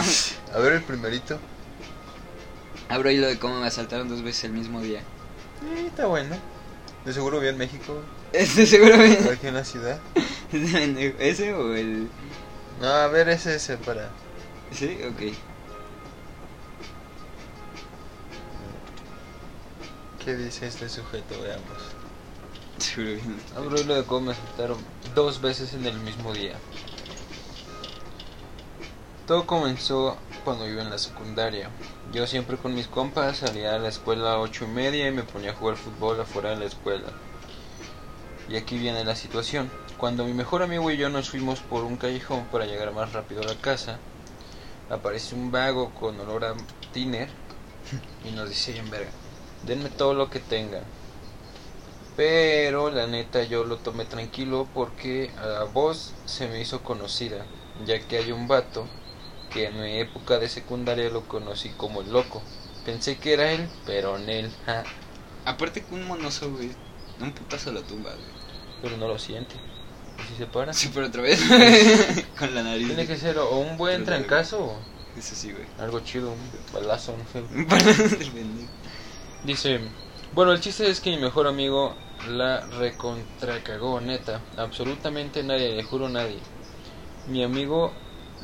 A 0.54 0.60
ver 0.60 0.74
el 0.74 0.84
primerito. 0.84 1.40
Abro 2.90 3.12
hilo 3.12 3.28
de 3.28 3.38
cómo 3.38 3.60
me 3.60 3.68
asaltaron 3.68 4.08
dos 4.08 4.22
veces 4.22 4.46
el 4.46 4.54
mismo 4.54 4.82
día. 4.82 5.00
Eh, 5.00 5.86
está 5.88 6.06
bueno. 6.06 6.36
De 7.06 7.14
seguro 7.14 7.40
vi 7.40 7.48
en 7.48 7.58
México, 7.58 8.02
Este 8.34 8.66
seguramente. 8.66 9.30
aquí 9.32 9.48
en 9.48 9.54
la 9.54 9.64
ciudad. 9.66 10.00
¿Ese 10.52 11.54
o 11.54 11.74
el.? 11.74 12.10
No, 12.82 12.88
a 12.88 13.08
ver, 13.08 13.30
ese 13.30 13.56
es 13.56 13.70
el 13.70 13.78
para. 13.80 14.10
Sí, 14.72 14.98
ok. 15.04 15.34
¿Qué 20.24 20.36
dice 20.36 20.68
este 20.68 20.90
sujeto? 20.90 21.42
Veamos. 21.42 21.97
Abro 23.56 23.84
lo 23.84 23.96
de 23.96 24.04
cómo 24.04 24.28
me 24.28 24.32
asaltaron 24.34 24.78
dos 25.16 25.42
veces 25.42 25.74
en 25.74 25.86
el 25.86 25.98
mismo 26.00 26.34
día. 26.34 26.56
Todo 29.26 29.46
comenzó 29.46 30.16
cuando 30.46 30.68
iba 30.68 30.82
en 30.82 30.90
la 30.90 30.98
secundaria. 30.98 31.70
Yo 32.14 32.28
siempre 32.28 32.56
con 32.58 32.76
mis 32.76 32.88
compas 32.88 33.38
salía 33.38 33.76
a 33.76 33.80
la 33.80 33.90
escuela 33.90 34.34
a 34.34 34.40
ocho 34.40 34.66
y 34.66 34.68
media 34.68 35.08
y 35.08 35.12
me 35.12 35.24
ponía 35.24 35.52
a 35.52 35.56
jugar 35.56 35.76
fútbol 35.76 36.22
afuera 36.22 36.52
de 36.52 36.58
la 36.58 36.66
escuela. 36.66 37.08
Y 38.48 38.56
aquí 38.56 38.78
viene 38.78 39.04
la 39.04 39.16
situación. 39.16 39.70
Cuando 39.98 40.24
mi 40.24 40.34
mejor 40.34 40.62
amigo 40.62 40.90
y 40.92 40.98
yo 40.98 41.10
nos 41.10 41.30
fuimos 41.30 41.60
por 41.60 41.84
un 41.84 41.98
callejón 41.98 42.46
para 42.46 42.66
llegar 42.66 42.94
más 42.94 43.12
rápido 43.12 43.42
a 43.42 43.46
la 43.46 43.56
casa, 43.56 44.00
aparece 44.90 45.36
un 45.36 45.52
vago 45.52 45.94
con 45.96 46.20
olor 46.20 46.46
a 46.46 46.54
tiner 46.94 47.30
y 48.24 48.32
nos 48.32 48.48
dice 48.48 48.78
en 48.78 48.90
verga, 48.90 49.10
denme 49.66 49.90
todo 49.90 50.14
lo 50.14 50.30
que 50.30 50.40
tengan. 50.40 50.84
Pero 52.18 52.90
la 52.92 53.08
neta 53.08 53.44
yo 53.44 53.64
lo 53.64 53.78
tomé 53.78 54.04
tranquilo 54.06 54.68
porque 54.74 55.32
a 55.38 55.46
la 55.46 55.64
voz 55.66 56.14
se 56.26 56.48
me 56.50 56.60
hizo 56.60 56.84
conocida, 56.84 57.46
ya 57.86 58.00
que 58.00 58.18
hay 58.18 58.32
un 58.32 58.48
vato 58.48 58.88
que 59.52 59.68
en 59.68 59.80
mi 59.80 60.00
época 60.00 60.40
de 60.40 60.50
secundaria 60.50 61.10
lo 61.10 61.22
conocí 61.28 61.70
como 61.70 62.02
el 62.02 62.12
loco. 62.12 62.42
Pensé 62.86 63.18
que 63.18 63.34
era 63.34 63.52
él, 63.52 63.70
pero 63.86 64.18
en 64.18 64.30
él, 64.30 64.52
ja, 64.66 64.84
Aparte 65.46 65.82
que 65.86 65.94
un 65.96 66.06
monoso, 66.08 66.52
güey, 66.52 66.72
un 67.22 67.32
putazo 67.32 67.72
lo 67.72 67.82
tumba, 67.84 68.10
güey. 68.10 68.26
pero 68.82 68.98
no 68.98 69.08
lo 69.08 69.18
siente. 69.20 69.56
¿Y 70.18 70.28
si 70.34 70.36
se 70.40 70.46
para? 70.48 70.74
Sí, 70.74 70.90
pero 70.94 71.06
otra 71.08 71.22
vez. 71.22 71.40
Con 72.40 72.54
la 72.56 72.64
nariz. 72.64 72.88
Tiene 72.88 73.06
que 73.08 73.16
ser 73.16 73.38
o 73.38 73.58
un 73.60 73.78
buen 73.78 74.04
Pero- 74.04 74.18
trancazo 74.18 74.60
o 74.60 74.78
Eso 75.18 75.36
sí, 75.36 75.52
güey. 75.52 75.64
algo 75.80 76.00
chido, 76.02 76.32
un 76.32 76.40
balazo, 76.74 77.16
no 77.16 77.24
sé. 77.32 77.42
Del 77.56 78.32
pendejo. 78.32 78.70
Dice, 79.46 79.80
bueno, 80.34 80.52
el 80.52 80.60
chiste 80.60 80.90
es 80.90 81.00
que 81.00 81.12
mi 81.12 81.18
mejor 81.18 81.48
amigo 81.48 81.96
la 82.30 82.62
recontracagó, 82.66 84.02
neta. 84.02 84.42
Absolutamente 84.58 85.44
nadie, 85.44 85.76
le 85.76 85.84
juro 85.84 86.10
nadie. 86.10 86.40
Mi 87.28 87.44
amigo 87.44 87.92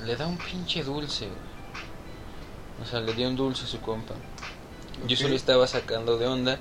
le 0.05 0.15
da 0.15 0.28
un 0.28 0.38
pinche 0.38 0.84
dulce. 0.84 1.28
O 2.82 2.86
sea, 2.86 3.01
le 3.01 3.13
dio 3.13 3.28
un 3.28 3.36
dulce 3.36 3.65
a 3.65 3.67
su 3.67 3.80
compa. 3.80 4.13
Yo 5.07 5.17
solo 5.17 5.36
estaba 5.36 5.67
sacando 5.67 6.17
de 6.17 6.28
onda. 6.28 6.59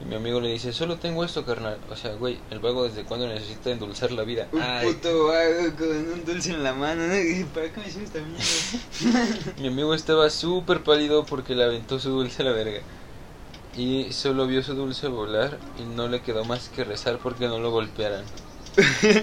Y 0.00 0.04
mi 0.04 0.16
amigo 0.16 0.40
le 0.40 0.48
dice, 0.48 0.72
solo 0.72 0.96
tengo 0.96 1.24
esto, 1.24 1.44
carnal. 1.44 1.78
O 1.90 1.96
sea, 1.96 2.14
güey, 2.14 2.38
el 2.50 2.58
vago 2.58 2.84
desde 2.84 3.04
cuándo 3.04 3.28
necesita 3.28 3.70
endulzar 3.70 4.10
la 4.10 4.24
vida. 4.24 4.48
Un 4.50 4.60
Ay, 4.60 4.92
puto 4.92 5.26
vago 5.26 5.76
con 5.78 5.88
un 5.88 6.24
dulce 6.24 6.50
en 6.50 6.64
la 6.64 6.72
mano. 6.72 7.04
Mi 9.60 9.68
amigo 9.68 9.94
estaba 9.94 10.28
súper 10.30 10.82
pálido 10.82 11.24
porque 11.24 11.54
le 11.54 11.64
aventó 11.64 12.00
su 12.00 12.10
dulce 12.10 12.42
a 12.42 12.46
la 12.46 12.52
verga. 12.52 12.80
Y 13.72 14.12
solo 14.12 14.46
vio 14.46 14.62
su 14.62 14.74
dulce 14.74 15.08
volar 15.08 15.62
y 15.74 15.84
no 15.84 16.08
le 16.08 16.22
quedó 16.22 16.44
más 16.44 16.68
que 16.68 16.84
rezar 16.84 17.18
porque 17.20 17.48
no 17.48 17.58
lo 17.58 17.70
golpearan. 17.70 18.30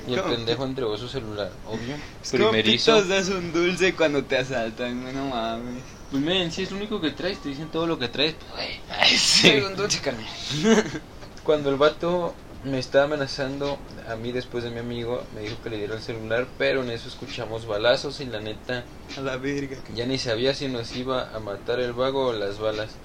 Y 0.05 0.13
el 0.13 0.23
¿Cómo? 0.23 0.27
pendejo 0.27 0.65
entregó 0.65 0.97
su 0.97 1.07
celular, 1.09 1.59
obvio. 1.63 2.03
¿Cómo 2.37 2.57
Primerizo. 2.57 2.65
pitos 2.65 3.07
das 3.07 3.29
un 3.29 3.51
dulce 3.51 3.95
cuando 3.95 4.25
te 4.25 4.37
asaltan? 4.37 5.11
No 5.13 5.27
mames. 5.29 5.85
Pues 6.09 6.21
men, 6.23 6.51
si 6.51 6.63
es 6.63 6.71
lo 6.71 6.77
único 6.77 6.99
que 7.01 7.11
traes, 7.11 7.41
te 7.41 7.49
dicen 7.49 7.69
todo 7.71 7.87
lo 7.87 7.99
que 7.99 8.09
traes. 8.09 8.35
pues. 8.35 8.81
Ay, 8.87 9.17
sí. 9.17 9.59
un 9.61 9.75
dulce, 9.75 10.01
carnal. 10.01 10.25
Cuando 11.43 11.69
el 11.69 11.77
vato 11.77 12.35
me 12.63 12.79
estaba 12.79 13.05
amenazando 13.05 13.85
a 14.07 14.15
mí 14.15 14.31
después 14.31 14.63
de 14.63 14.71
mi 14.71 14.79
amigo, 14.79 15.27
me 15.31 15.41
dijo 15.41 15.61
que 15.61 15.69
le 15.69 15.77
diera 15.77 15.95
el 15.95 16.01
celular, 16.01 16.47
pero 16.57 16.83
en 16.83 16.91
eso 16.91 17.07
escuchamos 17.07 17.65
balazos 17.65 18.19
y 18.19 18.25
la 18.25 18.41
neta 18.41 18.85
A 19.15 19.21
la 19.21 19.37
verga. 19.37 19.77
Ya 19.87 20.05
ni 20.05 20.17
sabía 20.17 20.53
si 20.53 20.67
nos 20.67 20.95
iba 20.95 21.29
a 21.35 21.39
matar 21.39 21.79
el 21.79 21.93
vago 21.93 22.27
o 22.27 22.33
las 22.33 22.59
balas. 22.59 22.99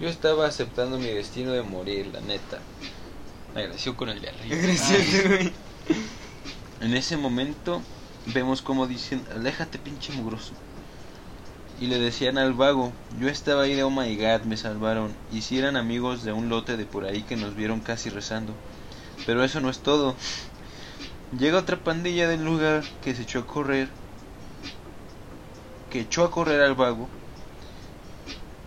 Yo 0.00 0.08
estaba 0.08 0.46
aceptando 0.46 0.98
mi 0.98 1.06
destino 1.06 1.52
de 1.52 1.62
morir, 1.62 2.10
la 2.12 2.20
neta. 2.20 2.58
Me 3.54 3.62
agradeció 3.62 3.96
con 3.96 4.08
el 4.08 4.20
de 4.20 4.30
arriba. 4.30 5.52
En 6.80 6.94
ese 6.94 7.16
momento 7.16 7.80
vemos 8.26 8.60
como 8.60 8.86
dicen, 8.86 9.24
aléjate 9.34 9.78
pinche 9.78 10.12
mugroso. 10.12 10.52
Y 11.80 11.86
le 11.86 11.98
decían 11.98 12.38
al 12.38 12.52
vago, 12.54 12.92
yo 13.20 13.28
estaba 13.28 13.62
ahí 13.62 13.74
de 13.74 13.84
oh 13.84 13.90
my 13.90 14.16
god, 14.16 14.42
me 14.42 14.56
salvaron. 14.56 15.12
Y 15.32 15.42
si 15.42 15.58
eran 15.58 15.76
amigos 15.76 16.24
de 16.24 16.32
un 16.32 16.48
lote 16.48 16.76
de 16.76 16.86
por 16.86 17.04
ahí 17.04 17.22
que 17.22 17.36
nos 17.36 17.54
vieron 17.54 17.80
casi 17.80 18.10
rezando. 18.10 18.52
Pero 19.26 19.44
eso 19.44 19.60
no 19.60 19.70
es 19.70 19.78
todo. 19.78 20.16
Llega 21.38 21.58
otra 21.58 21.78
pandilla 21.78 22.28
del 22.28 22.44
lugar 22.44 22.84
que 23.02 23.14
se 23.14 23.22
echó 23.22 23.40
a 23.40 23.46
correr. 23.46 23.88
Que 25.90 26.00
echó 26.00 26.24
a 26.24 26.30
correr 26.30 26.60
al 26.60 26.74
vago. 26.74 27.08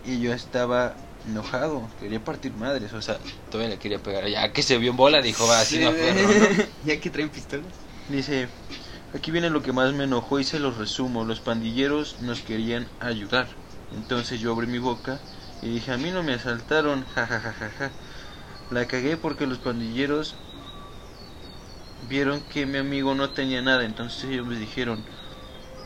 Y 0.06 0.20
yo 0.20 0.32
estaba 0.32 0.94
enojado, 1.26 1.88
quería 1.98 2.22
partir 2.22 2.52
madres, 2.52 2.92
o 2.92 3.02
sea, 3.02 3.18
todavía 3.50 3.74
le 3.74 3.78
quería 3.78 3.98
pegar. 3.98 4.26
Ya 4.28 4.52
que 4.52 4.62
se 4.62 4.78
vio 4.78 4.90
en 4.90 4.96
bola, 4.96 5.20
dijo, 5.20 5.46
va, 5.46 5.60
así 5.60 5.76
Sí, 5.76 5.84
no 5.84 5.90
perro, 5.92 6.22
¿no? 6.22 6.64
Ya 6.84 7.00
que 7.00 7.10
traen 7.10 7.30
pistolas. 7.30 7.72
Dice, 8.08 8.48
aquí 9.12 9.30
viene 9.30 9.50
lo 9.50 9.62
que 9.62 9.72
más 9.72 9.92
me 9.92 10.04
enojó 10.04 10.40
y 10.40 10.44
se 10.44 10.58
los 10.58 10.78
resumo. 10.78 11.24
Los 11.24 11.40
pandilleros 11.40 12.20
nos 12.20 12.40
querían 12.40 12.86
ayudar. 13.00 13.48
Entonces 13.94 14.40
yo 14.40 14.52
abrí 14.52 14.66
mi 14.66 14.78
boca 14.78 15.18
y 15.62 15.68
dije, 15.68 15.92
a 15.92 15.96
mí 15.96 16.10
no 16.10 16.22
me 16.22 16.34
asaltaron, 16.34 17.04
jajajajaja. 17.14 17.90
La 18.70 18.86
cagué 18.86 19.16
porque 19.16 19.46
los 19.46 19.58
pandilleros 19.58 20.34
vieron 22.08 22.40
que 22.52 22.66
mi 22.66 22.78
amigo 22.78 23.14
no 23.14 23.30
tenía 23.30 23.62
nada. 23.62 23.84
Entonces 23.84 24.24
ellos 24.24 24.46
me 24.46 24.56
dijeron, 24.56 25.04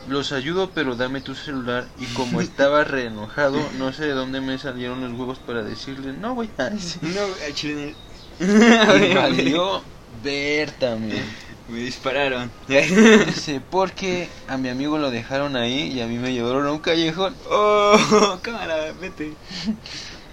los 0.07 0.31
ayudo 0.31 0.71
pero 0.73 0.95
dame 0.95 1.21
tu 1.21 1.35
celular. 1.35 1.87
Y 1.99 2.05
como 2.07 2.41
estaba 2.41 2.83
re 2.83 3.05
enojado, 3.05 3.59
no 3.77 3.93
sé 3.93 4.05
de 4.05 4.13
dónde 4.13 4.41
me 4.41 4.57
salieron 4.57 5.01
los 5.01 5.19
huevos 5.19 5.39
para 5.39 5.63
decirle, 5.63 6.13
no 6.13 6.33
güey. 6.33 6.49
No, 6.57 7.21
a 7.21 7.53
chile. 7.53 7.95
Y 8.39 9.13
valió 9.13 9.81
ver 10.23 10.71
también. 10.71 11.23
Me 11.67 11.79
dispararon. 11.79 12.51
Dice, 12.67 13.61
porque 13.69 14.27
a 14.47 14.57
mi 14.57 14.69
amigo 14.69 14.97
lo 14.97 15.11
dejaron 15.11 15.55
ahí 15.55 15.91
y 15.91 16.01
a 16.01 16.07
mí 16.07 16.17
me 16.17 16.33
llevaron 16.33 16.67
a 16.67 16.71
un 16.71 16.79
callejón. 16.79 17.35
oh, 17.49 18.39
cámara, 18.41 18.91
vete. 18.99 19.33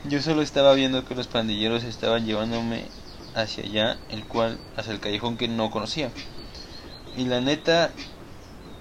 Yo 0.04 0.20
solo 0.22 0.42
estaba 0.42 0.74
viendo 0.74 1.04
que 1.04 1.14
los 1.14 1.28
pandilleros 1.28 1.84
estaban 1.84 2.26
llevándome 2.26 2.84
hacia 3.34 3.64
allá, 3.64 3.98
el 4.08 4.24
cual, 4.24 4.58
hacia 4.76 4.92
el 4.92 5.00
callejón 5.00 5.36
que 5.36 5.46
no 5.46 5.70
conocía. 5.70 6.10
Y 7.16 7.26
la 7.26 7.40
neta, 7.40 7.90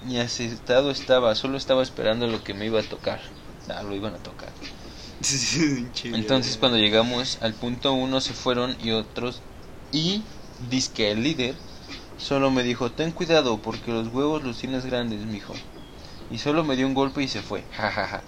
ni 0.02 0.20
asustado 0.20 0.92
estaba, 0.92 1.36
solo 1.36 1.58
estaba 1.58 1.84
esperando 1.84 2.28
lo 2.28 2.44
que 2.44 2.54
me 2.54 2.66
iba 2.66 2.80
a 2.80 2.84
tocar. 2.84 3.22
Ah, 3.68 3.84
lo 3.84 3.96
iban 3.96 4.14
a 4.16 4.20
tocar. 4.20 4.54
Entonces 6.12 6.58
cuando 6.58 6.78
llegamos 6.78 7.38
al 7.42 7.54
punto 7.54 7.94
uno 7.94 8.22
se 8.22 8.34
fueron 8.34 8.76
y 8.80 8.92
otros 8.92 9.42
y 9.92 10.24
que 10.94 11.12
el 11.12 11.24
líder 11.24 11.56
solo 12.18 12.52
me 12.52 12.64
dijo 12.64 12.92
ten 12.92 13.12
cuidado 13.12 13.62
porque 13.62 13.92
los 13.92 14.08
huevos 14.10 14.44
los 14.44 14.58
tienes 14.58 14.86
grandes 14.86 15.26
mijo 15.26 15.54
y 16.30 16.40
solo 16.40 16.64
me 16.64 16.76
dio 16.76 16.88
un 16.88 16.94
golpe 16.94 17.24
y 17.24 17.28
se 17.28 17.42
fue 17.42 17.66
jajaja 17.72 18.24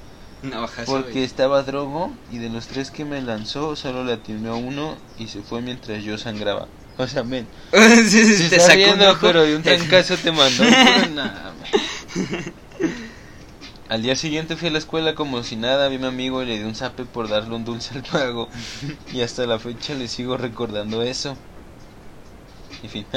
porque 0.85 1.23
estaba 1.23 1.63
drogo 1.63 2.17
y 2.29 2.37
de 2.39 2.49
los 2.49 2.67
tres 2.67 2.91
que 2.91 3.05
me 3.05 3.21
lanzó 3.21 3.75
solo 3.75 4.03
le 4.03 4.13
atinó 4.13 4.57
uno 4.57 4.97
y 5.17 5.27
se 5.29 5.43
fue 5.43 5.61
mientras 5.61 6.03
yo 6.03 6.17
sangraba 6.17 6.69
o 6.97 7.07
sea 7.07 7.23
men 7.23 7.47
Sí, 7.71 8.25
sí, 8.25 8.35
se 8.37 8.49
te 8.49 8.55
está 8.57 8.67
sacó 8.67 8.79
un 8.79 8.85
riendo 8.85 9.09
ojo. 9.11 9.19
pero 9.21 9.43
de 9.43 9.55
un 9.55 9.63
trancazo 9.63 10.17
te 10.17 10.31
mandó 10.31 10.63
men. 10.63 11.19
Al 13.89 14.01
día 14.01 14.15
siguiente 14.15 14.55
fui 14.55 14.69
a 14.69 14.71
la 14.71 14.77
escuela 14.77 15.15
como 15.15 15.43
si 15.43 15.57
nada, 15.57 15.89
vi 15.89 15.97
a 15.97 15.99
mi 15.99 16.05
amigo 16.07 16.41
y 16.41 16.45
le 16.45 16.57
di 16.57 16.63
un 16.63 16.75
zape 16.75 17.03
por 17.03 17.27
darle 17.27 17.53
un 17.55 17.65
dulce 17.65 17.93
al 17.93 18.03
pago. 18.03 18.47
Y 19.11 19.21
hasta 19.21 19.45
la 19.45 19.59
fecha 19.59 19.93
le 19.93 20.07
sigo 20.07 20.37
recordando 20.37 21.03
eso. 21.03 21.35
En 22.83 22.89
fin. 22.89 23.05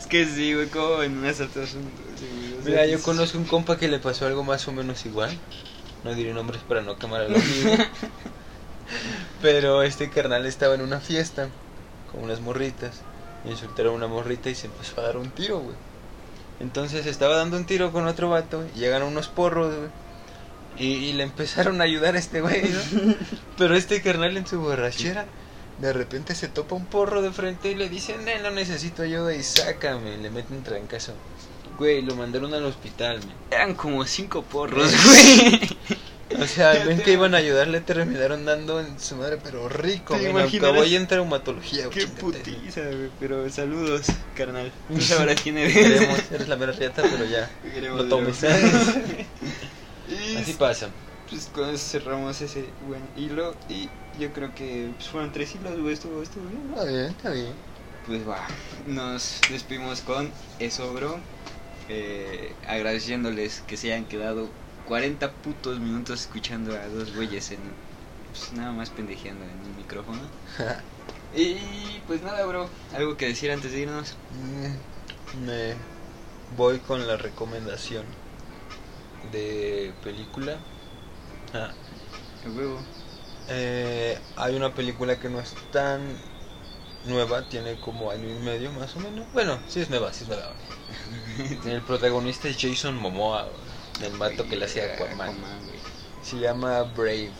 Es 0.00 0.06
que 0.08 0.26
sí, 0.26 0.54
güey, 0.54 0.68
como 0.68 1.02
en 1.02 1.18
un 1.18 1.26
asalto 1.26 1.62
es 1.62 1.74
un 1.74 1.82
dulce, 1.82 2.26
güey, 2.62 2.64
Mira, 2.64 2.86
yo 2.86 3.00
conozco 3.02 3.36
un 3.38 3.44
compa 3.44 3.76
que 3.78 3.88
le 3.88 3.98
pasó 3.98 4.26
algo 4.26 4.42
más 4.42 4.66
o 4.68 4.72
menos 4.72 5.04
igual. 5.04 5.30
No 6.02 6.14
diré 6.14 6.32
nombres 6.32 6.62
para 6.66 6.80
no 6.80 6.96
quemar 6.96 7.20
al 7.20 7.34
amigo. 7.34 7.72
Pero 9.42 9.82
este 9.82 10.08
carnal 10.10 10.46
estaba 10.46 10.74
en 10.74 10.80
una 10.80 10.98
fiesta 10.98 11.48
con 12.10 12.22
unas 12.22 12.40
morritas. 12.40 13.02
Insultaron 13.44 13.94
a 13.94 13.96
una 13.96 14.06
morrita 14.06 14.50
y 14.50 14.54
se 14.54 14.66
empezó 14.66 15.00
a 15.00 15.04
dar 15.04 15.16
un 15.16 15.30
tiro, 15.30 15.60
güey. 15.60 15.76
Entonces 16.60 17.06
estaba 17.06 17.36
dando 17.36 17.56
un 17.56 17.64
tiro 17.64 17.90
con 17.92 18.06
otro 18.06 18.28
vato. 18.28 18.64
Y 18.74 18.80
llegaron 18.80 19.08
unos 19.08 19.28
porros, 19.28 19.74
güey. 19.74 19.90
Y, 20.78 21.04
y 21.04 21.12
le 21.14 21.24
empezaron 21.24 21.80
a 21.80 21.84
ayudar 21.84 22.16
a 22.16 22.18
este 22.18 22.40
güey, 22.40 22.62
¿no? 22.62 23.14
Pero 23.58 23.74
este 23.76 24.02
carnal 24.02 24.36
en 24.36 24.46
su 24.46 24.60
borrachera, 24.60 25.26
de 25.78 25.92
repente 25.92 26.34
se 26.34 26.48
topa 26.48 26.74
un 26.74 26.86
porro 26.86 27.22
de 27.22 27.32
frente 27.32 27.70
y 27.70 27.74
le 27.74 27.88
dice, 27.88 28.16
no, 28.18 28.42
no 28.42 28.50
necesito 28.54 29.02
ayuda 29.02 29.34
y 29.34 29.42
sácame. 29.42 30.16
Le 30.18 30.30
mete 30.30 30.54
un 30.54 30.62
trancazo. 30.62 31.14
Güey, 31.78 32.02
lo 32.02 32.14
mandaron 32.14 32.52
al 32.54 32.64
hospital, 32.64 33.18
man. 33.20 33.34
Eran 33.50 33.74
como 33.74 34.04
cinco 34.04 34.42
porros, 34.42 34.92
güey. 35.04 35.78
O 36.40 36.46
sea, 36.46 36.72
ven 36.84 36.98
te- 36.98 37.02
que 37.02 37.12
iban 37.12 37.34
a 37.34 37.38
ayudarle, 37.38 37.80
terminaron 37.80 38.44
dando 38.44 38.80
en 38.80 38.98
su 38.98 39.16
madre, 39.16 39.38
pero 39.42 39.68
rico. 39.68 40.16
¿Te 40.16 40.22
men, 40.22 40.30
imaginas? 40.30 40.70
Acabó 40.70 40.84
en 40.84 41.06
traumatología. 41.06 41.88
Qué 41.90 42.00
chíngate. 42.06 42.20
putiza, 42.20 42.82
güey. 42.82 43.10
Pero 43.18 43.48
saludos, 43.50 44.06
carnal. 44.34 44.72
Tú 44.88 45.00
sabrás 45.00 45.40
quién 45.40 45.58
eres. 45.58 45.74
Queremos, 45.74 46.32
eres 46.32 46.48
la 46.48 46.56
mera 46.56 46.72
riata, 46.72 47.02
pero 47.10 47.24
ya. 47.24 47.50
Queremos 47.62 47.98
Lo 47.98 48.08
tomes. 48.08 48.42
Así 50.36 50.54
pasa. 50.54 50.90
pues 51.28 51.46
con 51.48 51.70
eso 51.70 51.84
cerramos 51.98 52.40
ese 52.40 52.74
buen 52.80 53.10
hilo. 53.16 53.56
Y 53.68 53.90
yo 54.18 54.32
creo 54.32 54.54
que 54.54 54.92
pues, 54.96 55.08
fueron 55.08 55.32
tres 55.32 55.54
hilos, 55.54 55.78
güey. 55.78 55.94
Estuvo, 55.94 56.22
estuvo 56.22 56.46
bien. 56.48 56.68
Está 56.70 56.84
bien, 56.84 57.04
está 57.06 57.30
bien. 57.30 57.54
Pues 58.06 58.26
va, 58.26 58.46
nos 58.86 59.46
despedimos 59.48 60.00
con 60.02 60.34
eso, 60.58 60.92
bro. 60.94 61.26
Eh, 61.88 62.56
agradeciéndoles 62.66 63.62
que 63.62 63.76
se 63.76 63.92
hayan 63.92 64.06
quedado 64.06 64.54
40 64.90 65.30
putos 65.30 65.78
minutos 65.78 66.22
escuchando 66.22 66.74
a 66.74 66.88
dos 66.88 67.14
güeyes 67.14 67.52
en. 67.52 67.60
Pues 68.32 68.52
nada 68.54 68.72
más 68.72 68.90
pendejeando 68.90 69.44
en 69.44 69.50
un 69.70 69.76
micrófono. 69.76 70.18
Y 71.32 72.00
pues 72.08 72.22
nada, 72.22 72.44
bro. 72.44 72.68
¿Algo 72.92 73.16
que 73.16 73.26
decir 73.28 73.52
antes 73.52 73.70
de 73.70 73.82
irnos? 73.82 74.14
Mm, 74.34 75.46
Me 75.46 75.74
voy 76.56 76.80
con 76.80 77.06
la 77.06 77.16
recomendación 77.16 78.04
de 79.30 79.92
película. 80.02 80.56
Ah, 81.54 81.70
El 82.44 82.50
huevo. 82.58 82.80
Eh, 83.48 84.18
hay 84.34 84.56
una 84.56 84.74
película 84.74 85.20
que 85.20 85.28
no 85.28 85.38
es 85.38 85.54
tan 85.70 86.00
nueva, 87.06 87.42
tiene 87.48 87.76
como 87.76 88.10
año 88.10 88.28
y 88.28 88.44
medio 88.44 88.72
más 88.72 88.96
o 88.96 88.98
menos. 88.98 89.24
Bueno, 89.32 89.56
sí 89.68 89.80
es 89.82 89.88
nueva, 89.88 90.12
sí 90.12 90.24
es 90.24 90.28
nueva. 90.28 90.52
el 91.64 91.80
protagonista 91.82 92.48
es 92.48 92.56
Jason 92.60 92.96
Momoa, 92.96 93.46
el 94.02 94.12
mato 94.14 94.46
que 94.48 94.56
le 94.56 94.64
hacía 94.64 94.94
Aquaman. 94.94 95.36
Se 96.22 96.38
llama 96.38 96.82
Brave. 96.82 97.30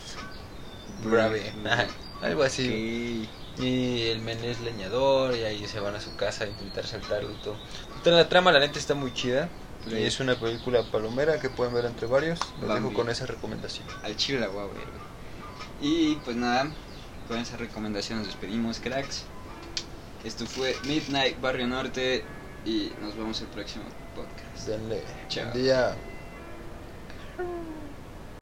Brave. 1.03 1.53
Ajá, 1.65 1.87
algo 2.21 2.43
así. 2.43 3.27
Y 3.57 4.03
el 4.03 4.21
men 4.21 4.43
es 4.43 4.59
leñador 4.61 5.35
y 5.35 5.43
ahí 5.43 5.67
se 5.67 5.79
van 5.79 5.95
a 5.95 6.01
su 6.01 6.15
casa 6.15 6.45
a 6.45 6.47
intentar 6.47 6.85
saltarlo 6.85 7.31
y 7.31 7.35
todo. 7.43 7.57
La 8.05 8.27
trama 8.29 8.51
la 8.51 8.59
neta 8.59 8.79
está 8.79 8.95
muy 8.95 9.13
chida. 9.13 9.49
Y 9.85 9.89
Brave. 9.89 10.07
es 10.07 10.19
una 10.19 10.35
película 10.35 10.83
palomera 10.91 11.39
que 11.39 11.49
pueden 11.49 11.73
ver 11.73 11.85
entre 11.85 12.07
varios. 12.07 12.39
Los 12.61 12.73
dejo 12.73 12.93
con 12.93 13.09
esa 13.09 13.25
recomendación. 13.25 13.85
Al 14.03 14.15
chile 14.15 14.39
la 14.39 14.47
voy 14.47 14.59
a 14.61 14.65
ver, 14.67 14.73
güey. 14.75 15.11
Y 15.81 16.15
pues 16.23 16.37
nada, 16.37 16.71
con 17.27 17.39
esa 17.39 17.57
recomendación 17.57 18.19
nos 18.19 18.27
despedimos, 18.27 18.79
cracks. 18.79 19.23
Esto 20.23 20.45
fue 20.45 20.75
Midnight 20.85 21.41
Barrio 21.41 21.67
Norte 21.67 22.23
y 22.65 22.91
nos 23.01 23.15
vemos 23.15 23.41
el 23.41 23.47
próximo 23.47 23.85
podcast. 24.15 24.67
Denle. 24.67 25.01
Chao. 25.29 25.45
Buen 25.45 25.63
día. 25.63 25.95
Hmm. 27.37 27.77